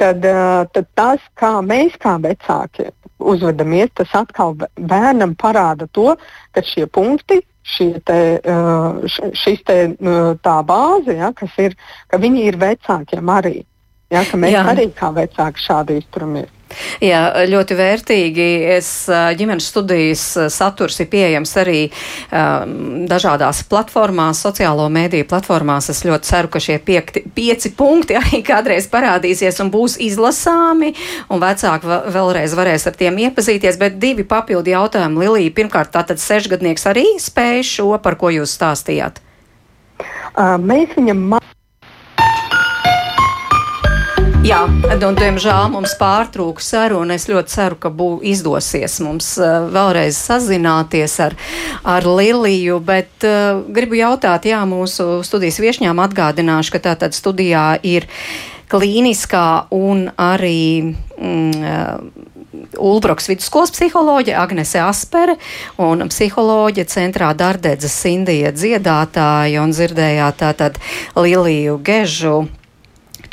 Tad, 0.00 0.24
uh, 0.26 0.64
tad 0.74 0.88
tas, 0.98 1.26
kā 1.38 1.56
mēs 1.62 1.94
kā 2.02 2.16
vecāki 2.22 2.90
uzvedamies, 3.22 3.92
tas 3.94 4.10
atkal 4.18 4.56
bērnam 4.74 5.36
parāda 5.38 5.86
to, 5.92 6.16
ka 6.52 6.64
šie 6.66 6.88
punkti 6.90 7.44
te, 8.04 8.18
šis 9.40 9.62
te, 9.64 9.78
tā 10.44 10.56
bāze, 10.68 11.14
ja, 11.16 11.30
kas 11.32 11.54
ir, 11.62 11.76
ka 12.08 12.20
viņi 12.20 12.44
ir 12.50 12.58
vecākiem 12.60 13.30
arī. 13.32 13.62
Ja, 14.12 14.22
mēs 14.36 14.52
Jā. 14.52 14.66
arī 14.68 14.90
kā 14.94 15.10
vecāki 15.16 15.64
šādi 15.64 15.98
izturamies. 15.98 16.50
Jā, 17.02 17.20
ļoti 17.48 17.76
vērtīgi. 17.78 18.46
Es, 18.76 18.88
ģimenes 19.38 19.66
studijas 19.70 20.24
saturs 20.52 20.98
ir 21.02 21.08
pieejams 21.12 21.52
arī 21.60 21.80
um, 21.86 23.04
dažādās 23.10 23.62
platformās, 23.70 24.42
sociālo 24.44 24.86
mēdīju 24.92 25.28
platformās. 25.30 25.90
Es 25.92 26.04
ļoti 26.06 26.30
ceru, 26.30 26.50
ka 26.54 26.62
šie 26.62 26.78
piekti, 26.84 27.24
pieci 27.36 27.74
punkti 27.76 28.18
arī 28.20 28.42
kādreiz 28.46 28.88
parādīsies 28.92 29.60
un 29.64 29.72
būs 29.74 29.98
izlasāmi, 30.02 30.94
un 31.30 31.42
vecāki 31.42 32.00
vēlreiz 32.14 32.56
varēs 32.58 32.88
ar 32.90 32.98
tiem 32.98 33.20
iepazīties. 33.28 33.78
Bet 33.80 34.00
divi 34.02 34.26
papildi 34.28 34.74
jautājumi, 34.74 35.24
Lilija. 35.24 35.54
Pirmkārt, 35.54 35.94
tātad 35.94 36.22
sešgadnieks 36.22 36.88
arī 36.90 37.06
spēj 37.22 37.62
šo, 37.76 37.92
par 38.02 38.18
ko 38.20 38.32
jūs 38.34 38.56
stāstījāt? 38.58 39.22
Uh, 40.34 40.56
mēs 40.58 40.96
viņam 40.96 41.28
Jā, 44.44 44.58
un 44.68 45.16
diemžēl 45.16 45.70
mums 45.72 45.94
pārtrūka 45.96 46.60
saruna. 46.60 47.14
Es 47.16 47.24
ļoti 47.30 47.48
ceru, 47.48 47.78
ka 47.80 47.88
bū, 47.88 48.08
izdosies 48.28 48.98
mums 49.00 49.30
uh, 49.40 49.70
vēlreiz 49.72 50.18
sazināties 50.20 51.14
ar, 51.24 51.32
ar 51.80 52.04
Liliju, 52.04 52.76
bet 52.84 53.24
uh, 53.24 53.62
gribu 53.72 53.96
jautāt, 53.96 54.44
jā, 54.50 54.58
mūsu 54.68 55.22
studijas 55.24 55.56
viešņām 55.64 56.02
atgādināšu, 56.04 56.74
ka 56.74 56.82
tātad 56.90 57.16
studijā 57.16 57.78
ir 57.88 58.04
klīniskā 58.68 59.46
un 59.72 60.10
arī 60.20 60.92
mm, 60.92 62.10
Ulbroks 62.84 63.30
vidusskolas 63.30 63.72
psiholoģe 63.72 64.34
Agnese 64.36 64.82
Aspere 64.84 65.38
un 65.80 66.04
psiholoģe 66.12 66.84
centrā 66.92 67.30
Dardedzes 67.32 67.96
Indija 68.12 68.52
dziedātāja 68.52 69.64
un 69.64 69.72
dzirdējāt 69.72 70.38
tātad 70.44 70.76
Liliju 71.16 71.78
Gežu 71.86 72.42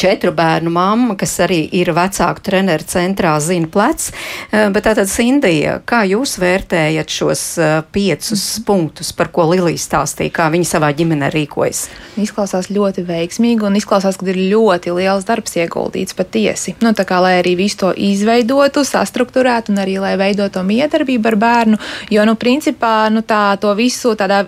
četru 0.01 0.31
bērnu 0.33 0.71
mamma, 0.73 1.15
kas 1.19 1.35
arī 1.45 1.61
ir 1.77 1.91
vecāku 1.93 2.41
treneru 2.45 2.85
centrā, 2.89 3.35
zina 3.43 3.69
plec. 3.71 4.07
Eh, 4.51 4.69
bet 4.73 4.87
tātad, 4.87 5.09
Sindija, 5.11 5.77
kā 5.85 6.01
jūs 6.09 6.37
vērtējat 6.41 7.13
šos 7.13 7.43
eh, 7.61 7.73
piecus 7.93 8.41
mm. 8.41 8.65
punktus, 8.65 9.11
par 9.17 9.29
ko 9.33 9.45
Lilija 9.51 9.81
stāstīja, 9.81 10.33
kā 10.33 10.49
viņa 10.53 10.69
savā 10.71 10.91
ģimenē 10.97 11.29
rīkojas? 11.35 11.83
Izklausās 12.21 12.71
ļoti 12.73 13.05
veiksmīgi 13.07 13.67
un 13.67 13.77
izklausās, 13.77 14.17
ka 14.17 14.29
ir 14.31 14.41
ļoti 14.51 14.95
liels 14.97 15.27
darbs 15.27 15.57
ieguldīts 15.61 16.17
patiesi. 16.17 16.75
Nu, 16.81 16.95
tā 16.97 17.05
kā 17.07 17.21
lai 17.21 17.37
arī 17.43 17.55
visu 17.59 17.83
to 17.85 17.93
izveidotu, 17.93 18.85
sastruktūrētu 18.87 19.73
un 19.73 19.83
arī 19.85 19.99
lai 20.01 20.15
veidotu 20.19 20.65
miedarbību 20.65 21.33
ar 21.33 21.39
bērnu, 21.45 21.81
jo, 22.13 22.25
nu, 22.25 22.37
principā, 22.41 22.95
nu, 23.13 23.21
tā 23.25 23.43
to 23.61 23.75
visu 23.77 24.15
tādā 24.17 24.45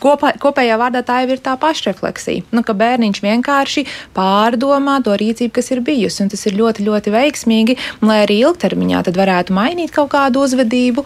kopā, 0.00 0.32
kopējā 0.40 0.76
vārdā 0.80 1.02
tā 1.06 1.20
jau 1.22 1.34
ir 1.34 1.42
tā 1.44 1.54
pašrefleksija. 1.60 2.46
Nu, 2.54 2.62
ka 2.66 2.74
bērniņš 2.76 3.20
vienkārši 3.24 3.84
pārdomā 4.16 4.98
to 5.04 5.14
rīcību, 5.20 5.52
kas 5.58 5.70
ir 5.74 5.82
bijusi. 5.84 6.24
Un 6.24 6.32
tas 6.32 6.42
ir 6.48 6.56
ļoti, 6.58 6.84
ļoti 6.86 7.14
veiksmīgi, 7.14 7.76
lai 8.06 8.20
arī 8.24 8.40
ilgtermiņā 8.46 9.04
tad 9.08 9.20
varētu 9.20 9.56
mainīt 9.56 9.92
kaut 9.94 10.10
kādu 10.14 10.44
uzvedību 10.46 11.04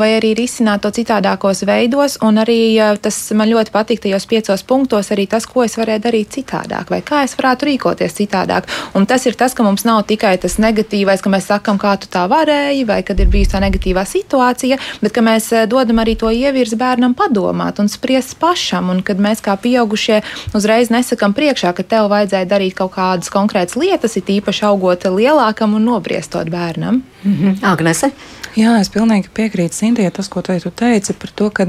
vai 0.00 0.10
arī 0.18 0.34
risināt 0.38 0.84
to 0.84 0.92
citādākos 0.94 1.64
veidos. 1.68 2.18
Un 2.26 2.40
arī 2.42 2.60
tas 3.02 3.18
man 3.36 3.50
ļoti 3.50 3.74
patīk 3.74 4.04
tajos 4.04 4.28
piecos 4.30 4.64
punktos, 4.68 5.10
arī 5.14 5.26
tas, 5.30 5.48
ko 5.48 5.64
es 5.64 5.76
varēju 5.80 6.04
darīt 6.06 6.36
citādāk, 6.38 6.92
vai 6.92 7.00
kā 7.06 7.24
es 7.26 7.36
varētu 7.38 7.70
rīkoties 7.70 8.18
citādāk. 8.20 8.68
Un 8.98 9.08
tas 9.10 9.26
ir 9.26 9.38
tas, 9.40 9.56
ka 9.56 9.66
mums 9.66 9.86
nav 9.88 10.04
tikai 10.10 10.36
tas 10.42 10.58
negatīvais, 10.62 11.24
ka 11.24 11.32
mēs 11.32 11.48
sakam, 11.50 11.80
kā 11.80 11.96
tu 12.00 12.10
tā 12.12 12.26
varēji, 12.30 12.86
vai 12.88 13.00
kad 13.06 13.20
ir 13.20 13.30
bijusi 13.32 13.54
tā 13.54 13.64
negatīvā 13.64 14.04
situācija, 14.08 14.78
bet 15.00 15.16
ka 15.16 15.24
mēs 15.24 15.50
dodam 15.70 16.02
arī 16.02 16.16
to 16.20 16.30
ievirzi 16.30 16.78
bērnam 16.80 17.16
padomāt 17.18 17.80
un 17.82 17.88
spriest 17.88 18.09
spriest 18.10 18.38
pašam, 18.42 18.90
un 18.90 19.02
kad 19.06 19.20
mēs 19.22 19.38
kā 19.38 19.54
pieaugušie 19.54 20.20
uzreiz 20.56 20.90
nesakam 20.90 21.30
priekšā, 21.36 21.70
ka 21.76 21.84
tev 21.86 22.08
vajadzēja 22.10 22.48
darīt 22.50 22.74
kaut 22.74 22.96
kādas 22.96 23.30
konkrētas 23.30 23.76
lietas, 23.78 24.16
it 24.18 24.26
īpaši 24.26 24.64
augot 24.66 25.06
lielākam 25.06 25.76
un 25.78 25.86
nobriestot 25.86 26.50
bērnam. 26.50 27.02
Mm 27.22 27.36
-hmm. 27.36 27.58
Agnese? 27.62 28.10
Jā, 28.56 28.80
es 28.80 28.90
pilnīgi 28.90 29.28
piekrītu 29.34 29.74
Sintē, 29.74 30.10
tas, 30.10 30.28
ko 30.28 30.42
tu 30.42 30.52
teici 30.70 31.12
par 31.12 31.30
to, 31.30 31.50
ka 31.50 31.64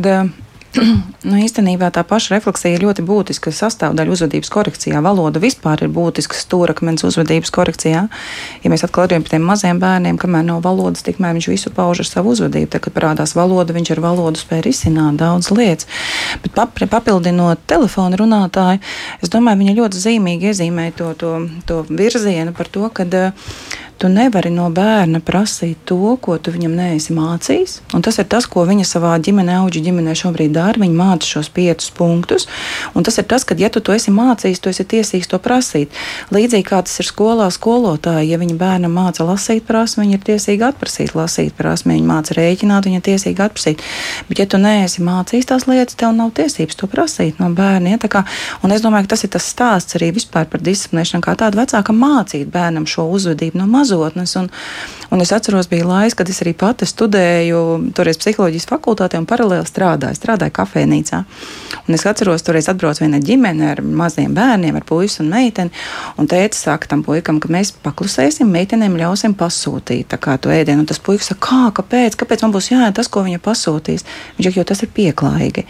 nu, 1.27 1.35
īstenībā 1.35 1.89
tā 1.91 2.03
paša 2.07 2.37
refleksija 2.37 2.77
ir 2.77 2.85
ļoti 2.85 3.03
būtiska 3.03 3.51
sastāvdaļa 3.55 4.13
uzvedības 4.15 4.51
korekcijā. 4.53 5.01
Valoda 5.03 5.41
vispār 5.43 5.83
ir 5.83 5.91
būtisks 5.91 6.45
stūrakmens 6.45 7.03
uzvedības 7.07 7.51
korekcijā. 7.51 8.05
Ja 8.63 8.71
mēs 8.71 8.85
atkal 8.87 9.09
runājam 9.09 9.25
par 9.25 9.33
tiem 9.33 9.47
maziem 9.49 9.81
bērniem, 9.81 10.19
kamēr 10.21 10.47
nav 10.47 10.61
valodas, 10.63 11.03
tikmēr 11.07 11.35
viņš 11.37 11.49
visu 11.51 11.73
pauž 11.75 12.05
ar 12.05 12.09
savu 12.09 12.31
uzvedību. 12.35 12.71
Tad, 12.71 12.85
kad 12.85 12.95
parādās 12.95 13.35
valoda, 13.35 13.75
viņš 13.75 13.93
ar 13.97 14.03
valodu 14.07 14.39
spēj 14.39 14.63
risināt 14.69 15.19
daudz 15.19 15.51
lietas. 15.51 15.89
Bet 16.45 16.55
papildinot 16.55 17.67
telefonu 17.67 18.21
runātāju, 18.23 18.79
es 19.19 19.33
domāju, 19.33 19.63
viņa 19.65 19.77
ļoti 19.81 20.05
zīmīgi 20.07 20.51
iezīmē 20.53 20.91
to, 20.95 21.11
to, 21.19 21.35
to 21.67 21.83
virzienu 21.89 22.55
par 22.55 22.71
to, 22.71 22.87
ka 22.95 23.07
Tu 24.01 24.09
nevari 24.09 24.49
no 24.49 24.63
bērna 24.73 25.19
prasīt 25.21 25.83
to, 25.85 26.15
ko 26.25 26.33
tu 26.41 26.49
viņam 26.49 26.71
neesi 26.73 27.13
mācījis. 27.13 27.75
Un 27.93 28.01
tas 28.01 28.15
ir 28.17 28.25
tas, 28.25 28.47
ko 28.49 28.63
viņa 28.65 28.81
savā 28.89 29.11
ģimenē, 29.21 29.59
auga 29.61 29.83
ģimenē 29.85 30.15
šobrīd 30.17 30.55
dara. 30.55 30.81
Viņa 30.81 30.95
māca 30.97 31.27
šos 31.29 31.51
piecus 31.53 31.91
punktus. 31.93 32.47
Un 32.97 33.05
tas 33.05 33.19
ir 33.21 33.27
tas, 33.29 33.45
ka, 33.45 33.53
ja 33.61 33.69
tu 33.69 33.77
to 33.77 33.93
esi 33.93 34.09
mācījis, 34.09 34.61
tu 34.63 34.71
esi 34.73 34.87
tiesīgs 34.89 35.29
to 35.29 35.37
prasīt. 35.37 35.93
Līdzīgi 36.33 36.65
kā 36.71 36.79
tas 36.87 36.97
ir 36.97 37.05
skolā, 37.11 37.51
skolotāji, 37.53 38.31
ja 38.31 38.39
viņa 38.41 38.55
bērnam 38.57 38.95
māca 38.97 39.27
lasīt 39.27 39.67
prasmi, 39.69 40.07
viņa 40.07 40.17
ir 40.17 40.25
tiesīga 40.31 40.71
atprasīt 40.73 41.13
lasīt 41.13 41.53
prasmi. 41.61 41.99
Viņa 41.99 42.09
māca 42.09 42.39
rēķināt, 42.39 42.89
viņa 42.89 43.03
ir 43.03 43.05
tiesīga 43.11 43.51
atprasīt. 43.51 43.85
Bet, 44.31 44.41
ja 44.41 44.49
tu 44.49 44.57
neesi 44.65 45.05
mācījis 45.05 45.51
tās 45.53 45.67
lietas, 45.69 45.99
tev 46.01 46.17
nav 46.17 46.33
tiesības 46.41 46.81
to 46.81 46.89
prasīt 46.89 47.37
no 47.37 47.51
bērniem. 47.53 48.01
Ja? 48.01 48.25
Un 48.65 48.73
es 48.73 48.81
domāju, 48.81 49.05
ka 49.05 49.13
tas 49.13 49.27
ir 49.29 49.33
tas 49.37 49.45
stāsts 49.53 50.01
arī 50.01 50.09
vispār 50.17 50.49
par 50.49 50.65
disciplinēšanu, 50.65 51.21
kā 51.21 51.37
tādu 51.37 51.61
vecāku 51.61 51.93
mācīt 51.93 52.49
bērnam 52.49 52.89
šo 52.89 53.05
uzvedību 53.13 53.61
no 53.61 53.69
maza 53.69 53.90
mazotnes. 53.91 54.35
Un, 54.35 54.49
un 55.11 55.21
es 55.21 55.31
atceros, 55.31 55.67
bija 55.69 55.85
laiks, 55.85 56.15
kad 56.15 56.29
es 56.29 56.41
arī 56.43 56.53
pati 56.57 56.87
studēju 56.87 57.91
toreiz 57.95 58.19
psiholoģijas 58.21 58.67
fakultātē 58.69 59.19
un 59.19 59.27
paralēli 59.27 59.67
strādāju. 59.67 60.17
Strādāju 60.17 60.55
kafejnīcā. 60.55 61.23
Un 61.87 61.97
es 61.97 62.05
atceros, 62.07 62.43
toreiz 62.45 62.69
atbrauc 62.71 63.01
viena 63.01 63.19
ģimene 63.19 63.71
ar 63.73 63.81
maziem 63.83 64.33
bērniem, 64.35 64.77
ar 64.79 64.85
puisi 64.87 65.21
un 65.23 65.31
meiteni. 65.33 65.73
Un 66.21 66.29
teica, 66.31 66.57
saka 66.57 66.91
tam 66.91 67.03
puikam, 67.03 67.41
ka 67.41 67.51
mēs 67.51 67.73
paklusēsim, 67.83 68.49
meitenēm 68.51 68.95
ļausim 68.99 69.35
pasūtīt 69.37 70.15
to 70.15 70.53
ēdienu. 70.53 70.83
Un 70.83 70.89
tas 70.89 71.01
puisis 71.01 71.31
saka, 71.33 71.41
kā, 71.49 71.61
kāpēc, 71.81 72.15
kāpēc 72.19 72.45
man 72.45 72.55
būs 72.55 72.71
jāēd 72.71 72.95
tas, 72.97 73.09
ko 73.11 73.25
viņa 73.25 73.41
pasūtīs? 73.43 74.05
Viņš 74.37 74.47
saka, 74.47 74.59
jo 74.59 74.67
tas 74.71 74.83
ir 74.85 74.91
pieklājīgi. 74.95 75.65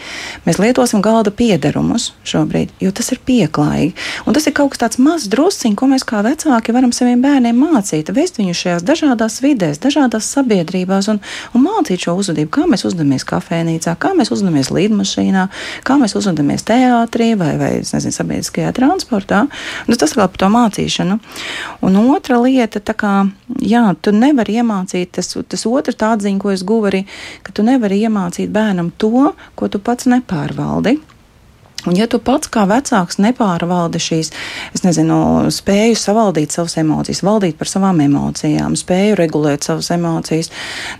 Mēs 0.45 0.61
lietosim 0.61 1.01
galda 1.01 1.33
piederumus 1.33 2.11
šobrīd, 2.27 2.75
jo 2.83 2.91
tas 2.95 3.11
ir 3.15 3.21
pieklājīgi. 3.25 3.95
Un 4.27 4.37
tas 4.37 4.47
ir 4.47 4.55
kaut 4.57 4.73
kas 4.73 4.83
tāds 4.85 5.01
mazs 5.01 5.29
drusciņš, 5.31 5.77
ko 5.79 5.89
mēs 5.91 6.05
kā 6.07 6.21
vecāki 6.25 6.75
varam 6.75 6.93
saviem 6.95 7.23
bērniem 7.23 7.57
mācīt 7.57 8.10
vest 8.15 8.39
viņu 8.39 8.55
šajās 8.57 8.85
dažādās 8.87 9.39
vidēs, 9.43 9.79
dažādās 9.81 10.29
sabiedrībās 10.35 11.09
un, 11.11 11.21
un 11.55 11.65
mācīt 11.65 12.05
šo 12.05 12.15
uzvedību, 12.21 12.51
kā 12.53 12.65
mēs 12.69 12.85
uzvedamies 12.87 13.25
kafejnīcā, 13.29 13.95
kā 14.01 14.13
mēs 14.17 14.33
uzvedamies 14.33 14.71
līdmašīnā, 14.73 15.47
kā 15.87 15.97
mēs 16.01 16.15
uzvedamies 16.19 16.65
teātrī 16.67 17.31
vai, 17.39 17.53
vai 17.61 17.71
nezinu, 17.81 18.15
sabiedriskajā 18.15 18.73
transportā. 18.77 19.45
Nu, 19.89 19.97
tas 19.99 20.15
ir 20.15 20.23
par 20.23 20.39
to 20.41 20.51
mācīšanu. 20.53 21.19
Un 21.87 22.01
otra 22.03 22.39
lieta, 22.41 22.81
kā, 22.93 23.13
jā, 23.59 23.85
tu 24.01 24.15
nevari 24.15 24.59
iemācīt, 24.61 25.13
tas, 25.17 25.33
tas 25.35 25.67
otrs 25.69 26.01
atziņa, 26.01 26.41
ko 26.41 26.51
es 26.53 26.65
guvu 26.67 26.91
arī, 26.91 27.05
ka 27.45 27.55
tu 27.55 27.65
nevari 27.67 28.01
iemācīt 28.05 28.51
bērnam 28.53 28.91
to, 29.01 29.31
ko 29.55 29.71
tu 29.71 29.81
pats 29.83 30.09
nepārvaldi. 30.11 30.99
Un, 31.87 31.95
ja 31.97 32.05
tu 32.05 32.19
pats 32.21 32.49
kā 32.51 32.67
vecāks 32.69 33.17
nepārvaldi 33.21 33.97
šīs, 34.01 34.29
es 34.75 34.83
nezinu, 34.85 35.15
spēju 35.49 35.95
savaldīt 35.97 36.53
savas 36.53 36.75
emocijas, 36.77 37.23
valdīt 37.25 37.57
par 37.57 37.69
savām 37.71 38.03
emocijām, 38.05 38.75
spēju 38.77 39.17
regulēt 39.17 39.65
savas 39.65 39.89
emocijas, 39.95 40.51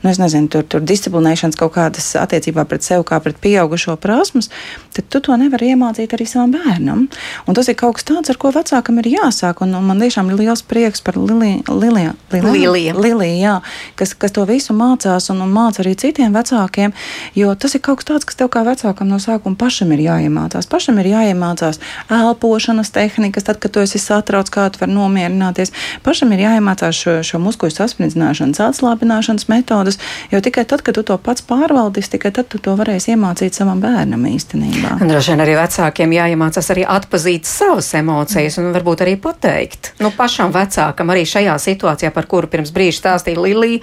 nu, 0.02 0.10
es 0.10 0.18
nezinu, 0.22 0.50
tur, 0.50 0.66
tur 0.66 0.82
disciplinēšanas 0.82 1.60
kaut 1.60 1.76
kādas 1.76 2.08
attiecībā 2.18 2.66
pret 2.66 2.88
sevi, 2.88 3.06
kā 3.06 3.20
pret 3.22 3.38
pieaugušo 3.44 3.94
prasmes, 4.02 4.50
tad 4.96 5.10
tu 5.14 5.22
to 5.22 5.38
nevari 5.38 5.76
iemācīt 5.76 6.16
arī 6.18 6.26
savam 6.30 6.56
bērnam. 6.56 7.06
Un 7.46 7.58
tas 7.58 7.70
ir 7.70 7.78
kaut 7.78 8.00
kas 8.00 8.10
tāds, 8.10 8.34
ar 8.34 8.42
ko 8.42 8.50
vecākam 8.56 8.98
ir 9.04 9.12
jāsāk. 9.14 9.62
Un, 9.62 9.76
un 9.78 9.86
man 9.86 10.02
tiešām 10.02 10.32
ir 10.32 10.42
liels 10.42 10.66
prieks 10.66 11.06
par 11.06 11.20
Liliju, 11.22 12.16
Liliju, 12.42 13.56
kas, 14.02 14.16
kas 14.18 14.34
to 14.34 14.48
visu 14.50 14.74
mācās 14.74 15.30
un, 15.30 15.46
un 15.46 15.54
māca 15.54 15.84
arī 15.86 15.94
citiem 16.00 16.34
vecākiem, 16.34 16.98
jo 17.38 17.54
tas 17.54 17.78
ir 17.78 17.86
kaut 17.86 18.02
kas 18.02 18.10
tāds, 18.10 18.30
kas 18.30 18.42
tev 18.42 18.50
kā 18.50 18.66
vecākam 18.66 19.12
no 19.12 19.22
sākuma 19.22 19.60
pašam 19.62 19.94
ir 19.94 20.08
jāiemācās 20.08 20.71
pašam 20.72 21.00
ir 21.02 21.12
jāiemācās 21.12 21.82
elpošanas 22.12 22.92
tehnikas, 22.96 23.46
tad, 23.48 23.60
kad 23.62 23.74
tu 23.76 23.84
esi 23.84 24.00
satrauc, 24.02 24.50
kā 24.52 24.68
tu 24.72 24.82
vari 24.82 24.96
nomierināties. 24.96 25.74
Pašam 26.06 26.32
ir 26.36 26.46
jāiemācās 26.46 26.98
šo, 26.98 27.18
šo 27.28 27.42
muskuļu 27.44 27.76
saspridzināšanas, 27.76 28.62
atslābināšanas 28.70 29.48
metodas, 29.52 30.00
jo 30.32 30.42
tikai 30.44 30.66
tad, 30.70 30.84
kad 30.86 30.98
tu 30.98 31.04
to 31.08 31.18
pats 31.22 31.44
pārvaldīsi, 31.48 32.14
tikai 32.16 32.34
tad 32.36 32.50
tu 32.52 32.62
to 32.64 32.76
varēsi 32.80 33.16
iemācīt 33.16 33.58
savam 33.58 33.82
bērnam 33.84 34.26
īstenībā. 34.32 34.98
Droši 35.04 35.34
vien 35.34 35.46
arī 35.46 35.58
vecākiem 35.60 36.16
jāiemācās 36.18 36.72
arī 36.74 36.86
atpazīt 36.88 37.50
savas 37.50 37.92
emocijas 38.00 38.60
un 38.62 38.72
varbūt 38.76 39.06
arī 39.06 39.18
pateikt. 39.22 39.94
Nu, 40.02 40.14
pašam 40.16 40.54
vecākam 40.56 41.14
arī 41.14 41.26
šajā 41.30 41.58
situācijā, 41.62 42.14
par 42.16 42.30
kuru 42.32 42.50
pirms 42.52 42.74
brīža 42.76 43.00
stāstīja 43.02 43.42
Lilija, 43.42 43.82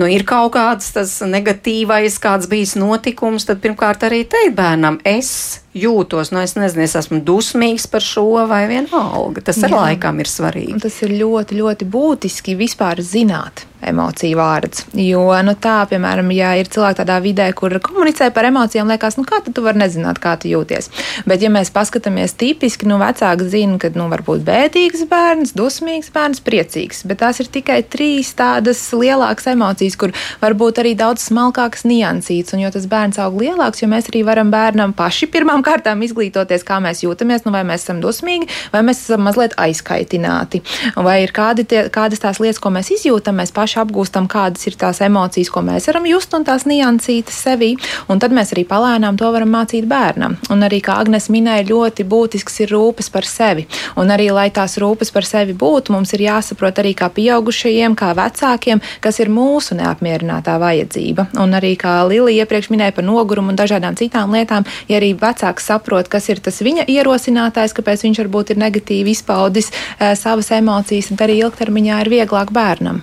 nu, 0.00 0.08
ir 0.10 0.26
kaut 0.28 0.54
kāds 0.56 0.92
tas 0.96 1.18
negatīvais, 1.26 2.18
kāds 2.22 2.48
bijis 2.50 2.76
notikums, 2.80 3.48
tad 3.48 3.62
pirmkārt 3.64 4.06
arī 4.08 4.24
teikt 4.28 4.56
bērnam, 4.58 5.00
es 5.08 5.61
jūtos, 5.74 6.32
nu 6.34 6.42
es 6.42 6.54
nezinu, 6.58 6.84
es 6.84 6.96
esmu 6.98 7.22
dusmīgs 7.26 7.88
par 7.90 8.04
šo 8.04 8.46
vai 8.50 8.64
vienalga. 8.70 9.44
Tas 9.44 9.60
ar 9.64 9.74
laikam 9.74 10.20
ir 10.22 10.30
svarīgi. 10.30 10.76
Un 10.76 10.82
tas 10.84 10.98
ir 11.04 11.14
ļoti, 11.16 11.58
ļoti 11.60 11.88
būtiski 11.92 12.56
vispār 12.60 13.02
zināt 13.04 13.66
emociju 13.82 14.38
vārds. 14.38 14.86
Jo, 14.96 15.24
nu, 15.44 15.54
tā, 15.58 15.82
piemēram, 15.90 16.30
ja 16.34 16.52
ir 16.58 16.70
cilvēki 16.72 17.00
tādā 17.02 17.18
vidē, 17.24 17.48
kur 17.56 17.74
komunicē 17.82 18.30
par 18.34 18.46
emocijām, 18.48 18.90
liekas, 18.90 19.18
nu, 19.18 19.24
kā 19.28 19.40
tu 19.46 19.64
vari 19.64 19.82
nezināt, 19.82 20.20
kā 20.22 20.34
tu 20.40 20.50
jūties. 20.50 20.90
Bet, 21.28 21.42
ja 21.42 21.50
mēs 21.52 21.72
paskatāmies 21.74 22.36
tipiski, 22.38 22.88
nu, 22.90 22.98
vecāki 23.02 23.48
zina, 23.52 23.78
ka, 23.82 23.90
nu, 23.98 24.08
varbūt 24.12 24.44
bēdīgs 24.46 25.04
bērns, 25.10 25.54
dusmīgs 25.58 26.12
bērns, 26.14 26.42
priecīgs. 26.46 27.02
Bet 27.08 27.22
tās 27.24 27.42
ir 27.42 27.50
tikai 27.52 27.80
trīs 27.82 28.32
tādas 28.38 28.80
lielākas 28.96 29.50
emocijas, 29.52 29.98
kur 30.00 30.14
varbūt 30.42 30.82
arī 30.82 30.94
daudz 30.98 31.26
smalkākas 31.28 31.86
niansītas. 31.88 32.56
Un, 32.56 32.64
jo 32.64 32.72
tas 32.74 32.88
bērns 32.90 33.20
aug 33.22 33.40
lielāks, 33.42 33.82
jo 33.82 33.90
mēs 33.90 34.10
arī 34.12 34.24
varam 34.28 34.52
bērnam 34.52 34.94
paši 34.96 35.28
pirmām 35.32 35.64
kārtām 35.66 36.04
izglītoties, 36.06 36.66
kā 36.68 36.78
mēs 36.84 37.04
jūtamies, 37.04 37.46
nu, 37.46 37.54
vai 37.54 37.64
mēs 37.68 37.86
esam 37.86 38.02
dusmīgi, 38.04 38.50
vai 38.74 38.84
mēs 38.86 39.04
esam 39.06 39.24
mazliet 39.26 39.56
aizkaitināti, 39.60 40.62
vai 40.96 41.22
ir 41.24 41.34
kādi 41.34 41.66
tie, 41.68 41.86
kādas 41.92 42.22
tās 42.22 42.40
lietas, 42.42 42.60
ko 42.62 42.72
mēs 42.74 42.92
izjūtam, 42.96 43.40
mēs 43.40 43.54
paši 43.54 43.71
paši 43.72 43.80
apgūstam, 43.80 44.28
kādas 44.28 44.66
ir 44.66 44.76
tās 44.76 45.00
emocijas, 45.00 45.50
ko 45.50 45.62
mēs 45.64 45.86
varam 45.88 46.04
just 46.06 46.32
un 46.34 46.44
tās 46.44 46.66
niansītas 46.66 47.34
sevī. 47.46 47.76
Un 48.08 48.18
tad 48.20 48.32
mēs 48.32 48.52
arī 48.52 48.64
palēnām 48.68 49.16
to 49.16 49.30
varam 49.32 49.48
mācīt 49.48 49.86
bērnam. 49.88 50.36
Un 50.50 50.62
arī, 50.62 50.82
kā 50.82 50.98
Agnēs 51.00 51.30
minēja, 51.32 51.68
ļoti 51.70 52.04
būtisks 52.04 52.60
ir 52.62 52.72
rūpes 52.72 53.08
par 53.10 53.24
sevi. 53.24 53.66
Un 53.96 54.10
arī, 54.12 54.30
lai 54.30 54.50
tās 54.50 54.76
rūpes 54.78 55.12
par 55.12 55.24
sevi 55.24 55.54
būtu, 55.54 55.92
mums 55.92 56.12
ir 56.12 56.26
jāsaprot 56.26 56.78
arī 56.78 56.92
kā 56.94 57.08
pieaugušajiem, 57.08 57.96
kā 57.96 58.12
vecākiem, 58.14 58.82
kas 59.00 59.20
ir 59.20 59.30
mūsu 59.32 59.76
neapmierinātā 59.78 60.58
vajadzība. 60.60 61.30
Un 61.40 61.56
arī, 61.56 61.74
kā 61.80 62.02
Lilija 62.08 62.44
iepriekš 62.44 62.70
minēja 62.72 62.96
par 62.98 63.08
nogurumu 63.08 63.54
un 63.54 63.60
dažādām 63.60 63.96
citām 63.96 64.34
lietām, 64.36 64.66
ja 64.88 65.00
arī 65.00 65.14
vecāks 65.16 65.70
saprot, 65.70 66.10
kas 66.12 66.28
ir 66.28 66.42
tas 66.44 66.60
viņa 66.60 66.86
ierosinātājs, 66.92 67.76
kāpēc 67.78 68.04
viņš 68.08 68.22
varbūt 68.24 68.52
ir 68.52 68.62
negatīvi 68.66 69.16
izpaudis 69.16 69.72
e, 69.72 70.12
savas 70.18 70.52
emocijas, 70.52 71.12
tad 71.12 71.26
arī 71.28 71.40
ilgtermiņā 71.42 72.02
ir 72.04 72.14
vieglāk 72.18 72.52
bērnam. 72.52 73.02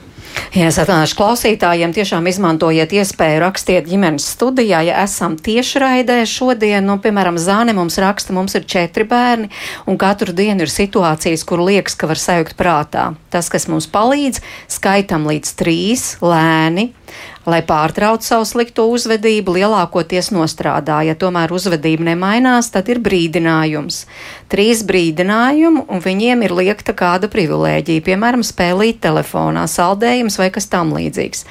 Ja 0.50 0.66
es 0.66 0.80
atnāšu 0.82 1.14
klausītājiem, 1.20 1.92
tiešām 1.94 2.26
izmantojiet 2.30 2.94
iespēju 2.98 3.42
rakstiet 3.44 3.86
ģimenes 3.90 4.26
studijā, 4.34 4.82
ja 4.88 5.04
esam 5.04 5.36
tiešraidē 5.38 6.24
šodien, 6.26 6.88
nu, 6.90 6.98
piemēram, 7.04 7.38
Zāne 7.38 7.76
mums 7.78 8.00
raksta, 8.02 8.34
mums 8.34 8.58
ir 8.58 8.66
četri 8.70 9.06
bērni, 9.10 9.52
un 9.86 10.00
katru 10.02 10.34
dienu 10.34 10.66
ir 10.66 10.74
situācijas, 10.74 11.46
kur 11.46 11.62
liekas, 11.66 11.94
ka 11.94 12.10
var 12.10 12.18
sajaukt 12.18 12.58
prātā. 12.58 13.12
Tas, 13.30 13.52
kas 13.54 13.70
mums 13.70 13.90
palīdz, 13.94 14.42
skaitam 14.74 15.30
līdz 15.30 15.54
trīs, 15.60 16.16
lēni, 16.26 16.90
lai 17.49 17.62
pārtrauc 17.66 18.24
savu 18.26 18.45
slikto 18.47 18.86
uzvedību, 18.91 19.55
lielākoties 19.57 20.32
nostrādā. 20.36 21.01
Ja 21.07 21.16
tomēr 21.20 21.51
uzvedība 21.55 22.12
nemainās, 22.12 22.72
tad 22.74 22.89
ir 22.91 23.01
brīdinājums. 23.03 24.03
Trīs 24.49 24.82
brīdinājumu, 24.88 25.86
un 25.89 26.03
viņiem 26.03 26.43
ir 26.45 26.55
liekta 26.57 26.95
kāda 26.97 27.30
privilēģija, 27.32 28.03
piemēram, 28.05 28.43
spēlīt 28.45 29.01
telefonā, 29.03 29.66
saldējums 29.70 30.39
vai 30.41 30.49
kas 30.53 30.70
tam 30.72 30.93
līdzīgs. 30.97 31.45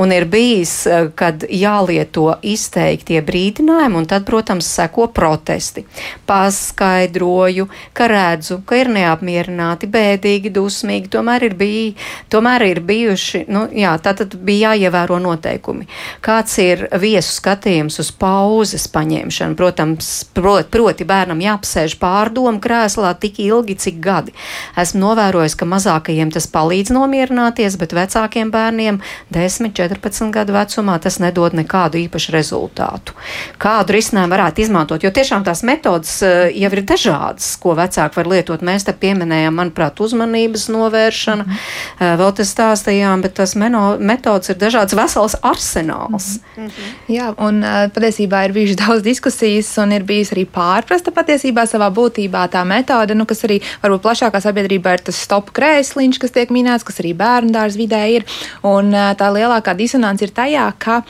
Un 0.00 0.12
ir 0.16 0.24
bijis, 0.30 0.74
eh, 0.86 1.10
kad 1.14 1.44
jālieto 1.44 2.38
izteiktie 2.42 3.20
brīdinājumi, 3.22 3.96
un 4.02 4.06
tad, 4.06 4.24
protams, 4.26 4.66
seko 4.66 5.08
protesti. 5.12 5.84
Paskaidroju, 6.26 7.68
ka 7.92 8.08
redzu, 8.08 8.62
ka 8.64 8.76
ir 8.76 8.92
neapmierināti, 8.96 9.88
bēdīgi, 9.88 10.52
dusmīgi, 10.52 11.08
tomēr 11.08 11.42
ir, 11.50 11.54
bij, 11.54 11.94
tomēr 12.30 12.62
ir 12.70 12.80
bijuši, 12.80 13.44
nu, 13.48 13.68
jā, 13.72 13.94
tā 14.00 14.16
tad 14.16 14.34
bija 14.34 14.72
jāievēro 14.98 15.18
noteikumi. 15.22 15.86
Kāds 16.22 16.58
ir 16.62 16.86
viesu 16.98 17.32
skatījums 17.38 17.98
uz 18.02 18.10
pauzes 18.12 18.88
paņemšanu? 18.92 19.56
Protams, 19.56 20.26
prot, 20.34 20.68
proti 20.70 21.04
bērnam 21.04 21.40
jāapsēž 21.40 21.98
pārdomu 21.98 22.60
krēslā 22.60 23.14
tik 23.20 23.38
ilgi, 23.40 23.76
cik 23.78 24.00
gadi. 24.00 24.34
Esmu 24.76 25.00
novērojis, 25.00 25.56
ka 25.58 25.68
mazākajiem 25.68 26.32
tas 26.34 26.48
palīdz 26.50 26.92
nomierināties, 26.94 27.78
bet 27.78 27.94
vecākiem 27.96 28.50
bērniem 28.50 29.00
10, 29.34 29.72
14 29.74 30.32
gadu 30.34 30.56
vecumā 30.56 30.98
tas 31.00 31.18
nedod 31.22 31.54
nekādu 31.54 31.98
īpašu 32.02 32.34
rezultātu. 32.34 33.14
Kādu 33.58 33.94
risinājumu 33.96 34.34
varētu 34.34 34.64
izmantot? 34.64 35.04
Jo 35.04 35.12
tiešām 35.14 35.46
tās 35.46 35.62
metodas 35.66 36.18
eh, 36.22 36.48
jau 36.58 36.72
ir 36.72 36.84
dažādas, 36.88 37.54
ko 37.60 37.76
vecāki 37.78 38.18
var 38.18 38.32
lietot. 38.34 38.64
Mēs 38.64 38.86
te 38.86 38.94
pieminējām, 38.96 39.54
manuprāt, 39.58 40.00
uzmanības 40.02 40.68
novēršana, 40.72 41.44
mm 41.44 41.52
-hmm. 41.52 42.18
vēl 42.20 42.32
te 42.34 42.44
stāstījām, 42.46 43.22
bet 43.22 43.36
tas 43.38 43.54
metodas 43.58 44.48
ir 44.50 44.58
dažādas 44.58 44.87
vesels 44.96 45.36
arsenāls. 45.42 46.38
Mm 46.56 46.66
-hmm. 46.66 46.94
Jā, 47.08 47.34
un 47.38 47.62
patiesībā 47.94 48.44
ir 48.44 48.52
bijušas 48.52 48.76
daudz 48.84 49.02
diskusijas, 49.02 49.78
un 49.78 49.92
ir 49.92 50.02
bijusi 50.02 50.34
arī 50.34 50.46
pārprasta 50.46 51.10
patiesībā 51.10 51.66
savā 51.66 51.90
būtībā 51.90 52.48
tā 52.48 52.64
metode, 52.64 53.14
nu, 53.14 53.24
kas 53.24 53.44
arī 53.44 53.60
varbūt 53.82 54.02
plašākā 54.02 54.40
sabiedrībā 54.40 54.92
ir 54.92 55.00
tas 55.00 55.16
stop 55.16 55.50
krēsliņš, 55.50 56.18
kas 56.18 56.30
tiek 56.30 56.50
minēts, 56.50 56.84
kas 56.84 57.00
arī 57.00 57.14
bērnu 57.14 57.50
dārza 57.50 57.78
vidē 57.78 58.02
ir. 58.10 58.24
Un 58.62 58.92
tā 58.92 59.28
lielākā 59.32 59.76
disonance 59.76 60.24
ir 60.24 60.30
tajā, 60.30 60.72
ka 60.78 61.02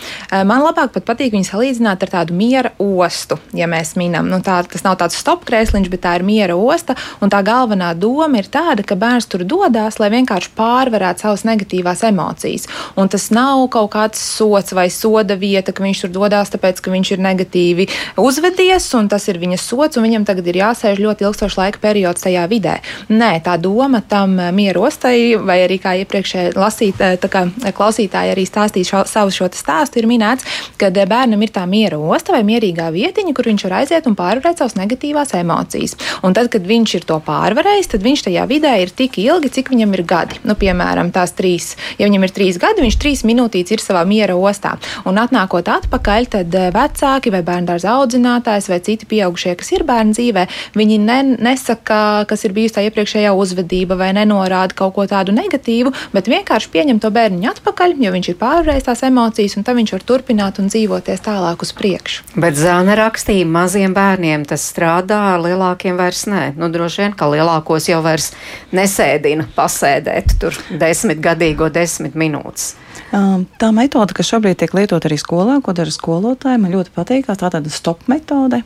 man 0.45 0.63
labāk 0.63 0.93
pat 0.93 1.05
patīk 1.05 1.33
viņu 1.33 1.49
salīdzināt 1.49 2.03
ar 2.03 2.09
tādu 2.09 2.35
miera 2.35 2.73
ostu, 2.79 3.39
ja 3.53 3.67
mēs 3.71 3.95
minam. 3.97 4.29
Nu, 4.29 4.41
tā, 4.45 4.61
tas 4.69 4.85
nav 4.87 4.99
tāds 5.01 5.19
stop 5.19 5.45
krēsliņš, 5.49 5.91
bet 5.93 6.05
tā 6.07 6.17
ir 6.19 6.27
miera 6.27 6.57
osta, 6.57 6.97
un 7.21 7.33
tā 7.33 7.43
galvenā 7.47 7.93
doma 7.99 8.41
ir 8.41 8.51
tāda, 8.53 8.85
ka 8.87 8.99
bērns 8.99 9.29
tur 9.31 9.45
dodas, 9.49 9.99
lai 10.03 10.11
vienkārši 10.15 10.53
pārvarētu 10.59 11.27
savas 11.27 11.45
negatīvās 11.49 12.05
emocijas. 12.09 12.69
Un 12.99 13.11
tas 13.13 13.29
nav 13.35 13.68
kaut 13.73 13.93
kāds 13.95 14.21
sots 14.21 14.75
vai 14.77 14.89
soda 14.93 15.37
vieta, 15.39 15.73
ka 15.73 15.85
viņš 15.85 16.05
tur 16.05 16.15
dodas 16.15 16.53
tāpēc, 16.55 16.81
ka 16.83 16.93
viņš 16.93 17.13
ir 17.15 17.23
negatīvi 17.25 17.89
uzvedies, 18.21 18.87
un 18.99 19.09
tas 19.11 19.29
ir 19.31 19.41
viņa 19.41 19.59
sots, 19.61 19.99
un 19.99 20.07
viņam 20.07 20.27
tagad 20.29 20.49
ir 20.51 20.61
jāsēž 20.63 21.01
ļoti 21.03 21.27
ilgstošs 21.29 21.59
laika 21.61 21.83
periods 21.83 22.25
tajā 22.25 22.45
vidē. 22.51 22.79
Nē, 23.09 23.31
tā 23.45 23.57
doma 23.61 24.01
tam 24.01 24.39
eh, 24.41 24.51
mieru 24.55 24.87
ostai, 24.89 25.37
vai 25.37 25.61
arī 25.65 25.79
kā 25.83 25.95
iepriekšēji 26.03 26.57
lasīt, 26.59 27.01
eh, 27.05 27.17
kā 27.19 27.47
klausītāji 27.77 28.35
arī 28.35 28.45
stāstīja 28.49 28.91
šo, 28.93 29.05
savu 29.09 29.35
šo 29.35 29.51
stāstu, 29.55 30.01
ir 30.01 30.09
minēts, 30.11 30.47
ka 30.81 30.91
eh, 30.91 31.07
bērnam 31.09 31.43
ir 31.45 31.53
tā 31.55 31.65
miera 31.69 31.99
osta 31.99 32.37
vai 32.37 32.43
mierīgā 32.49 32.91
vietiņa, 32.95 33.35
kur 33.37 33.51
viņš 33.51 33.67
var 33.69 33.79
aiziet 33.83 34.09
un 34.11 34.17
pārvarēt 34.19 34.63
savas 34.63 34.77
negatīvās 34.79 35.35
emocijas. 35.39 35.97
Un 36.27 36.37
tad, 36.37 36.51
kad 36.53 36.67
viņš 36.69 36.95
ir 36.99 37.07
to 37.09 37.21
pārvarējis, 37.25 37.93
tad 37.95 38.05
viņš 38.07 38.27
tajā 38.29 38.47
vidē 38.51 38.75
ir 38.83 38.93
tik 38.95 39.19
ilgi, 39.23 39.53
cik 39.59 39.73
viņam 39.73 39.95
ir 39.97 40.05
gadi. 40.09 40.41
Nu, 40.49 40.57
piemēram, 40.59 41.13
tās 41.15 41.35
trīs, 41.39 41.75
ja 41.99 42.09
viņam 42.09 42.27
ir 42.27 42.35
trīs 42.35 42.61
gadi, 42.61 42.85
viņš 42.85 42.99
trīs 43.01 43.25
minūtītes 43.59 43.77
ir 43.77 43.83
savā 43.83 44.05
miera 44.07 44.37
ostā. 44.37 44.79
Un 45.07 45.19
atnākot 45.19 45.67
atpakaļ, 45.69 46.29
tad 46.31 46.55
eh, 46.55 46.71
vecāki 46.73 47.33
vai 47.33 47.43
bērndārza 47.43 47.95
audzinātājs 47.99 48.69
vai 48.71 48.81
citi 48.81 49.07
pieaugušie, 49.07 49.57
kas 49.59 49.73
ir 49.73 49.85
bērnu 49.85 50.15
dzīvē, 50.15 50.47
viņi 50.75 50.99
ne, 50.99 51.19
nesaka, 51.39 52.25
kas 52.29 52.45
ir 52.45 52.53
bijusi 52.53 52.77
tā 52.77 52.85
iepriekšējā 52.87 53.33
uzvedība 53.35 53.97
vai 53.99 54.13
nenorāda 54.15 54.75
kaut 54.75 54.95
ko 54.95 55.07
tādu 55.07 55.33
negatīvu, 55.35 55.93
bet 56.13 56.29
vienkārši 56.29 56.71
pieņem 56.73 57.01
to 57.01 57.11
bērniņu 57.11 57.51
atpakaļ, 57.53 57.97
jo 57.99 58.13
viņš 58.15 58.31
ir 58.33 58.39
pārvarējis 58.41 58.89
tās 58.89 59.05
emocijas, 59.09 59.57
un 59.59 59.67
tad 59.67 59.79
viņš 59.79 59.95
var 59.97 60.07
turpināt 60.09 60.61
un 60.63 60.71
dzīvoties 60.71 61.25
tālāk 61.25 61.63
uz 61.65 61.75
priekšu. 61.77 62.27
Bet 62.39 62.59
Zāne 62.59 62.97
rakstīja, 62.99 63.47
maziem 63.49 63.95
bērniem 63.97 64.47
tas 64.49 64.67
strādā, 64.71 65.37
lielākiem 65.43 65.99
vairs 65.99 66.27
nē. 66.31 66.53
Nu, 66.59 66.71
droši 66.73 67.05
vien, 67.05 67.17
ka 67.19 67.31
lielākos 67.31 67.89
jau 67.91 68.03
vairs 68.05 68.33
nesēdina 68.75 69.49
pasēdēt 69.57 70.39
tur 70.43 70.57
desmitgadīgo 70.81 71.71
desmit 71.73 72.19
minūtes. 72.19 72.75
Um, 73.09 73.47
tā 73.57 73.71
metode, 73.73 74.13
kas 74.13 74.29
šobrīd 74.29 74.59
tiek 74.61 74.75
lietota 74.77 75.09
arī 75.09 75.17
skolā, 75.17 75.55
ko 75.65 75.73
dara 75.73 75.93
skolotāji, 75.93 76.61
man 76.61 76.75
ļoti 76.75 76.93
patīk. 76.93 77.29
Tā 77.41 77.49
ir 77.57 77.71
stop 77.73 78.03
metode. 78.11 78.61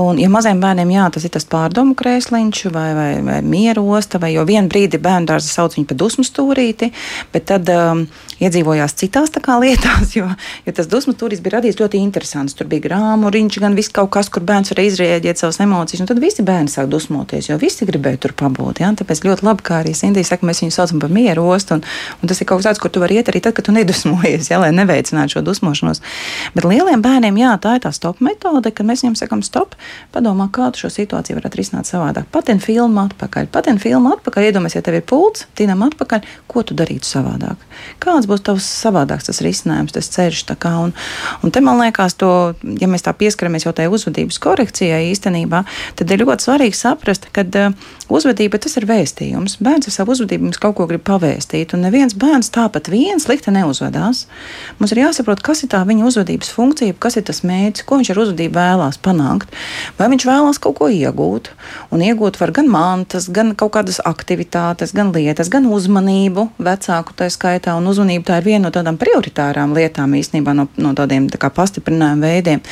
Un, 0.00 0.16
ja 0.16 0.30
maziem 0.32 0.62
bērniem 0.62 0.94
jā, 0.94 1.08
tas 1.12 1.26
ir 1.28 1.32
tas 1.34 1.44
pārdomu 1.44 1.92
krēsliņš 1.98 2.62
vai, 2.72 2.86
vai, 2.96 3.10
vai 3.26 3.40
miera 3.44 3.82
osta, 3.84 4.20
vai 4.22 4.32
jau 4.32 4.46
vienu 4.48 4.72
brīdi 4.72 5.00
bērnu 5.02 5.28
dārza 5.28 5.52
sauc 5.52 5.76
viņu 5.76 5.90
par 5.90 5.98
dusmu 6.00 6.24
stūrīti, 6.24 6.88
bet 7.34 7.48
tad 7.50 7.68
um, 7.72 8.06
iedzīvojās 8.40 8.96
citās 8.96 9.34
kā, 9.36 9.58
lietās, 9.60 10.14
jo, 10.18 10.30
jo 10.64 10.76
tas 10.76 10.88
dusmu 10.88 11.12
stūrītis 11.12 11.44
bija 11.44 11.58
radīts 11.58 11.80
ļoti 11.80 12.00
interesants. 12.00 12.56
Tur 12.56 12.70
bija 12.72 12.86
grāmuriņš, 12.88 13.60
gan 13.60 13.76
viss 13.76 13.92
kaut 13.92 14.14
kas, 14.16 14.32
kur 14.32 14.44
bērns 14.46 14.72
var 14.72 14.82
izrēģēt 14.86 15.42
savas 15.42 15.60
emocijas, 15.64 16.00
un 16.00 16.10
tad 16.10 16.22
visi 16.22 16.44
bērni 16.46 16.72
sāk 16.72 16.88
dusmoties, 16.92 17.50
jo 17.50 17.60
visi 17.60 17.88
gribēja 17.88 18.24
tur 18.24 18.36
pabūt. 18.40 18.80
Ja? 18.84 18.94
Tāpēc 18.96 19.24
ļoti 19.26 19.44
labi, 19.46 19.66
kā 19.68 19.82
arī 19.82 19.92
Sindija 19.96 20.24
saka, 20.32 20.48
mēs 20.48 20.64
viņu 20.64 20.76
saucam 20.78 21.02
par 21.02 21.12
mieru 21.12 21.44
ostu, 21.52 21.76
un, 21.76 21.84
un 22.22 22.32
tas 22.32 22.40
ir 22.40 22.48
kaut 22.48 22.62
kas 22.62 22.70
tāds, 22.70 22.80
kur 22.82 22.92
tu 22.92 23.04
vari 23.04 23.20
iet 23.20 23.28
arī 23.32 23.44
tad, 23.44 23.56
kad 23.56 23.65
tu 23.66 23.74
nedusmojies, 23.74 24.50
ja, 24.50 24.60
lai 24.62 24.70
neveicinātu 24.74 25.36
šo 25.36 25.42
dusmošanos. 25.46 26.02
Bet 26.54 26.66
lieliem 26.68 27.02
bērniem, 27.04 27.38
jā, 27.40 27.54
tā 27.62 27.76
ir 27.76 27.84
tā 27.84 27.92
stop 27.94 28.22
metode, 28.24 28.70
kad 28.70 28.86
mēs 28.86 29.02
viņiem 29.02 29.16
sakām, 29.18 29.42
stop, 29.46 29.74
padomā, 30.14 30.48
kā 30.54 30.68
tu 30.72 30.84
šo 30.84 30.92
situāciju 30.94 31.40
varētu 31.40 31.60
risināt 31.60 31.90
savādāk. 31.90 32.28
Patien 32.34 32.62
filmu 32.62 33.02
atpakaļ, 33.06 33.50
patien 33.54 33.80
filmu 33.82 34.14
atpakaļ, 34.14 34.48
iedomājies, 34.50 34.78
ja 34.78 34.84
tev 34.86 35.00
ir 35.00 35.06
pults, 35.08 35.48
tinam 35.58 35.82
atpakaļ, 35.86 36.26
ko 36.50 36.62
tu 36.66 36.76
darītu 36.78 37.08
savādāk. 37.08 37.62
Kāds 38.02 38.28
būs 38.30 38.44
tavs 38.46 38.68
savādāks 38.84 39.30
tas 39.30 39.42
risinājums, 39.44 39.94
tas 39.96 40.10
ceļš. 40.14 40.44
Un, 40.66 40.92
un 41.44 41.52
te 41.52 41.60
man 41.64 41.80
liekas, 41.80 42.14
to, 42.20 42.30
ja 42.80 42.88
mēs 42.90 43.04
tā 43.06 43.12
pieskaramies 43.16 43.66
jau 43.66 43.74
tajā 43.76 43.90
uzvedības 43.92 44.38
korekcijai 44.42 45.08
īstenībā, 45.10 45.64
tad 45.98 46.12
ir 46.12 46.22
ļoti 46.22 46.46
svarīgi 46.46 46.78
saprast, 46.78 47.28
ka 47.34 47.44
uzvedība 48.12 48.58
tas 48.62 48.76
ir 48.78 48.86
vēstījums. 48.88 49.56
Bērns 49.64 49.88
ar 49.90 49.94
savu 49.94 50.14
uzvedību 50.14 50.46
mums 50.46 50.60
kaut 50.62 50.76
ko 50.78 50.86
grib 50.88 51.02
pavēstīt, 51.06 51.74
un 51.74 51.82
neviens 51.86 52.14
bērns 52.16 52.52
tāpat 52.54 52.90
viens 52.92 53.26
slikti 53.26 53.50
neuzvedās. 53.54 54.24
Mums 54.78 54.94
ir 54.94 55.02
jāsaprot, 55.02 55.42
kas 55.44 55.64
ir 55.64 55.70
tā 55.74 55.82
viņa 55.88 56.06
uzvedības 56.06 56.52
funkcija, 56.54 56.96
kas 57.02 57.18
ir 57.18 57.26
tas 57.26 57.42
mērķis, 57.46 57.86
ko 57.88 57.98
viņš 58.00 58.12
ar 58.14 58.20
uzvedību 58.22 58.56
vēlās 58.56 59.00
panākt. 59.02 59.50
Vai 59.98 60.08
viņš 60.12 60.26
vēlās 60.28 60.60
kaut 60.62 60.78
ko 60.78 60.90
iegūt, 60.92 61.50
un 61.90 62.04
iegūt 62.06 62.38
var 62.40 62.54
gan 62.54 62.70
mantas, 62.70 63.26
gan 63.26 63.54
kaut 63.58 63.74
kādas 63.74 63.98
aktivitātes, 64.06 64.94
gan 64.96 65.10
lietas, 65.16 65.50
gan 65.52 65.66
uzmanību 65.66 66.48
vecāku 66.62 67.16
tā 67.18 67.30
skaitā, 67.32 67.74
un 67.80 67.90
uzmanība 67.90 68.30
tā 68.30 68.40
ir 68.40 68.48
viena 68.52 68.68
no 68.68 68.74
tādām 68.74 69.00
prioritārām 69.00 69.74
lietām 69.76 70.14
īstenībā 70.14 70.54
no, 70.54 70.68
no 70.78 70.94
tādiem 70.96 71.26
tā 71.32 71.50
pastiprinājuma 71.50 72.30
veidiem. 72.30 72.62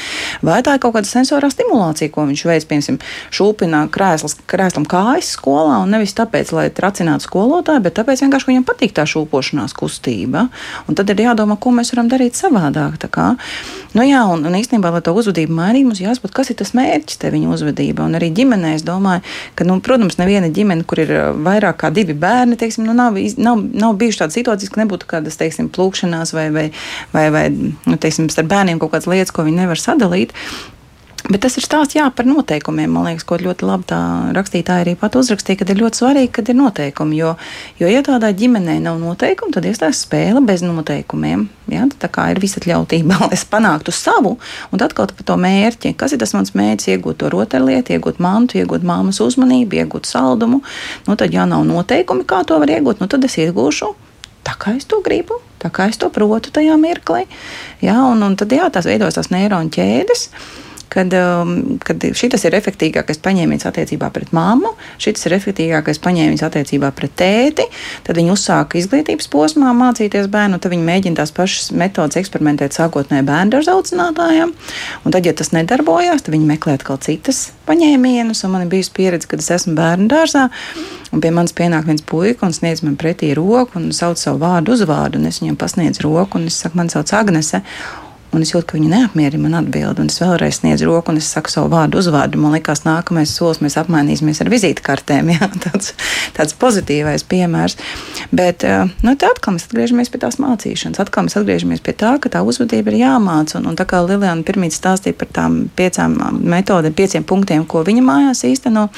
Vai 0.47 0.62
tā 0.62 0.76
ir 0.76 0.85
kaut 0.85 0.95
kāda 0.97 1.11
sensorā 1.11 1.51
stimulācija, 1.51 2.12
ko 2.14 2.28
viņš 2.30 2.47
veids, 2.49 2.70
piemēram, 2.70 3.01
šūpina 3.35 3.85
krēslas, 3.95 4.39
krēslam 4.51 4.87
kājas 4.89 5.24
stress 5.25 5.39
skolā, 5.39 5.81
un 5.83 5.93
nevis 5.93 6.14
tāpēc, 6.16 6.53
lai 6.55 6.68
tracinātu 6.75 7.27
skolotāju, 7.27 7.83
bet 7.85 7.97
tāpēc 7.97 8.22
vienkārši, 8.25 8.47
ka 8.47 8.53
viņam 8.53 8.66
patīk 8.68 8.95
tā 8.97 9.05
šūpošanās 9.09 9.75
kustība. 9.77 10.49
Un 10.89 10.99
tad 10.99 11.11
ir 11.11 11.25
jādomā, 11.25 11.57
ko 11.61 11.72
mēs 11.75 11.93
varam 11.95 12.11
darīt 12.12 12.37
savādāk. 12.39 13.01
Nu, 13.95 14.03
jā, 14.05 14.25
un, 14.31 14.45
un 14.45 14.57
īstenībā, 14.59 14.91
lai 14.93 15.03
to 15.05 15.14
uzvedību 15.14 15.55
mainītu, 15.55 15.89
mums 15.89 16.03
jāsaprot, 16.03 16.35
kas 16.35 16.51
ir 16.51 16.59
tas 16.59 16.75
mērķis 16.77 17.20
te 17.22 17.31
viņa 17.33 17.53
uzvedība. 17.55 18.05
Un 18.05 18.18
arī 18.18 18.31
ģimenē 18.35 18.75
es 18.79 18.85
domāju, 18.87 19.25
ka, 19.55 19.66
nu, 19.68 19.79
protams, 19.85 20.18
neviena 20.20 20.51
ģimene, 20.55 20.87
kur 20.89 21.03
ir 21.05 21.14
uh, 21.14 21.31
vairāk 21.47 21.81
kā 21.85 21.93
divi 21.95 22.16
bērni, 22.18 22.59
teiksim, 22.61 22.87
nu, 22.89 22.97
nav, 22.97 23.18
nav, 23.39 23.62
nav 23.72 23.97
bijušas 24.01 24.25
tādas 24.25 24.39
situācijas, 24.41 24.75
ka 24.75 24.83
nebūtu 24.83 25.11
kādas, 25.11 25.39
teiksim, 25.41 25.70
plūkšanās 25.75 26.35
vai, 26.37 26.49
vai, 26.55 26.68
vai, 27.14 27.27
vai 27.35 27.47
nu, 27.55 27.99
teiksim, 28.01 28.31
starp 28.33 28.51
bērniem 28.51 28.83
kaut 28.83 28.97
kādas 28.97 29.11
lietas, 29.11 29.35
ko 29.35 29.47
viņi 29.47 29.62
nevar 29.62 29.81
sadalīt. 29.81 30.35
Bet 31.25 31.41
tas 31.41 31.55
ir 31.57 31.64
stāsts 31.64 31.97
jā, 31.97 32.05
par 32.12 32.27
noteikumiem. 32.29 32.91
Man 32.93 33.07
liekas, 33.09 33.25
ko 33.25 33.39
ļoti 33.41 33.64
labi 33.64 33.87
tā 33.89 33.99
rakstītāja 34.37 34.85
arī 34.85 34.93
pat 35.01 35.14
uzrakstīja, 35.16 35.62
ka 35.62 35.66
ir 35.72 35.79
ļoti 35.81 36.01
svarīgi, 36.03 36.31
kad 36.37 36.51
ir 36.53 36.59
noteikumi. 36.59 37.16
Jo, 37.16 37.31
jo 37.79 37.89
ja 37.89 38.03
tādā 38.05 38.29
ģimenē 38.37 38.75
nav 38.85 38.99
noteikumu, 39.01 39.55
tad 39.55 39.64
iestājas 39.64 40.03
spēle 40.05 40.43
bez 40.45 40.61
noteikumiem. 40.61 41.47
Ja? 41.72 41.87
Tā 41.89 42.11
kā 42.12 42.27
ir 42.35 42.43
visatļautība, 42.45 43.16
lai 43.22 43.31
es 43.39 43.47
panāktu 43.49 43.95
savu, 43.97 44.35
un 44.68 44.85
kaut 44.85 45.14
par 45.16 45.29
to 45.31 45.39
mērķi. 45.41 45.95
Kas 45.97 46.12
ir 46.12 46.20
tas 46.20 46.37
mans 46.37 46.53
mērķis? 46.53 46.91
Iegūt 46.93 47.22
to 47.22 47.33
rotaļlietu, 47.33 47.97
iegūt 47.97 48.20
mantu, 48.20 48.61
iegūt 48.61 48.85
māmas 48.85 49.22
uzmanību, 49.25 49.81
iegūt 49.81 50.11
saldumu. 50.11 50.61
Nu, 51.09 51.16
tad, 51.16 51.33
ja 51.33 51.49
nav 51.49 51.64
noteikumi, 51.64 52.29
kā 52.29 52.43
to 52.45 52.61
var 52.61 52.68
iegūt, 52.68 53.01
nu, 53.01 53.09
tad 53.09 53.25
es 53.25 53.39
iegūšu 53.41 53.95
tā, 54.45 54.59
kā 54.61 54.77
es 54.77 54.85
to 54.85 55.01
gribu 55.01 55.41
tā 55.64 55.70
kā 55.72 55.89
es 55.89 55.97
to 55.97 56.11
protu 56.12 56.53
tajā 56.53 56.77
mirklī. 56.77 57.25
Jā, 57.81 57.97
un, 58.11 58.20
un 58.27 58.37
tad 58.37 58.53
jā, 58.53 58.68
tās 58.68 58.85
veidojas 58.85 59.16
tās 59.16 59.33
neironu 59.33 59.72
ķēdes 59.72 60.29
kad, 60.95 61.14
um, 61.18 61.78
kad 61.82 62.05
šis 62.14 62.47
ir 62.47 62.55
efektīvākais 62.59 63.18
paņēmiens 63.24 63.66
attiecībā 63.68 64.11
pret 64.14 64.30
mammu, 64.36 64.74
šis 65.03 65.26
ir 65.28 65.36
efektīvākais 65.38 66.01
paņēmiens 66.05 66.45
attiecībā 66.47 66.92
pret 66.95 67.16
tēti. 67.18 67.66
Tad 68.07 68.20
viņi 68.20 68.32
uzsāka 68.34 68.78
izglītības 68.78 69.28
posmā 69.32 69.74
mācīties 69.76 70.30
bērnu, 70.32 70.61
tad 70.62 70.74
viņi 70.74 70.86
mēģina 70.86 71.20
tās 71.22 71.34
pašas 71.34 71.72
metodas 71.74 72.20
eksperimentēt 72.20 72.76
sākotnēji 72.76 73.26
bērnu 73.26 73.57
dārza 73.57 73.74
audzinātājiem. 73.74 74.55
Un 75.05 75.16
tad, 75.16 75.26
ja 75.26 75.34
tas 75.36 75.51
nedarbojās, 75.57 76.24
tad 76.24 76.36
viņi 76.36 76.51
meklē 76.55 76.78
atkal 76.78 77.01
citas 77.03 77.49
paņēmienus. 77.68 78.45
Man 78.53 78.66
ir 78.66 78.72
bijusi 78.72 78.95
pieredze, 78.95 79.28
kad 79.30 79.42
es 79.42 79.51
esmu 79.57 79.74
bērnu 79.78 80.09
dārzā. 80.12 80.49
Un 81.14 81.22
pie 81.22 81.30
manis 81.34 81.55
pienāk 81.57 81.86
viens 81.88 82.03
puika 82.07 82.47
un 82.47 82.55
sniedz 82.55 82.82
man 82.84 82.97
pretī 83.01 83.32
roku 83.38 83.78
un 83.80 83.92
sauc 83.95 84.18
savu 84.20 84.42
vārdu 84.42 84.74
uzvārdu. 84.74 85.22
Es 85.28 85.40
viņam 85.42 85.59
pasniedzu 85.61 86.07
roku 86.07 86.40
un 86.40 86.49
es 86.51 86.59
saku, 86.62 86.78
man 86.80 86.90
sauc 86.92 87.12
Agnese 87.14 87.62
un 88.35 88.45
es 88.45 88.53
jūtu, 88.53 88.66
ka 88.68 88.76
viņa 88.78 88.91
neapmierina 88.91 89.43
man 89.47 89.57
atbildi. 89.61 90.05
Un 90.05 90.11
es 90.12 90.18
vēlreiz 90.22 90.61
sniedzu 90.61 90.89
roku, 90.89 91.12
un 91.12 91.20
es 91.20 91.28
saku 91.30 91.53
savu 91.53 91.70
vārdu 91.72 92.01
uzvārdu. 92.01 92.41
Man 92.41 92.55
liekas, 92.57 92.85
nākamais 92.87 93.32
solis 93.35 93.61
mēs 93.64 93.76
apmainīsimies 93.80 94.43
ar 94.43 94.51
vizītkartēm. 94.53 95.30
Jā, 95.35 95.49
tāds, 95.64 95.93
tāds 96.37 96.57
pozitīvais 96.61 97.26
piemērs. 97.30 97.78
Bet 98.35 98.66
eh, 98.66 98.91
nu, 99.05 99.14
atkal 99.14 99.57
mēs 99.57 99.68
atgriežamies 99.68 100.11
pie 100.12 100.20
tās 100.22 100.39
mācīšanas. 100.43 101.01
Atkal 101.03 101.26
mēs 101.28 101.39
atgriežamies 101.41 101.82
pie 101.85 101.95
tā, 102.01 102.14
ka 102.22 102.32
tā 102.32 102.43
uzvedība 102.47 102.93
ir 102.93 103.01
jāmāca. 103.05 103.59
Un, 103.61 103.70
un 103.70 103.78
tā 103.78 103.87
kā 103.89 104.03
Lilijana 104.05 104.47
pirmīt 104.47 104.76
stāstīja 104.76 105.18
par 105.20 105.30
tām 105.35 105.61
piecām 105.78 106.18
um, 106.18 106.41
metodēm, 106.55 106.95
pieciem 106.97 107.26
punktiem, 107.28 107.66
ko 107.68 107.85
viņa 107.87 108.05
mājās 108.05 108.45
īsteno, 108.49 108.89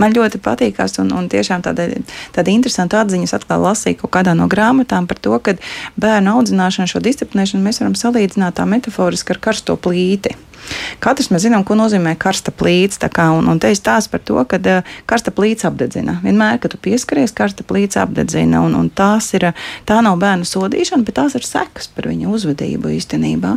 man 0.00 0.16
ļoti 0.16 0.40
patīkās. 0.44 0.98
Un, 1.02 1.12
un 1.16 1.28
tiešām 1.32 1.64
tāda, 1.64 1.88
tāda 2.36 2.54
interesanta 2.54 3.02
atziņas 3.02 3.36
atkal 3.40 3.64
lasīja 3.66 4.02
kaut 4.02 4.14
kādā 4.18 4.36
no 4.38 4.48
grāmatām 4.50 5.08
par 5.10 5.20
to, 5.22 5.36
ka 5.42 5.56
bērnu 6.00 6.36
audzināšanu, 6.36 6.90
šo 6.90 7.02
disciplinēšanu 7.04 7.64
mēs 7.64 7.82
varam 7.82 7.96
salīdzināt 7.98 8.58
tā 8.58 8.66
metaforiski 8.82 9.36
ar 9.36 9.38
karsto 9.50 9.78
plīti. 9.78 10.34
Katrs 11.02 11.30
mēs 11.32 11.42
zinām, 11.42 11.64
ko 11.66 11.74
nozīmē 11.74 12.14
karsta 12.18 12.52
plīts. 12.54 13.00
Kā, 13.12 13.28
un, 13.34 13.48
un 13.50 13.58
te 13.58 13.72
ir 13.72 13.78
stāsts 13.78 14.10
par 14.10 14.22
to, 14.22 14.38
ka 14.46 14.58
uh, 14.58 14.92
karsta 15.10 15.32
plīts 15.34 15.66
apdedzina. 15.66 16.20
Vienmēr, 16.22 16.60
kad 16.62 16.74
tu 16.74 16.78
pieskaries, 16.82 17.34
karsta 17.34 17.66
plīts 17.66 17.98
apdedzina. 17.98 18.62
Un, 18.62 18.76
un 18.78 18.90
ir, 18.90 19.48
tā 19.88 20.00
nav 20.06 20.18
bērnu 20.22 20.46
sodīšana, 20.46 21.02
bet 21.06 21.18
tās 21.18 21.34
ir 21.34 21.46
sekas 21.46 21.90
par 21.90 22.06
viņa 22.10 22.30
uzvedību 22.30 22.94
īstenībā. 22.98 23.56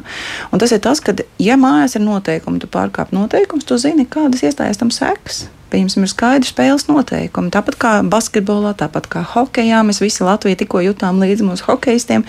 Un 0.49 0.63
tas 0.63 0.73
ir 0.73 0.81
tas, 0.81 1.01
ka, 1.01 1.13
ja 1.39 1.59
mājās 1.61 1.99
ir 1.99 2.05
noteikumi, 2.05 2.61
tu 2.63 2.71
pārkāp 2.71 3.13
noteikumus, 3.15 3.69
tu 3.69 3.77
zini, 3.77 4.09
kādas 4.09 4.41
iestājas 4.45 4.81
tam 4.81 4.93
sekas 4.93 5.45
pieņemsim, 5.71 6.05
ir 6.05 6.11
skaidri 6.11 6.49
spēles 6.49 6.87
noteikumi. 6.89 7.51
Tāpat 7.53 7.77
kā 7.81 7.91
basketbolā, 8.07 8.73
tāpat 8.79 9.09
kā 9.11 9.23
hokeja, 9.35 9.81
mēs 9.87 10.01
visi 10.03 10.25
Latvijā 10.25 10.59
tikko 10.61 10.83
jutām 10.85 11.21
līdzi 11.23 11.47
mūsu 11.47 11.67
hokeistiem. 11.69 12.25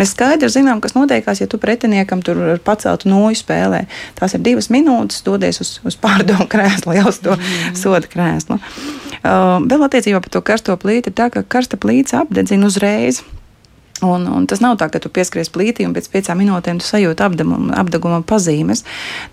Mēs 0.00 0.14
skaidri 0.14 0.50
zinām, 0.52 0.82
kas 0.84 0.96
notiekās, 0.96 1.42
ja 1.42 1.48
tu 1.50 1.60
pretiniekam 1.62 2.24
tur 2.26 2.42
paceltu 2.64 3.10
noju 3.10 3.40
spēlē. 3.40 3.84
Tās 4.18 4.36
ir 4.36 4.44
divas 4.46 4.70
minūtes, 4.72 5.24
dodies 5.26 5.60
uz, 5.64 5.76
uz 5.86 5.98
pārdomu 6.00 6.48
krēslu, 6.52 6.96
jau 6.98 7.08
uz 7.10 7.20
to 7.24 7.36
mm. 7.36 7.76
soda 7.80 8.10
krēslu. 8.10 8.60
Uh, 9.20 9.58
vēl 9.68 9.84
attiecībā 9.84 10.22
par 10.24 10.32
to 10.32 10.40
karsto 10.40 10.76
plīti 10.80 11.12
tā, 11.12 11.28
ka 11.32 11.44
karsta 11.44 11.76
plīts 11.80 12.16
apdedzina 12.16 12.70
uzreiz. 12.70 13.20
Un, 14.02 14.24
un 14.32 14.46
tas 14.48 14.62
nav 14.64 14.78
tā, 14.80 14.88
ka 14.92 15.00
tu 15.02 15.10
pieskaries 15.12 15.50
plītī 15.52 15.84
un 15.84 15.92
pēc 15.96 16.06
piecām 16.12 16.38
minūtēm 16.40 16.78
tu 16.80 16.86
sajūti 16.88 17.24
apdeguma, 17.24 17.74
apdeguma 17.80 18.20
pazīmes. 18.24 18.84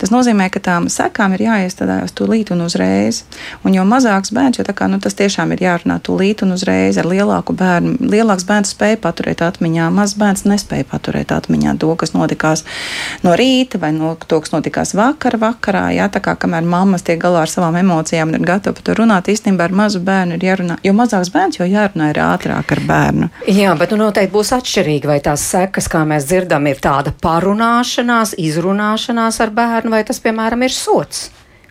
Tas 0.02 0.12
nozīmē, 0.12 0.50
ka 0.52 0.60
tām 0.64 0.90
sekām 0.92 1.36
ir 1.38 1.46
jāiestādās 1.46 2.12
tūlīt 2.18 2.52
un 2.52 2.66
uzreiz. 2.66 3.24
Un 3.64 3.78
jo 3.78 3.86
mazāks 3.88 4.34
bērns, 4.36 4.60
jo 4.60 4.66
kā, 4.68 4.90
nu, 4.92 5.00
tas 5.04 5.16
tiešām 5.16 5.54
ir 5.56 5.64
jārunā 5.64 6.00
tūlīt 6.04 6.44
un 6.44 6.52
uzreiz 6.58 7.00
ar 7.00 7.08
lielāku 7.08 7.56
bērnu. 7.56 7.96
Lielāks 8.12 8.44
bērns 8.48 8.74
spēja 8.76 9.00
paturēt 9.04 9.44
atmiņā, 9.46 9.88
mazs 9.96 10.18
bērns 10.20 10.44
nespēja 10.50 10.88
paturēt 10.92 11.32
atmiņā 11.36 11.78
to, 11.80 11.94
kas 11.96 12.12
notikās 12.16 12.66
no 13.24 13.38
rīta 13.40 13.80
vai 13.80 13.94
no 13.96 14.16
to, 14.28 14.42
kas 14.44 14.52
notikās 14.52 14.94
vakar, 14.98 15.40
vakarā. 15.40 15.86
Jā, 15.96 16.10
tā 16.12 16.20
kā 16.24 16.36
kamēr 16.36 16.68
mammas 16.68 17.08
tiek 17.08 17.22
galā 17.24 17.46
ar 17.46 17.52
savām 17.52 17.80
emocijām 17.80 18.34
un 18.34 18.42
ir 18.42 18.48
gatava 18.48 18.76
par 18.76 18.88
to 18.90 18.98
runāt, 19.00 19.32
īstenībā 19.32 19.70
ar 19.70 19.76
mazu 19.84 20.04
bērnu 20.04 20.36
ir 20.36 20.48
jārunā. 20.50 20.80
Jo 20.84 20.94
mazāks 20.98 21.32
bērns, 21.32 21.62
jo 21.62 21.70
jārunā 21.72 22.12
ir 22.12 22.22
ātrāk 22.26 22.76
ar 22.76 22.84
bērnu. 22.92 23.32
Jā, 23.48 23.74
bet 23.80 23.94
nu, 23.94 24.02
noteikti 24.04 24.34
būs 24.34 24.54
atšķirīgi, 24.58 25.10
vai 25.10 25.20
tās 25.24 25.46
sekas, 25.54 25.88
kā 25.92 26.04
mēs 26.10 26.28
dzirdam, 26.30 26.68
ir 26.70 26.82
tāda 26.84 27.14
parunāšanās, 27.24 28.36
izrunāšanās 28.42 29.42
ar 29.46 29.56
bērnu, 29.56 29.94
vai 29.96 30.04
tas, 30.08 30.22
piemēram, 30.24 30.68
ir 30.68 30.76
sots. 30.76 31.28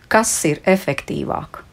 Kas 0.07 0.33
ir 0.47 0.63
efektīvāk? 0.65 1.66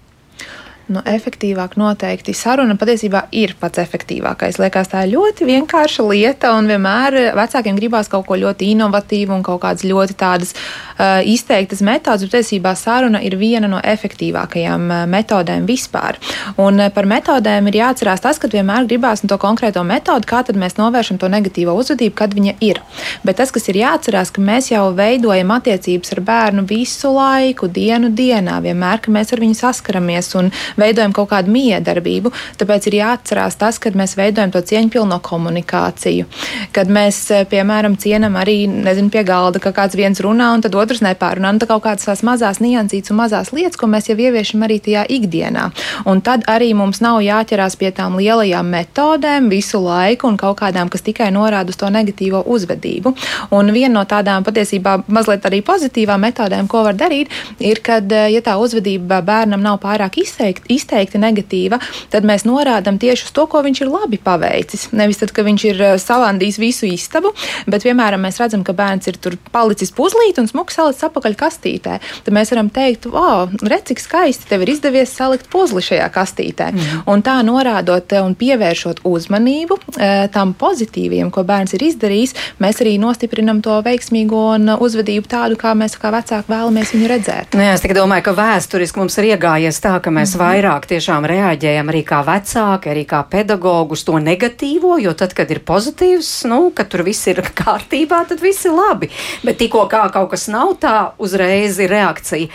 Nu, 0.93 1.01
efektīvāk 1.09 1.77
noteikti. 1.81 2.35
Saruna 2.37 2.77
patiesībā 2.79 3.25
ir 3.33 3.55
pats 3.61 3.81
efektīvākais. 3.81 4.59
Liekas, 4.61 4.91
tā 4.93 5.05
ir 5.07 5.15
ļoti 5.15 5.47
vienkārša 5.49 6.05
lieta, 6.09 6.53
un 6.59 6.69
vienmēr 6.69 7.17
vecākiem 7.37 7.79
gribās 7.79 8.11
kaut 8.13 8.27
ko 8.29 8.37
ļoti 8.41 8.73
inovatīvu 8.75 9.35
un 9.37 9.45
kaut 9.47 9.63
kādas 9.63 9.87
ļoti 9.89 10.17
tādas 10.21 10.55
uh, 10.55 11.23
izteiktas 11.25 11.81
metodas, 11.85 12.27
bet 12.27 12.35
patiesībā 12.37 12.75
saruna 12.79 13.23
ir 13.25 13.39
viena 13.41 13.71
no 13.71 13.81
efektīvākajām 13.81 14.87
uh, 14.91 15.05
metodēm 15.11 15.69
vispār. 15.69 16.19
Un 16.61 16.83
uh, 16.83 16.91
par 16.95 17.09
metodēm 17.11 17.71
ir 17.71 17.81
jāatcerās 17.81 18.25
tas, 18.25 18.41
ka 18.43 18.51
vienmēr 18.53 18.89
gribās 18.91 19.25
to 19.25 19.39
konkrēto 19.41 19.85
metodu, 19.87 20.29
kā 20.29 20.43
tad 20.45 20.59
mēs 20.61 20.77
novēršam 20.81 21.21
to 21.23 21.31
negatīvo 21.33 21.75
uzvedību, 21.81 22.17
kad 22.19 22.37
viņa 22.37 22.57
ir. 22.65 22.83
Bet 23.25 23.41
tas, 23.41 23.55
kas 23.55 23.71
ir 23.73 23.81
jāatcerās, 23.81 24.35
ka 24.35 24.45
mēs 24.45 24.71
jau 24.75 24.85
veidojam 24.97 25.55
attiecības 25.57 26.13
ar 26.17 26.23
bērnu 26.29 26.67
visu 26.69 27.15
laiku, 27.15 27.69
dienu 27.73 28.13
dienā, 28.13 28.61
vienmēr, 28.65 29.01
ka 29.05 29.15
mēs 29.15 29.33
ar 29.35 29.43
viņu 29.43 29.59
saskaramies 29.59 30.35
un 30.39 30.53
veidojam 30.81 31.13
kaut 31.17 31.31
kādu 31.33 31.53
miedarbību. 31.55 32.33
Tāpēc 32.61 32.89
ir 32.91 32.99
jāatcerās 33.01 33.59
tas, 33.61 33.79
kad 33.79 33.97
mēs 33.99 34.17
veidojam 34.19 34.53
to 34.55 34.63
cieņpilno 34.65 35.21
komunikāciju. 35.25 36.27
Kad 36.73 36.89
mēs, 36.89 37.31
eh, 37.31 37.45
piemēram, 37.51 37.97
cienam 37.97 38.35
arī 38.41 38.69
nezinu, 38.69 39.11
pie 39.11 39.25
galda, 39.25 39.61
ka 39.61 39.73
kāds 39.73 39.97
viens 39.97 40.21
runā 40.21 40.55
un 40.55 40.61
tad 40.61 40.75
otrs 40.75 41.01
nepārunā. 41.01 41.51
Un 41.55 41.59
tā 41.59 41.67
kaut 41.67 41.83
kādas 41.85 42.05
tās 42.05 42.23
mazās 42.23 42.61
niansītas 42.61 43.11
un 43.11 43.19
mazās 43.19 43.53
lietas, 43.53 43.77
ko 43.77 43.87
mēs 43.87 44.09
jau 44.09 44.17
ieviešam 44.17 44.65
arī 44.67 44.81
tajā 44.81 45.07
ikdienā. 45.09 45.71
Un 46.07 46.21
tad 46.21 46.45
arī 46.51 46.75
mums 46.75 47.01
nav 47.01 47.21
jāķerās 47.21 47.77
pie 47.79 47.91
tām 47.91 48.17
lielajām 48.17 48.67
metodēm 48.67 49.49
visu 49.49 49.81
laiku 49.81 50.29
un 50.29 50.37
kaut 50.37 50.59
kādām, 50.61 50.91
kas 50.91 51.03
tikai 51.03 51.31
norāda 51.31 51.69
uz 51.69 51.77
to 51.77 51.87
negatīvo 51.87 52.45
uzvedību. 52.47 53.15
Un 53.51 53.73
viena 53.73 53.95
no 53.95 54.05
tādām 54.05 54.45
patiesībā 54.47 55.05
mazliet 55.09 55.47
arī 55.49 55.63
pozitīvām 55.63 56.21
metodēm, 56.27 56.69
ko 56.69 56.83
var 56.87 56.95
darīt, 56.99 57.33
ir, 57.59 57.81
kad, 57.83 58.11
eh, 58.13 58.31
ja 58.35 58.41
tā 58.41 58.57
uzvedība 58.61 59.21
bērnam 59.23 59.63
nav 59.63 59.81
pārāk 59.83 60.19
izteikta, 60.23 60.64
izteikti 60.73 61.21
negatīva, 61.21 61.79
tad 62.13 62.27
mēs 62.27 62.47
norādām 62.49 62.99
tieši 63.01 63.29
uz 63.29 63.33
to, 63.35 63.47
ko 63.51 63.63
viņš 63.65 63.83
ir 63.85 63.91
labi 63.93 64.19
paveicis. 64.23 64.89
Nevis 64.97 65.21
tad, 65.21 65.33
ka 65.35 65.45
viņš 65.47 65.67
ir 65.71 65.83
eh, 65.83 65.95
salandījis 66.01 66.61
visu 66.63 66.89
istabu, 66.89 67.35
bet, 67.67 67.85
piemēram, 67.87 68.23
mēs 68.25 68.41
redzam, 68.43 68.65
ka 68.67 68.75
bērns 68.77 69.11
ir 69.11 69.19
tur 69.23 69.37
palicis 69.55 69.93
puzlīt 69.95 70.41
un 70.41 70.49
smuks 70.51 70.79
salicis 70.79 71.07
apakaļ 71.09 71.37
kastītē. 71.39 71.99
Tad 72.27 72.35
mēs 72.35 72.53
varam 72.55 72.71
teikt, 72.75 73.09
wow, 73.13 73.49
redz, 73.63 73.91
cik 73.93 74.01
skaisti 74.03 74.49
tev 74.49 74.65
ir 74.65 74.75
izdevies 74.75 75.13
salikt 75.13 75.51
puzli 75.53 75.83
šajā 75.85 76.09
kastītē. 76.15 76.71
Mm. 76.73 77.03
Un 77.13 77.25
tā 77.25 77.37
norādot 77.47 78.15
un 78.23 78.37
pievēršot 78.39 79.05
uzmanību 79.09 79.79
eh, 79.99 80.27
tam 80.35 80.55
pozitīviem, 80.59 81.31
ko 81.35 81.45
bērns 81.47 81.77
ir 81.77 81.87
izdarījis, 81.91 82.35
mēs 82.63 82.81
arī 82.85 82.97
nostiprinam 83.03 83.61
to 83.65 83.77
veiksmīgo 83.85 84.43
un 84.55 84.75
uzvedību 84.75 85.29
tādu, 85.31 85.59
kā 85.61 85.75
mēs 85.79 85.99
kā 86.01 86.13
vecāki 86.15 86.51
vēlamies 86.51 86.95
viņu 86.95 87.11
redzēt. 87.11 87.59
Nē, 87.59 87.71
nu 87.71 87.77
es 87.77 87.85
tikai 87.85 87.99
domāju, 87.99 88.27
ka 88.29 88.37
vēsturiski 88.39 89.01
mums 89.01 89.19
ir 89.21 89.31
iegājies 89.35 89.81
tā, 89.85 89.97
ka 90.03 90.13
mēs 90.15 90.37
vairāk 90.41 90.54
vairāk 90.55 90.85
tiešām 90.87 91.25
reaģējam 91.27 91.89
arī 91.91 92.01
kā 92.07 92.21
vecāki, 92.27 92.91
arī 92.93 93.03
kā 93.11 93.25
pedagogi 93.31 93.97
uz 93.97 94.05
to 94.07 94.21
negatīvo, 94.23 94.95
jo 95.03 95.15
tad, 95.19 95.33
kad 95.35 95.51
ir 95.51 95.61
pozitīvs, 95.67 96.29
nu, 96.51 96.69
kad 96.77 96.91
tur 96.93 97.03
viss 97.07 97.27
ir 97.31 97.41
kārtībā, 97.59 98.21
tad 98.29 98.43
viss 98.45 98.67
ir 98.69 98.75
labi. 98.77 99.11
Bet 99.43 99.59
tikko 99.63 99.87
kā 99.91 100.05
kaut 100.15 100.31
kas 100.35 100.47
nav 100.53 100.77
tā, 100.83 100.97
uzreiz 101.19 101.81
ir 101.83 101.91
reakcija. 101.91 102.51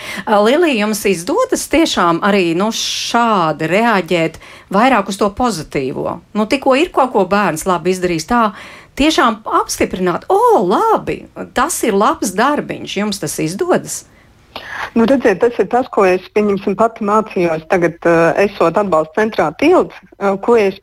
Lilija, 0.46 0.86
jums 0.86 1.04
izdodas 1.12 1.66
tiešām 1.72 2.22
arī 2.24 2.54
nu, 2.60 2.70
šādi 2.76 3.68
reaģēt 3.68 4.40
vairāk 4.72 5.12
uz 5.12 5.20
to 5.20 5.28
pozitīvo. 5.36 6.20
Nu, 6.38 6.48
tikko 6.48 6.78
ir 6.80 6.94
kaut 6.96 7.12
ko 7.18 7.26
bērns 7.28 7.68
labi 7.68 7.92
izdarījis 7.92 8.30
tā, 8.30 8.44
tiešām 9.00 9.42
apstiprināt, 9.60 10.30
o, 10.32 10.40
labi, 10.64 11.26
tas 11.58 11.82
ir 11.84 12.00
labs 12.00 12.32
darbiņš, 12.38 12.96
jums 13.02 13.20
tas 13.20 13.36
izdodas. 13.44 14.06
Nu, 14.94 15.06
redziet, 15.06 15.40
tas 15.40 15.58
ir 15.62 15.68
tas, 15.70 15.88
ko 15.94 16.06
es 16.10 16.26
pati 16.80 17.06
mācījos. 17.06 17.68
Tagad, 17.70 18.00
uh, 18.10 18.32
esot 18.42 18.78
atbalsta 18.82 19.22
centrā 19.22 19.52
tilts, 19.62 19.96
uh, 20.18 20.34
ko 20.42 20.58
es 20.58 20.80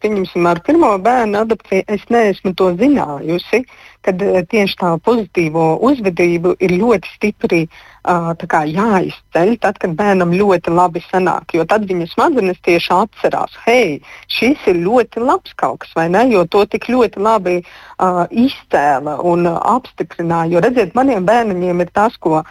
ar 0.46 0.62
pirmo 0.66 0.92
bērnu 0.98 1.42
adopciju, 1.42 1.82
es 1.88 2.06
neesmu 2.08 2.54
to 2.54 2.70
zinājusi, 2.78 3.64
kad 4.06 4.22
uh, 4.22 4.40
tieši 4.46 4.78
tā 4.78 4.94
pozitīvo 5.02 5.66
uzvedību 5.90 6.56
ir 6.60 6.78
ļoti 6.78 7.14
stipri 7.16 7.66
kā, 8.06 8.62
jāizceļ, 8.70 9.56
tad, 9.60 9.78
kad 9.82 9.94
bērnam 9.98 10.32
ļoti 10.32 10.70
labi 10.70 11.02
sanāk. 11.10 11.54
Jo 11.54 11.64
tad 11.66 11.86
viņa 11.88 12.06
smadzenes 12.12 12.58
tieši 12.62 12.92
atcerās, 12.94 13.56
hei, 13.66 14.00
šis 14.28 14.58
ir 14.66 14.76
ļoti 14.76 15.20
labs 15.20 15.52
kaut 15.56 15.80
kas, 15.80 15.90
vai 15.96 16.08
ne? 16.08 16.28
Jo 16.30 16.46
to 16.46 16.64
tik 16.66 16.88
ļoti 16.88 17.18
labi 17.18 17.62
uh, 17.98 18.22
izcēla 18.30 19.16
un 19.26 19.46
uh, 19.48 19.58
apstiprināja. 19.76 20.56
Jo 20.56 20.62
redziet, 20.64 20.94
maniem 20.98 21.26
bērniem 21.26 21.82
ir 21.84 21.92
tas, 21.96 22.16
ko 22.20 22.40
uh, 22.40 22.46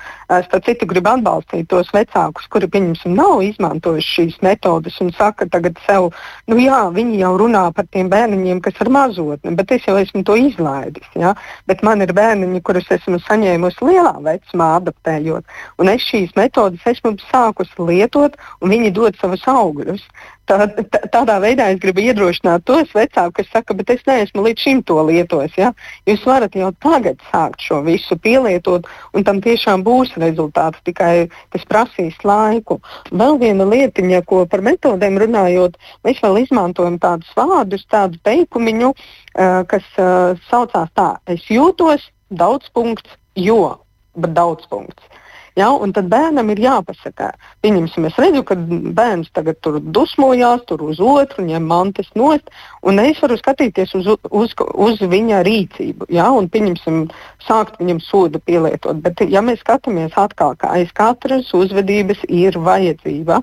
starp 0.48 0.66
citu 0.68 0.88
grib 0.90 1.08
atbalstīt 1.12 1.70
tos 1.72 1.92
vecākus, 1.96 2.50
kuri, 2.52 2.70
pieņemsim, 2.72 3.16
nav 3.18 3.44
izmantojuši 3.46 4.14
šīs 4.20 4.40
metodes 4.46 5.00
un 5.04 5.14
saka 5.18 5.50
tagad 5.52 5.80
sev, 5.86 6.12
nu 6.52 6.60
jā, 6.62 6.82
viņi 6.96 7.22
jau 7.22 7.34
runā 7.42 7.68
par 7.76 7.90
tiem 7.92 8.10
bērniņiem, 8.14 8.62
kas 8.66 8.82
ir 8.82 8.92
mazotni, 8.94 9.56
bet 9.58 9.76
es 9.78 9.88
jau 9.88 9.98
esmu 10.02 10.24
to 10.28 10.38
izlaidis. 10.40 11.08
Ja? 11.16 11.36
Bet 11.70 11.84
man 11.86 12.04
ir 12.06 12.16
bērniņi, 12.16 12.64
kurus 12.66 12.90
esmu 12.94 13.22
saņēmusi 13.26 13.90
lielā 13.90 14.18
vecumā, 14.26 14.76
adaptējot 14.82 15.46
Un 15.82 15.92
es 15.92 16.06
šīs 16.08 16.36
metodes 16.38 16.86
esmu 16.88 17.16
sākusi 17.28 17.88
lietot, 17.90 18.38
un 18.62 18.72
viņi 18.74 18.94
dod 18.96 19.18
savus 19.20 19.44
augļus. 19.52 20.04
Tā, 20.46 20.68
tā, 20.70 21.00
tādā 21.10 21.40
veidā 21.42 21.72
es 21.74 21.80
gribu 21.82 22.04
iedrošināt 22.04 22.66
tos 22.70 22.92
vecākus, 22.94 23.34
kas 23.40 23.48
saka, 23.50 23.74
bet 23.78 23.90
es 23.96 24.04
neesmu 24.06 24.44
līdz 24.46 24.62
šim 24.62 24.84
to 24.86 25.00
lietojis. 25.08 25.56
Ja? 25.58 25.72
Jūs 26.06 26.26
varat 26.30 26.54
jau 26.58 26.70
tagad 26.86 27.18
sākt 27.32 27.66
šo 27.66 27.80
visu 27.86 28.18
pielietot, 28.22 28.86
un 29.18 29.26
tam 29.26 29.42
tiešām 29.42 29.82
būs 29.86 30.14
rezultāts, 30.22 30.84
tikai 30.86 31.28
tas 31.56 31.66
prasīs 31.66 32.20
laiku. 32.22 32.78
Vēl 33.10 33.40
viena 33.42 33.66
lietiņa, 33.72 34.22
ko 34.30 34.44
par 34.50 34.62
metodēm 34.66 35.18
runājot, 35.26 35.82
mēs 36.06 36.22
vēl 36.22 36.44
izmantojam 36.44 37.02
tādus 37.02 37.34
vārdus, 37.38 37.88
tādu 37.90 38.22
teikumiņu, 38.30 38.94
uh, 38.94 39.60
kas 39.72 39.90
uh, 39.98 40.38
saucās 40.52 40.94
tā, 40.94 41.16
es 41.26 41.50
jūtos 41.50 42.06
daudz 42.30 42.70
punkts, 42.74 43.18
jo, 43.34 43.80
bet 44.14 44.38
daudz 44.38 44.70
punkts. 44.70 45.25
Ja? 45.56 45.70
Un 45.72 45.94
tad 45.96 46.10
bērnam 46.12 46.50
ir 46.52 46.60
jāpasaka, 46.64 47.32
pieņemsim, 47.64 48.08
es 48.10 48.18
redzu, 48.20 48.44
ka 48.48 48.58
bērns 48.58 49.32
tagad 49.36 49.60
tur 49.64 49.80
dusmojās, 49.80 50.66
tur 50.70 50.84
uz 50.86 51.00
otru, 51.00 51.46
ņem 51.48 51.70
mantas 51.70 52.10
nost, 52.20 52.52
un 52.84 53.00
es 53.04 53.22
varu 53.24 53.38
skatīties 53.40 53.96
uz, 54.00 54.10
uz, 54.30 54.56
uz 54.74 55.00
viņa 55.00 55.44
rīcību, 55.48 56.10
ja? 56.16 56.28
un 56.36 56.50
pieņemsim, 56.52 57.06
sākt 57.46 57.80
viņam 57.80 58.02
sodu 58.04 58.42
pielietot. 58.44 59.00
Bet, 59.06 59.24
ja 59.32 59.44
mēs 59.46 59.64
skatāmies 59.64 60.18
atkal, 60.20 60.58
ka 60.60 60.74
aiz 60.76 60.92
katras 60.98 61.54
uzvedības 61.56 62.26
ir 62.28 62.60
vajadzība, 62.60 63.42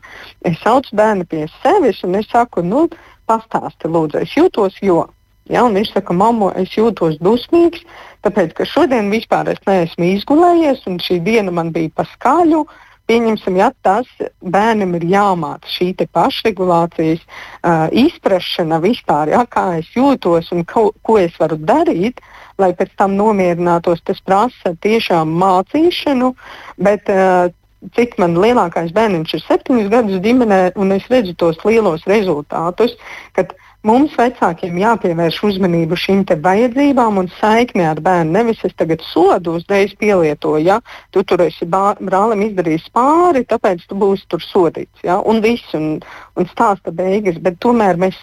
es 0.49 0.61
saucu 0.63 0.97
bērnu 0.99 1.29
pie 1.31 1.47
sevis 1.63 2.03
un 2.05 2.21
es 2.21 2.29
saku, 2.33 2.65
nu, 2.67 2.89
pastāsti, 3.31 3.89
lūdzu, 3.89 4.23
es 4.27 4.37
jūtos, 4.37 4.79
jo. 4.85 5.07
Ja, 5.51 5.65
viņš 5.67 5.91
saka, 5.97 6.15
mamma, 6.15 6.53
es 6.61 6.71
jūtos 6.77 7.19
dusmīgs, 7.23 7.83
tāpēc 8.23 8.55
ka 8.55 8.67
šodien 8.69 9.11
vispār 9.11 9.51
es 9.51 9.61
neesmu 9.67 10.13
izgulējies, 10.13 10.85
un 10.87 11.01
šī 11.03 11.19
diena 11.25 11.55
man 11.55 11.73
bija 11.75 11.91
paskaļu. 11.99 12.63
Pieņemsim, 13.11 13.57
ja 13.59 13.73
tas 13.83 14.07
bērnam 14.41 14.95
ir 14.95 15.09
jāmāca 15.11 15.67
šī 15.67 15.91
pašregulācijas 16.15 17.25
uh, 17.27 17.89
izpratne 17.91 18.79
vispār, 18.85 19.33
ja, 19.35 19.43
kā 19.51 19.81
es 19.81 19.91
jūtos 19.97 20.53
un 20.55 20.63
ko, 20.65 20.93
ko 21.03 21.19
es 21.19 21.35
varu 21.41 21.59
darīt, 21.59 22.23
lai 22.63 22.71
pēc 22.79 22.95
tam 22.97 23.19
nomierinātos. 23.19 24.05
Tas 24.07 24.23
prasa 24.23 24.77
tiešām 24.87 25.35
mācīšanu, 25.43 26.31
bet 26.79 27.11
uh, 27.11 27.51
cik 27.97 28.15
man 28.23 28.39
lielākais 28.39 28.95
bērns 28.95 29.35
ir 29.35 29.43
septiņus 29.43 29.91
gadus 29.91 30.23
ģimenē, 30.23 30.61
un 30.79 30.95
es 30.95 31.11
redzu 31.11 31.35
tos 31.35 31.59
lielos 31.67 32.07
rezultātus, 32.07 32.95
kad 33.35 33.51
Mums 33.83 34.13
vecākiem 34.15 34.77
jāpievērš 34.79 35.41
uzmanību 35.49 35.97
šīm 35.99 36.21
vajadzībām 36.45 37.17
un 37.19 37.29
saikni 37.41 37.83
ar 37.83 37.99
bērnu. 37.99 38.31
Nevis 38.37 38.61
es 38.69 38.77
tagad 38.79 39.03
sodu 39.03 39.57
uzreiz 39.59 39.97
pielietoju, 39.99 40.61
ja 40.63 40.77
tu 41.11 41.25
tur 41.27 41.43
esi 41.43 41.67
brālim 41.67 42.45
izdarījis 42.47 42.87
pāri, 42.95 43.43
tāpēc 43.43 43.83
tu 43.91 43.99
būsi 43.99 44.29
tur 44.31 44.45
sodīts. 44.45 45.03
Ja? 45.03 45.19
Un 45.19 45.43
viss, 45.43 45.75
un, 45.75 45.99
un 46.39 46.47
stāsta 46.53 46.95
beigas. 46.95 47.43
Bet 47.43 47.59
tomēr 47.59 47.99
mēs, 47.99 48.15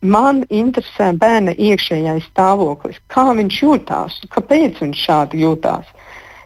man 0.00 0.44
interesē 0.46 1.10
bērna 1.18 1.56
iekšējais 1.58 2.30
stāvoklis, 2.30 3.02
kā 3.10 3.26
viņš 3.34 3.60
jūtās, 3.64 4.22
kāpēc 4.30 4.78
viņš 4.84 5.04
šādi 5.08 5.42
jūtās. 5.42 5.90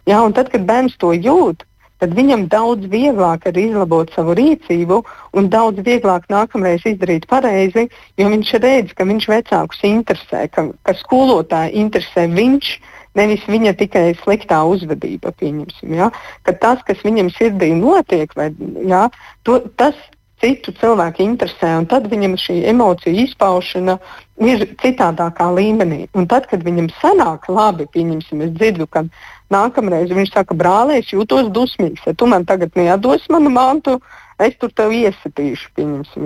Ja? 0.09 0.23
Un 0.25 0.33
tad, 0.33 0.49
kad 0.49 0.65
bērns 0.65 0.97
to 0.97 1.13
jūt, 1.13 1.67
tad 2.01 2.15
viņam 2.17 2.47
daudz 2.51 2.87
vieglāk 2.91 3.47
ir 3.49 3.59
izlabot 3.61 4.11
savu 4.15 4.35
rīcību 4.37 5.01
un 5.37 5.49
daudz 5.53 5.83
vieglāk 5.85 6.27
nākamreiz 6.31 6.85
izdarīt 6.87 7.27
pareizi, 7.31 7.87
jo 8.19 8.31
viņš 8.31 8.51
redz, 8.63 8.95
ka 8.97 9.07
viņš 9.07 9.29
vecākus 9.31 9.85
interesē, 9.87 10.45
ka, 10.51 10.69
ka 10.83 10.97
skolotāju 11.03 11.75
interesē 11.85 12.27
viņš. 12.33 12.75
Nevis 13.15 13.45
viņa 13.47 13.71
tikai 13.79 14.09
sliktā 14.19 14.57
uzvedība, 14.67 15.31
pieņemsim. 15.39 15.93
Ja? 15.95 16.09
Ka 16.43 16.51
tas, 16.51 16.81
kas 16.83 16.99
viņam 16.99 17.29
sirdī 17.31 17.69
notiek, 17.71 18.33
vai, 18.35 18.49
ja, 18.83 19.05
to, 19.47 19.61
tas 19.79 19.95
citu 20.43 20.73
cilvēku 20.75 21.23
interesē, 21.23 21.71
un 21.79 21.87
tad 21.89 22.09
viņam 22.11 22.35
šī 22.39 22.57
emocija 22.69 23.23
izpaušana 23.23 23.97
ir 24.43 24.65
citādākā 24.81 25.47
līmenī. 25.55 26.05
Un 26.17 26.27
tad, 26.27 26.49
kad 26.51 26.65
viņam 26.65 26.91
sanāk 26.99 27.47
labi, 27.47 27.87
pieņemsim, 27.93 28.43
es 28.45 28.51
dzirdu, 28.57 28.87
ka 28.91 29.05
nākamreiz 29.53 30.11
viņš 30.13 30.33
saka, 30.33 30.57
brāl, 30.57 30.93
es 30.95 31.11
jūtos 31.13 31.49
dusmīgs, 31.53 32.05
ja 32.07 32.13
tu 32.17 32.27
man 32.29 32.45
tagad 32.45 32.75
nedos 32.77 33.25
manu 33.33 33.51
mantu, 33.53 33.99
es 34.41 34.55
tur 34.59 34.71
tev 34.75 34.93
iesitīšu. 34.95 35.71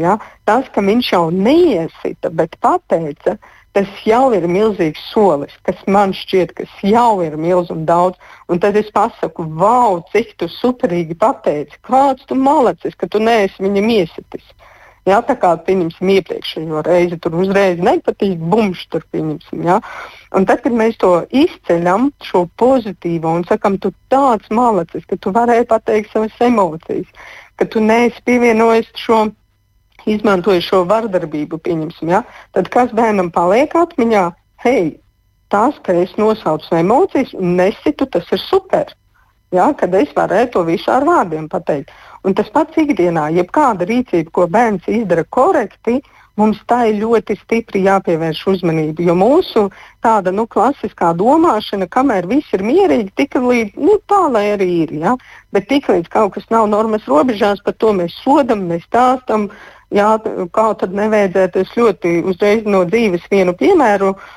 Ja? 0.02 0.18
Tas, 0.50 0.70
ka 0.74 0.84
viņš 0.86 1.14
jau 1.14 1.26
neiesita, 1.34 2.32
bet 2.34 2.58
pateica, 2.64 3.38
tas 3.78 3.90
jau 4.06 4.32
ir 4.34 4.48
milzīgs 4.50 5.02
solis, 5.12 5.54
kas 5.68 5.82
man 5.88 6.16
šķiet, 6.18 6.56
kas 6.58 6.80
jau 6.86 7.22
ir 7.26 7.38
milzīgs 7.38 7.76
un 7.76 7.86
daudz. 7.90 8.18
Un 8.50 8.62
tad 8.64 8.80
es 8.80 8.90
pasaku, 8.94 9.46
wow, 9.60 10.02
cik 10.14 10.34
tu 10.42 10.50
superīgi 10.50 11.18
pateici, 11.20 11.78
kāds 11.86 12.26
tu 12.30 12.38
malacis, 12.40 12.98
ka 12.98 13.08
tu 13.08 13.22
neesi 13.22 13.62
viņam 13.62 13.94
iesitis. 14.00 14.48
Jā, 15.10 15.20
tā 15.26 15.36
kā 15.39 15.55
pieņemsim 15.66 16.12
iepriekšējo 16.16 16.84
reizi, 16.86 17.18
tur 17.24 17.39
uzreiz 17.41 17.82
nepatīk, 17.82 18.38
bumš 18.51 18.86
tur 18.93 19.05
pieņemsim. 19.14 19.66
Jā. 19.66 19.80
Un 20.38 20.45
tad, 20.49 20.62
kad 20.66 20.76
mēs 20.76 20.99
to 21.01 21.12
izceļam, 21.34 22.12
šo 22.26 22.45
pozitīvo 22.60 23.34
un 23.39 23.45
sakam, 23.49 23.80
tu 23.82 23.91
tāds 24.14 24.51
malacis, 24.53 25.07
ka 25.10 25.18
tu 25.18 25.34
varēji 25.36 25.68
pateikt 25.72 26.14
savas 26.14 26.36
emocijas, 26.45 27.10
ka 27.57 27.66
tu 27.66 27.82
neesi 27.82 28.22
pievienojies 28.28 28.91
šo 28.99 29.26
izmantoju 30.10 30.64
šo 30.64 30.84
vardarbību, 30.89 31.60
pieņemsim, 31.66 32.14
ja? 32.14 32.24
tad 32.55 32.70
kas 32.74 32.93
bērnam 32.95 33.32
paliek 33.34 33.74
atmiņā? 33.76 34.30
Hei, 34.64 34.99
tas, 35.51 35.78
ka 35.84 35.95
es 36.03 36.14
nosaucu 36.20 36.78
emocijas 36.78 37.34
un 37.38 37.57
nesitu, 37.60 38.05
tas 38.05 38.30
ir 38.32 38.41
super. 38.43 38.93
Ja? 39.55 39.72
Kad 39.78 39.95
es 39.97 40.14
varēju 40.16 40.53
to 40.53 40.66
visu 40.68 40.91
ar 40.93 41.07
vārdiem 41.07 41.49
pateikt. 41.51 41.93
Un 42.28 42.36
tas 42.36 42.50
pats 42.52 42.80
ikdienā, 42.80 43.30
jebkāda 43.38 43.88
rīcība, 43.88 44.32
ko 44.36 44.48
bērns 44.52 44.88
izdara 44.92 45.24
korekti, 45.24 46.00
mums 46.40 46.60
tā 46.68 46.86
ir 46.90 47.00
ļoti 47.02 47.36
stipri 47.40 47.82
jāpievērš 47.86 48.42
uzmanība. 48.54 49.04
Jo 49.04 49.16
mūsu 49.20 49.66
tāda 50.04 50.34
nu, 50.36 50.46
klasiskā 50.48 51.12
domāšana, 51.20 51.90
kamēr 51.92 52.28
viss 52.30 52.56
ir 52.56 52.64
mierīgi, 52.68 53.12
tik 53.20 53.40
līdz 53.40 53.80
nu, 53.80 54.00
tā, 54.08 54.22
lai 54.32 54.46
arī 54.56 54.70
ir. 54.86 54.96
Ja? 55.04 55.16
Bet 55.56 55.70
tiklīdz 55.72 56.12
kaut 56.12 56.36
kas 56.38 56.48
nav 56.54 56.70
normas 56.72 57.08
robežās, 57.12 57.64
par 57.66 57.76
to 57.80 57.94
mēs 57.96 58.16
sodam, 58.24 58.68
mēs 58.72 58.88
stāstam. 58.88 59.50
Jā, 59.96 60.20
kā 60.54 60.68
tad 60.78 60.92
nevajadzētu? 60.94 61.64
Es 61.66 61.72
ļoti 61.74 62.20
uzreiz 62.30 62.68
no 62.70 62.84
dzīves 62.86 63.24
vienu 63.32 63.56
piemēru 63.58 64.12
uh, 64.14 64.28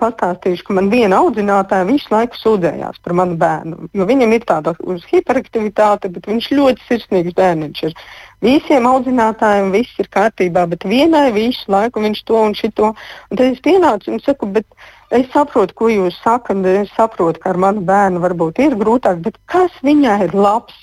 pastāstīšu, 0.00 0.66
ka 0.66 0.76
man 0.76 0.90
viena 0.92 1.22
audzinātāja 1.22 1.86
visu 1.88 2.12
laiku 2.12 2.36
sūdzējās 2.36 3.00
par 3.04 3.14
manu 3.16 3.38
bērnu. 3.40 3.88
Viņam 3.96 4.34
ir 4.36 4.44
tāda 4.48 4.74
hiperaktivitāte, 5.08 6.10
bet 6.12 6.28
viņš 6.28 6.50
ļoti 6.58 6.86
sirsnīgs 6.88 7.36
bērniņš 7.38 7.82
ir. 7.88 7.96
Visiem 8.44 8.84
audzinātājiem 8.90 9.72
viss 9.72 9.96
ir 10.02 10.10
kārtībā, 10.12 10.66
bet 10.68 10.84
vienai 10.84 11.30
visu 11.32 11.72
laiku 11.72 12.04
viņš 12.04 12.22
to 12.28 12.42
un 12.42 12.54
šito. 12.54 12.92
Un 13.30 13.40
tad 13.40 13.46
es 13.48 13.64
pienācu 13.64 14.12
un 14.12 14.20
saku, 14.20 14.50
bet 14.58 14.66
es 15.10 15.26
saprotu, 15.32 15.74
ko 15.74 15.88
jūs 15.88 16.20
sakat, 16.20 16.60
es 16.76 16.92
saprotu, 16.98 17.40
ka 17.40 17.54
ar 17.54 17.62
manu 17.66 17.82
bērnu 17.88 18.20
varbūt 18.20 18.60
ir 18.66 18.76
grūtāk, 18.76 19.24
bet 19.24 19.40
kas 19.48 19.72
viņai 19.82 20.22
ir 20.28 20.36
labs? 20.36 20.76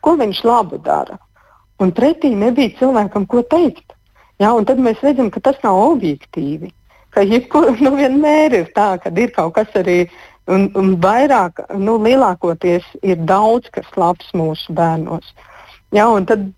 Ko 0.00 0.14
viņš 0.14 0.44
labi 0.46 0.78
dara? 0.84 1.18
un 1.82 1.92
pretī 1.92 2.32
nebija 2.34 2.74
cilvēkam, 2.80 3.26
ko 3.28 3.42
teikt. 3.44 3.94
Ja, 4.40 4.52
tad 4.68 4.80
mēs 4.82 5.00
redzam, 5.04 5.30
ka 5.32 5.40
tas 5.40 5.60
nav 5.64 5.78
objektīvi. 5.92 6.72
Ka 7.16 7.24
jebkur, 7.24 7.72
nu, 7.84 7.94
vienmēr 7.96 8.60
ir 8.60 8.70
tā, 8.76 8.94
ka 9.02 9.12
ir 9.16 9.32
kaut 9.34 9.56
kas 9.56 9.72
arī, 9.80 10.04
un, 10.52 10.68
un 10.78 10.94
vairāk, 11.02 11.64
nu, 11.80 11.96
lielākoties 12.04 12.86
ir 13.02 13.20
daudz 13.28 13.72
kas 13.74 13.88
labs 13.96 14.28
mūsu 14.36 14.76
bērnos. 14.76 15.32
Ja, 15.94 16.08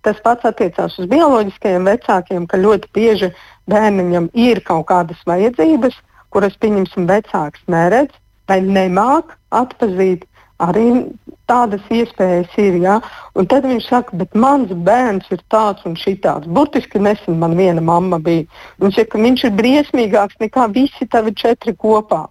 tas 0.03 0.19
pats 0.25 0.47
attiecās 0.49 0.97
uz 0.99 1.07
bioloģiskajiem 1.11 1.87
vecākiem, 1.87 2.47
ka 2.49 2.59
ļoti 2.59 2.89
bieži 2.97 3.29
bērniņam 3.71 4.31
ir 4.35 4.63
kaut 4.67 4.89
kādas 4.89 5.21
vajadzības, 5.29 5.95
kuras, 6.33 6.57
pieņemsim, 6.61 7.07
vecāks 7.09 7.61
neredz 7.71 8.17
vai 8.49 8.61
nemāk 8.65 9.37
atpazīt. 9.55 10.25
Arī 10.59 11.05
tādas 11.51 11.85
iespējas 11.91 12.55
ir. 12.61 12.79
Ja? 12.85 12.99
Un 13.39 13.49
tad 13.51 13.67
viņš 13.69 13.91
saka, 13.91 14.17
bet 14.21 14.37
mans 14.39 14.73
bērns 14.73 15.29
ir 15.35 15.43
tāds 15.53 15.85
un 15.89 15.97
šitāds. 15.99 16.49
Burtiski 16.49 17.01
nesen 17.03 17.39
man 17.43 17.57
viena 17.59 17.85
mamma 17.85 18.21
bija. 18.23 18.47
Viņš 18.83 19.01
saka, 19.01 19.13
ka 19.17 19.23
viņš 19.27 19.47
ir 19.49 19.55
briesmīgāks 19.61 20.41
nekā 20.45 20.69
visi 20.75 21.09
tavi 21.11 21.35
četri 21.37 21.75
kopā. 21.75 22.27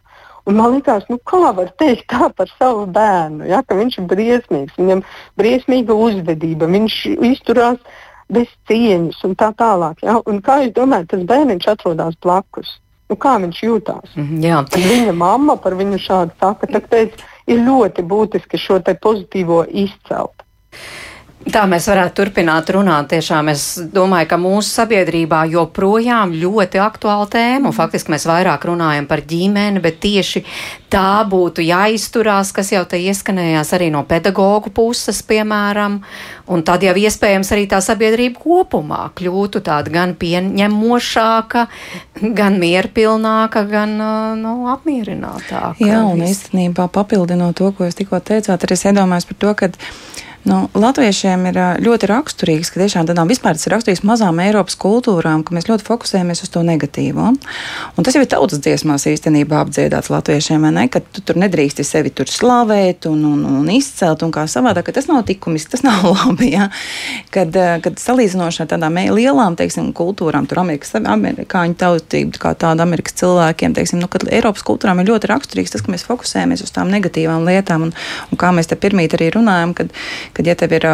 Un 0.47 0.55
man 0.55 0.77
liekas, 0.77 1.03
nu, 1.11 1.19
kā 1.27 1.51
var 1.51 1.73
teikt 1.75 2.07
tā 2.13 2.29
par 2.31 2.47
savu 2.55 2.85
bērnu, 2.95 3.49
ja, 3.49 3.59
ka 3.67 3.75
viņš 3.75 3.97
ir 3.99 4.05
briesmīgs, 4.07 4.77
viņam 4.79 5.01
ir 5.03 5.15
briesmīga 5.41 5.95
uzvedība, 6.07 6.69
viņš 6.71 6.99
izturās 7.33 7.81
bez 8.31 8.47
cieņas 8.69 9.19
un 9.27 9.35
tā 9.39 9.51
tālāk. 9.59 9.99
Ja. 10.07 10.21
Un 10.23 10.39
kā 10.43 10.61
jūs 10.63 10.75
domājat, 10.77 11.09
tas 11.11 11.25
bērniņš 11.27 11.67
atrodas 11.73 12.15
blakus? 12.23 12.77
Nu, 13.07 13.15
kā 13.19 13.37
viņš 13.39 13.59
jūtās? 13.63 14.15
Mm, 14.19 14.39
jā. 14.43 14.61
Viņa 14.71 15.13
mamma 15.15 15.55
par 15.63 15.75
viņu 15.79 15.99
šādi 16.03 16.35
saka, 16.39 16.67
ka 16.67 16.81
teica, 16.91 17.27
ir 17.47 17.63
ļoti 17.63 18.03
būtiski 18.03 18.59
šo 18.59 18.79
pozitīvo 19.01 19.63
izcelt. 19.85 20.43
Tā 21.47 21.61
mēs 21.69 21.85
varētu 21.87 22.15
turpināt 22.17 22.69
runāt. 22.75 23.07
Tiešām 23.13 23.47
es 23.53 23.61
domāju, 23.93 24.27
ka 24.31 24.37
mūsu 24.41 24.67
sabiedrībā 24.81 25.45
joprojām 25.47 26.33
ļoti 26.35 26.81
aktuāla 26.83 27.27
tēma. 27.31 27.71
Faktiski 27.75 28.11
mēs 28.11 28.25
vairāk 28.27 28.65
runājam 28.67 29.07
par 29.07 29.21
ģimeni, 29.27 29.79
bet 29.83 30.01
tieši 30.03 30.43
tā 30.91 31.23
būtu 31.29 31.63
jāizturās, 31.63 32.51
kas 32.55 32.73
jau 32.73 32.81
te 32.89 32.99
ieskanējās 32.99 33.71
arī 33.77 33.87
no 33.93 34.03
pedagoģu 34.09 34.73
puses, 34.75 35.21
piemēram. 35.29 36.01
Un 36.51 36.65
tad 36.67 36.83
jau 36.83 36.95
iespējams 36.99 37.53
arī 37.55 37.67
tā 37.71 37.79
sabiedrība 37.85 38.43
kopumā 38.43 39.01
kļūtu 39.15 39.63
tāda 39.63 39.93
gan 39.93 40.17
pieņemošāka, 40.19 41.67
gan 42.35 42.59
mierpilnāka, 42.59 43.63
gan 43.71 43.95
nu, 44.41 44.57
apmierinātāka. 44.75 45.79
Jā, 45.79 46.03
un 46.11 46.27
īstenībā 46.27 46.91
papildinot 46.91 47.55
to, 47.55 47.71
ko 47.71 47.87
jūs 47.87 47.99
tikko 48.03 48.19
teicāt, 48.19 48.67
arī 48.67 48.75
es 48.75 48.87
iedomājos 48.91 49.31
par 49.31 49.43
to, 49.43 49.57
ka 49.63 49.71
Nu, 50.47 50.61
latviešiem 50.79 51.41
ir 51.49 51.57
ļoti 51.83 52.07
raksturīgs, 52.07 52.69
ka 52.71 52.79
tiešām 52.79 53.07
tādām 53.09 53.27
vispār 53.27 53.57
tas 53.57 53.67
ir 53.67 53.73
raksturīgs 53.73 54.03
mazām 54.07 54.37
Eiropas 54.39 54.77
kultūrām, 54.79 55.41
ka 55.43 55.51
mēs 55.57 55.65
ļoti 55.67 55.83
fokusējamies 55.83 56.43
uz 56.45 56.51
to 56.53 56.61
negatīvo. 56.63 57.25
Un 57.35 58.07
tas 58.07 58.15
jau 58.15 58.21
ir 58.23 58.29
tautas 58.31 58.61
dziesmās 58.63 59.09
īstenībā 59.11 59.59
apdziedāts 59.65 60.07
latviešiem, 60.13 60.69
ne? 60.71 60.85
ka 60.93 61.01
tu 61.03 61.23
tur 61.27 61.39
nedrīksti 61.41 61.83
sevi 61.83 62.13
tur 62.15 62.31
slavēt 62.31 63.09
un, 63.09 63.25
un, 63.27 63.41
un 63.59 63.71
izcelt 63.73 64.23
un 64.23 64.31
kā 64.31 64.45
savādāk, 64.47 64.87
ka 64.87 64.95
tas 64.95 65.09
nav 65.11 65.25
likumiski, 65.27 65.73
tas 65.73 65.83
nav 65.83 66.07
labi. 66.13 66.53
Ja? 66.53 66.69
Kad, 67.35 67.57
kad 67.83 67.99
salīdzinoši 67.99 68.63
ar 68.63 68.71
tādām 68.71 69.01
lielām, 69.17 69.59
teiksim, 69.59 69.91
kultūrām, 69.97 70.47
tur 70.47 70.63
Amerikas, 70.63 70.95
amerikāņu 70.95 71.75
tautība, 71.83 72.39
kā 72.45 72.53
tāda 72.55 72.87
Amerikas 72.87 73.19
cilvēkiem, 73.19 73.75
teiksim, 73.75 73.99
nu, 73.99 74.07
kad 74.11 74.23
Eiropas 74.31 74.63
kultūrām 74.67 75.03
ir 75.03 75.11
ļoti 75.11 75.33
raksturīgs 75.33 75.75
tas, 75.75 75.83
ka 75.83 75.91
mēs 75.91 76.07
fokusējamies 76.07 76.63
uz 76.63 76.71
tām 76.71 76.87
negatīvām 76.95 77.43
lietām 77.49 77.89
un, 77.89 77.93
un 78.31 78.39
kā 78.39 78.55
mēs 78.55 78.71
te 78.71 78.79
pirmīt 78.79 79.17
arī 79.17 79.33
runājam, 79.35 79.75
kad, 79.75 79.91
kad 80.37 80.47
ja 80.47 80.53
tev 80.57 80.75
ir 80.77 80.85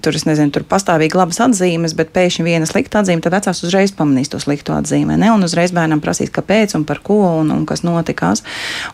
tur, 0.00 0.16
nezinu, 0.28 0.52
tur 0.54 0.64
pastāvīgi 0.68 1.18
labas 1.18 1.42
atzīmes, 1.44 1.92
bet 1.98 2.14
pēkšņi 2.16 2.46
viena 2.46 2.68
slikta 2.68 3.02
atzīme, 3.02 3.20
tad 3.24 3.36
vecāks 3.36 3.60
uzreiz 3.66 3.92
pamanīs 3.96 4.32
to 4.32 4.40
slikto 4.40 4.72
atzīmi. 4.72 5.18
Ne? 5.20 5.28
Un 5.34 5.44
uzreiz 5.44 5.74
bērnam 5.76 6.00
prasīs, 6.00 6.32
kāpēc 6.32 6.78
un 6.78 6.86
par 6.88 7.02
ko 7.04 7.20
un, 7.42 7.52
un 7.52 7.66
kas 7.68 7.84
notikās. 7.84 8.44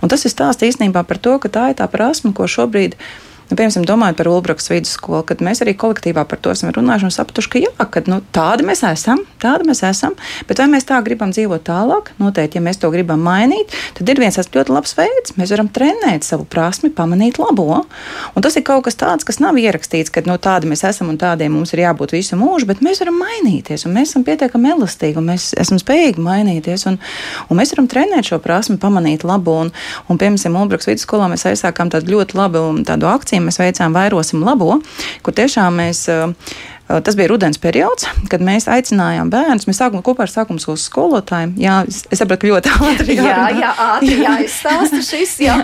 Un 0.03 0.11
tas 0.11 0.27
ir 0.27 0.35
stāsts 0.35 0.67
īstenībā 0.67 1.07
par 1.07 1.23
to, 1.23 1.39
ka 1.43 1.53
tā 1.53 1.69
ir 1.71 1.79
tā 1.79 1.87
prasme, 1.93 2.35
ko 2.35 2.51
šobrīd 2.51 2.99
ir 2.99 3.21
Nu, 3.53 3.57
piemēram, 3.61 3.85
domājot 3.85 4.17
par 4.17 4.29
Ulbraks 4.31 4.71
vidusskolu, 4.73 5.19
kad 5.29 5.43
mēs 5.45 5.59
arī 5.61 5.75
kolektīvā 5.77 6.23
par 6.25 6.39
to 6.41 6.55
esam 6.55 6.71
runājuši 6.73 7.05
un 7.05 7.11
sapratuši, 7.13 7.49
ka 7.53 7.61
jā, 7.61 7.87
ka 7.93 8.01
nu, 8.09 8.23
tādi 8.33 8.65
mēs 8.65 8.81
esam, 8.89 9.19
tādi 9.43 9.67
mēs 9.69 9.83
esam, 9.85 10.15
bet 10.49 10.63
vai 10.63 10.71
mēs 10.73 10.87
tā 10.89 10.97
gribam 11.05 11.35
dzīvot 11.37 11.61
tālāk? 11.67 12.09
Noteikti, 12.17 12.57
ja 12.57 12.65
mēs 12.65 12.81
to 12.81 12.89
gribam 12.95 13.21
mainīt, 13.21 13.75
tad 13.99 14.09
ir 14.09 14.23
viens 14.23 14.41
ļoti 14.41 14.73
labs 14.73 14.97
veids. 14.97 15.35
Mēs 15.37 15.53
varam 15.53 15.69
trenēt 15.69 16.25
savu 16.25 16.47
prasmi, 16.49 16.89
pamanīt 16.97 17.37
labo. 17.43 17.83
Un 18.33 18.47
tas 18.47 18.57
ir 18.57 18.65
kaut 18.65 18.87
kas 18.87 18.97
tāds, 18.97 19.29
kas 19.29 19.37
nav 19.45 19.61
ierakstīts, 19.61 20.09
ka 20.09 20.25
no 20.25 20.39
nu, 20.39 20.41
tādi 20.41 20.73
mēs 20.73 20.87
esam 20.89 21.13
un 21.13 21.21
tādiem 21.21 21.53
mums 21.53 21.77
ir 21.77 21.85
jābūt 21.85 22.17
visu 22.17 22.41
mūžu, 22.41 22.71
bet 22.73 22.81
mēs 22.81 23.05
varam 23.05 23.21
mainīties 23.21 23.85
un 23.85 23.93
mēs 23.99 24.15
esam 24.15 24.25
pietiekami 24.25 24.73
elastīgi 24.79 25.21
un 25.21 25.29
mēs 25.29 25.51
esam 25.61 25.77
spējīgi 25.83 26.25
mainīties. 26.25 26.87
Un, 26.89 26.97
un 27.53 27.61
mēs 27.61 27.77
varam 27.77 27.93
trenēt 27.93 28.33
šo 28.33 28.41
prasmi, 28.41 28.81
pamanīt 28.81 29.29
labo. 29.29 29.61
Un, 29.67 29.75
un 30.09 30.25
piemēram, 30.25 30.61
Ulbraks 30.65 30.89
vidusskolā 30.89 31.29
mēs 31.35 31.45
aizsākām 31.53 31.93
tādu 31.93 32.17
ļoti 32.17 32.41
labu 32.41 32.65
tādu 32.89 33.13
akciju 33.13 33.42
mēs 33.47 33.61
veicām 33.63 33.95
Vairosim 33.97 34.45
labo, 34.47 34.79
kur 35.23 35.37
tiešām 35.37 35.83
mēs 35.83 36.07
Tas 37.01 37.17
bija 37.17 37.31
rudens 37.31 37.57
periods, 37.63 38.05
kad 38.29 38.43
mēs 38.45 38.67
aicinājām 38.69 39.31
bērnus. 39.33 39.65
Mēs 39.69 39.79
sākām 39.81 40.03
kopā 40.05 40.27
ar 40.27 40.33
sākuma 40.33 40.61
skolas 40.61 40.85
skolotājiem. 40.89 41.55
Jā, 41.61 41.79
es 41.89 42.21
saprotu, 42.21 42.43
ka 42.43 42.51
ļoti 42.51 42.73
ātri 42.89 43.17
jā, 43.19 43.37
jā, 43.57 43.71
ātri 43.87 44.19
jāizstāsta 44.21 45.01
šis. 45.07 45.33
Jā. 45.47 45.57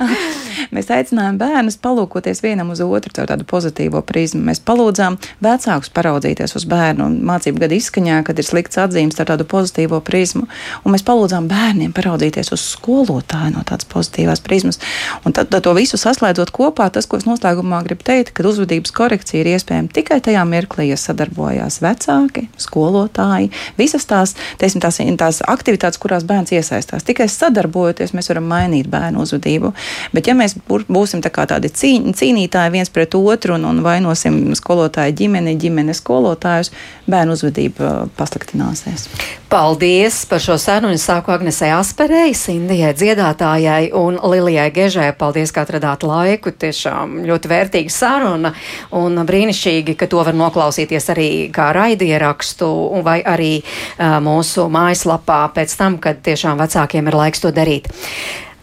mēs 0.74 0.88
aicinājām 0.90 1.36
bērnus 1.38 1.76
palūkoties 1.84 2.40
vienam 2.42 2.72
uz 2.72 2.80
otru 2.82 3.12
caur 3.14 3.28
tādu 3.30 3.44
pozitīvo 3.48 4.00
prizmu. 4.06 4.40
Mēs 4.48 4.62
palūdzām 4.64 5.18
vecākus 5.44 5.92
paraudzīties 5.94 6.56
uz 6.58 6.64
bērnu 6.68 7.04
un 7.04 7.18
mācību 7.28 7.62
gadu 7.62 7.76
izskaņā, 7.76 8.22
kad 8.26 8.40
ir 8.40 8.48
slikts 8.48 8.80
atzīmes 8.80 9.20
ar 9.20 9.28
tādu 9.32 9.46
pozitīvo 9.48 10.00
prizmu. 10.04 10.48
Un 10.82 10.96
mēs 10.96 11.04
palūdzām 11.06 11.50
bērniem 11.50 11.92
paraudzīties 11.96 12.52
uz 12.56 12.64
skolotāju 12.72 13.54
no 13.54 13.66
tādas 13.68 13.86
pozitīvās 13.92 14.42
prizmas. 14.44 14.80
Un 15.28 15.36
tad, 15.36 15.52
tad 15.52 15.66
to 15.66 15.76
visu 15.76 16.00
saslēdzot 16.00 16.54
kopā, 16.54 16.88
tas, 16.94 17.06
ko 17.06 17.20
es 17.20 17.28
noslēgumā 17.28 17.82
gribu 17.86 18.06
teikt, 18.08 18.32
ka 18.34 18.46
uzvedības 18.48 18.94
korekcija 18.96 19.44
ir 19.44 19.52
iespējama 19.54 19.92
tikai 19.94 20.20
tajā 20.24 20.42
mirklī, 20.48 20.88
ja 20.90 20.98
sadarbojās 21.18 21.80
vecāki, 21.82 22.46
skolotāji, 22.60 23.50
visas 23.78 24.06
tās, 24.06 24.34
teisim, 24.60 24.80
tās, 24.82 25.00
tās 25.18 25.40
aktivitātes, 25.46 25.98
kurās 25.98 26.26
bērns 26.28 26.52
iesaistās. 26.54 27.06
Tikai 27.06 27.28
sadarbojoties, 27.28 28.14
mēs 28.14 28.30
varam 28.30 28.46
mainīt 28.48 28.88
bērnu 28.90 29.22
uzvedību. 29.24 29.72
Bet, 30.14 30.28
ja 30.30 30.36
mēs 30.38 30.56
būsim 30.68 31.22
tā 31.24 31.32
tādi 31.32 31.70
cīn, 31.70 32.12
cīnītāji 32.14 32.74
viens 32.74 32.90
pret 32.90 33.14
otru 33.18 33.56
un, 33.56 33.66
un 33.68 33.82
vainosim 33.82 34.54
skolotāju 34.58 35.16
ģimeni, 35.18 35.56
ģimenes 35.58 36.02
skolotājus, 36.02 36.70
bērnu 37.08 37.34
uzvedība 37.34 37.88
uh, 37.88 38.12
pasliktināsies. 38.18 39.08
Paldies 39.48 40.22
par 40.28 40.42
šo 40.44 40.58
sarunu. 40.60 40.94
Es 40.98 41.06
sāku 41.08 41.32
Agnesē 41.32 41.70
Asperei, 41.76 42.34
Sindijai 42.36 42.92
dziedātājai 42.96 43.90
un 43.96 44.18
Lilijai 44.30 44.68
Gežē. 44.74 45.08
Paldies, 45.18 45.52
ka 45.54 45.64
atradāt 45.64 46.04
laiku. 46.06 46.52
Tiešām 46.52 47.22
ļoti 47.28 47.50
vērtīga 47.50 47.92
saruna 47.92 48.52
un 48.96 49.16
brīnišķīgi, 49.28 49.96
ka 49.98 50.08
to 50.10 50.20
var 50.26 50.36
noklausīties 50.36 51.07
arī 51.14 51.30
kā 51.54 51.70
raidierakstu 51.76 52.68
vai 53.06 53.20
arī 53.22 53.52
uh, 53.60 54.18
mūsu 54.24 54.68
mājaslapā 54.72 55.40
pēc 55.56 55.78
tam, 55.78 55.98
kad 56.02 56.22
tiešām 56.26 56.60
vecākiem 56.60 57.08
ir 57.08 57.18
laiks 57.22 57.44
to 57.44 57.54
darīt. 57.54 57.88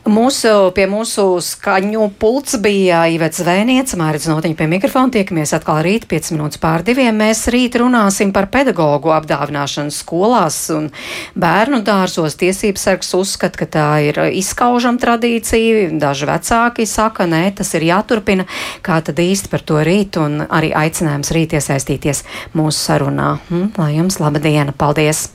Mūsu, 0.06 0.50
pie 0.78 0.84
mūsu 0.86 1.24
skaņu 1.42 2.12
pults 2.22 2.60
bija 2.62 3.08
Ivets 3.10 3.40
Zvēniec, 3.42 3.90
Mārits 3.98 4.28
Notiņa 4.30 4.58
pie 4.60 4.68
mikrofona. 4.70 5.10
Tiekamies 5.16 5.54
atkal 5.58 5.80
rīt 5.82 6.04
5 6.12 6.30
minūtes 6.36 6.60
pār 6.62 6.84
diviem. 6.86 7.16
Mēs 7.18 7.48
rīt 7.50 7.74
runāsim 7.82 8.30
par 8.36 8.46
pedagoģu 8.54 9.10
apdāvināšanu 9.16 9.90
skolās 9.96 10.60
un 10.76 10.92
bērnu 11.34 11.80
dārzos. 11.88 12.38
Tiesības 12.38 12.86
sargs 12.86 13.10
uzskata, 13.18 13.64
ka 13.64 13.68
tā 13.78 13.88
ir 14.12 14.20
izskaužama 14.38 15.02
tradīcija. 15.02 15.88
Daži 15.98 16.30
vecāki 16.30 16.86
saka, 16.86 17.26
nē, 17.26 17.48
tas 17.58 17.74
ir 17.74 17.88
jāturpina. 17.90 18.46
Kā 18.86 19.00
tad 19.02 19.18
īsti 19.24 19.50
par 19.50 19.66
to 19.66 19.82
rīt 19.82 20.22
un 20.22 20.44
arī 20.46 20.70
aicinājums 20.70 21.34
rīt 21.34 21.58
iesaistīties 21.58 22.22
mūsu 22.54 22.78
sarunā. 22.78 23.40
Hm, 23.50 23.74
lai 23.82 23.96
jums 23.98 24.22
laba 24.22 24.44
diena! 24.44 24.70
Paldies! 24.70 25.32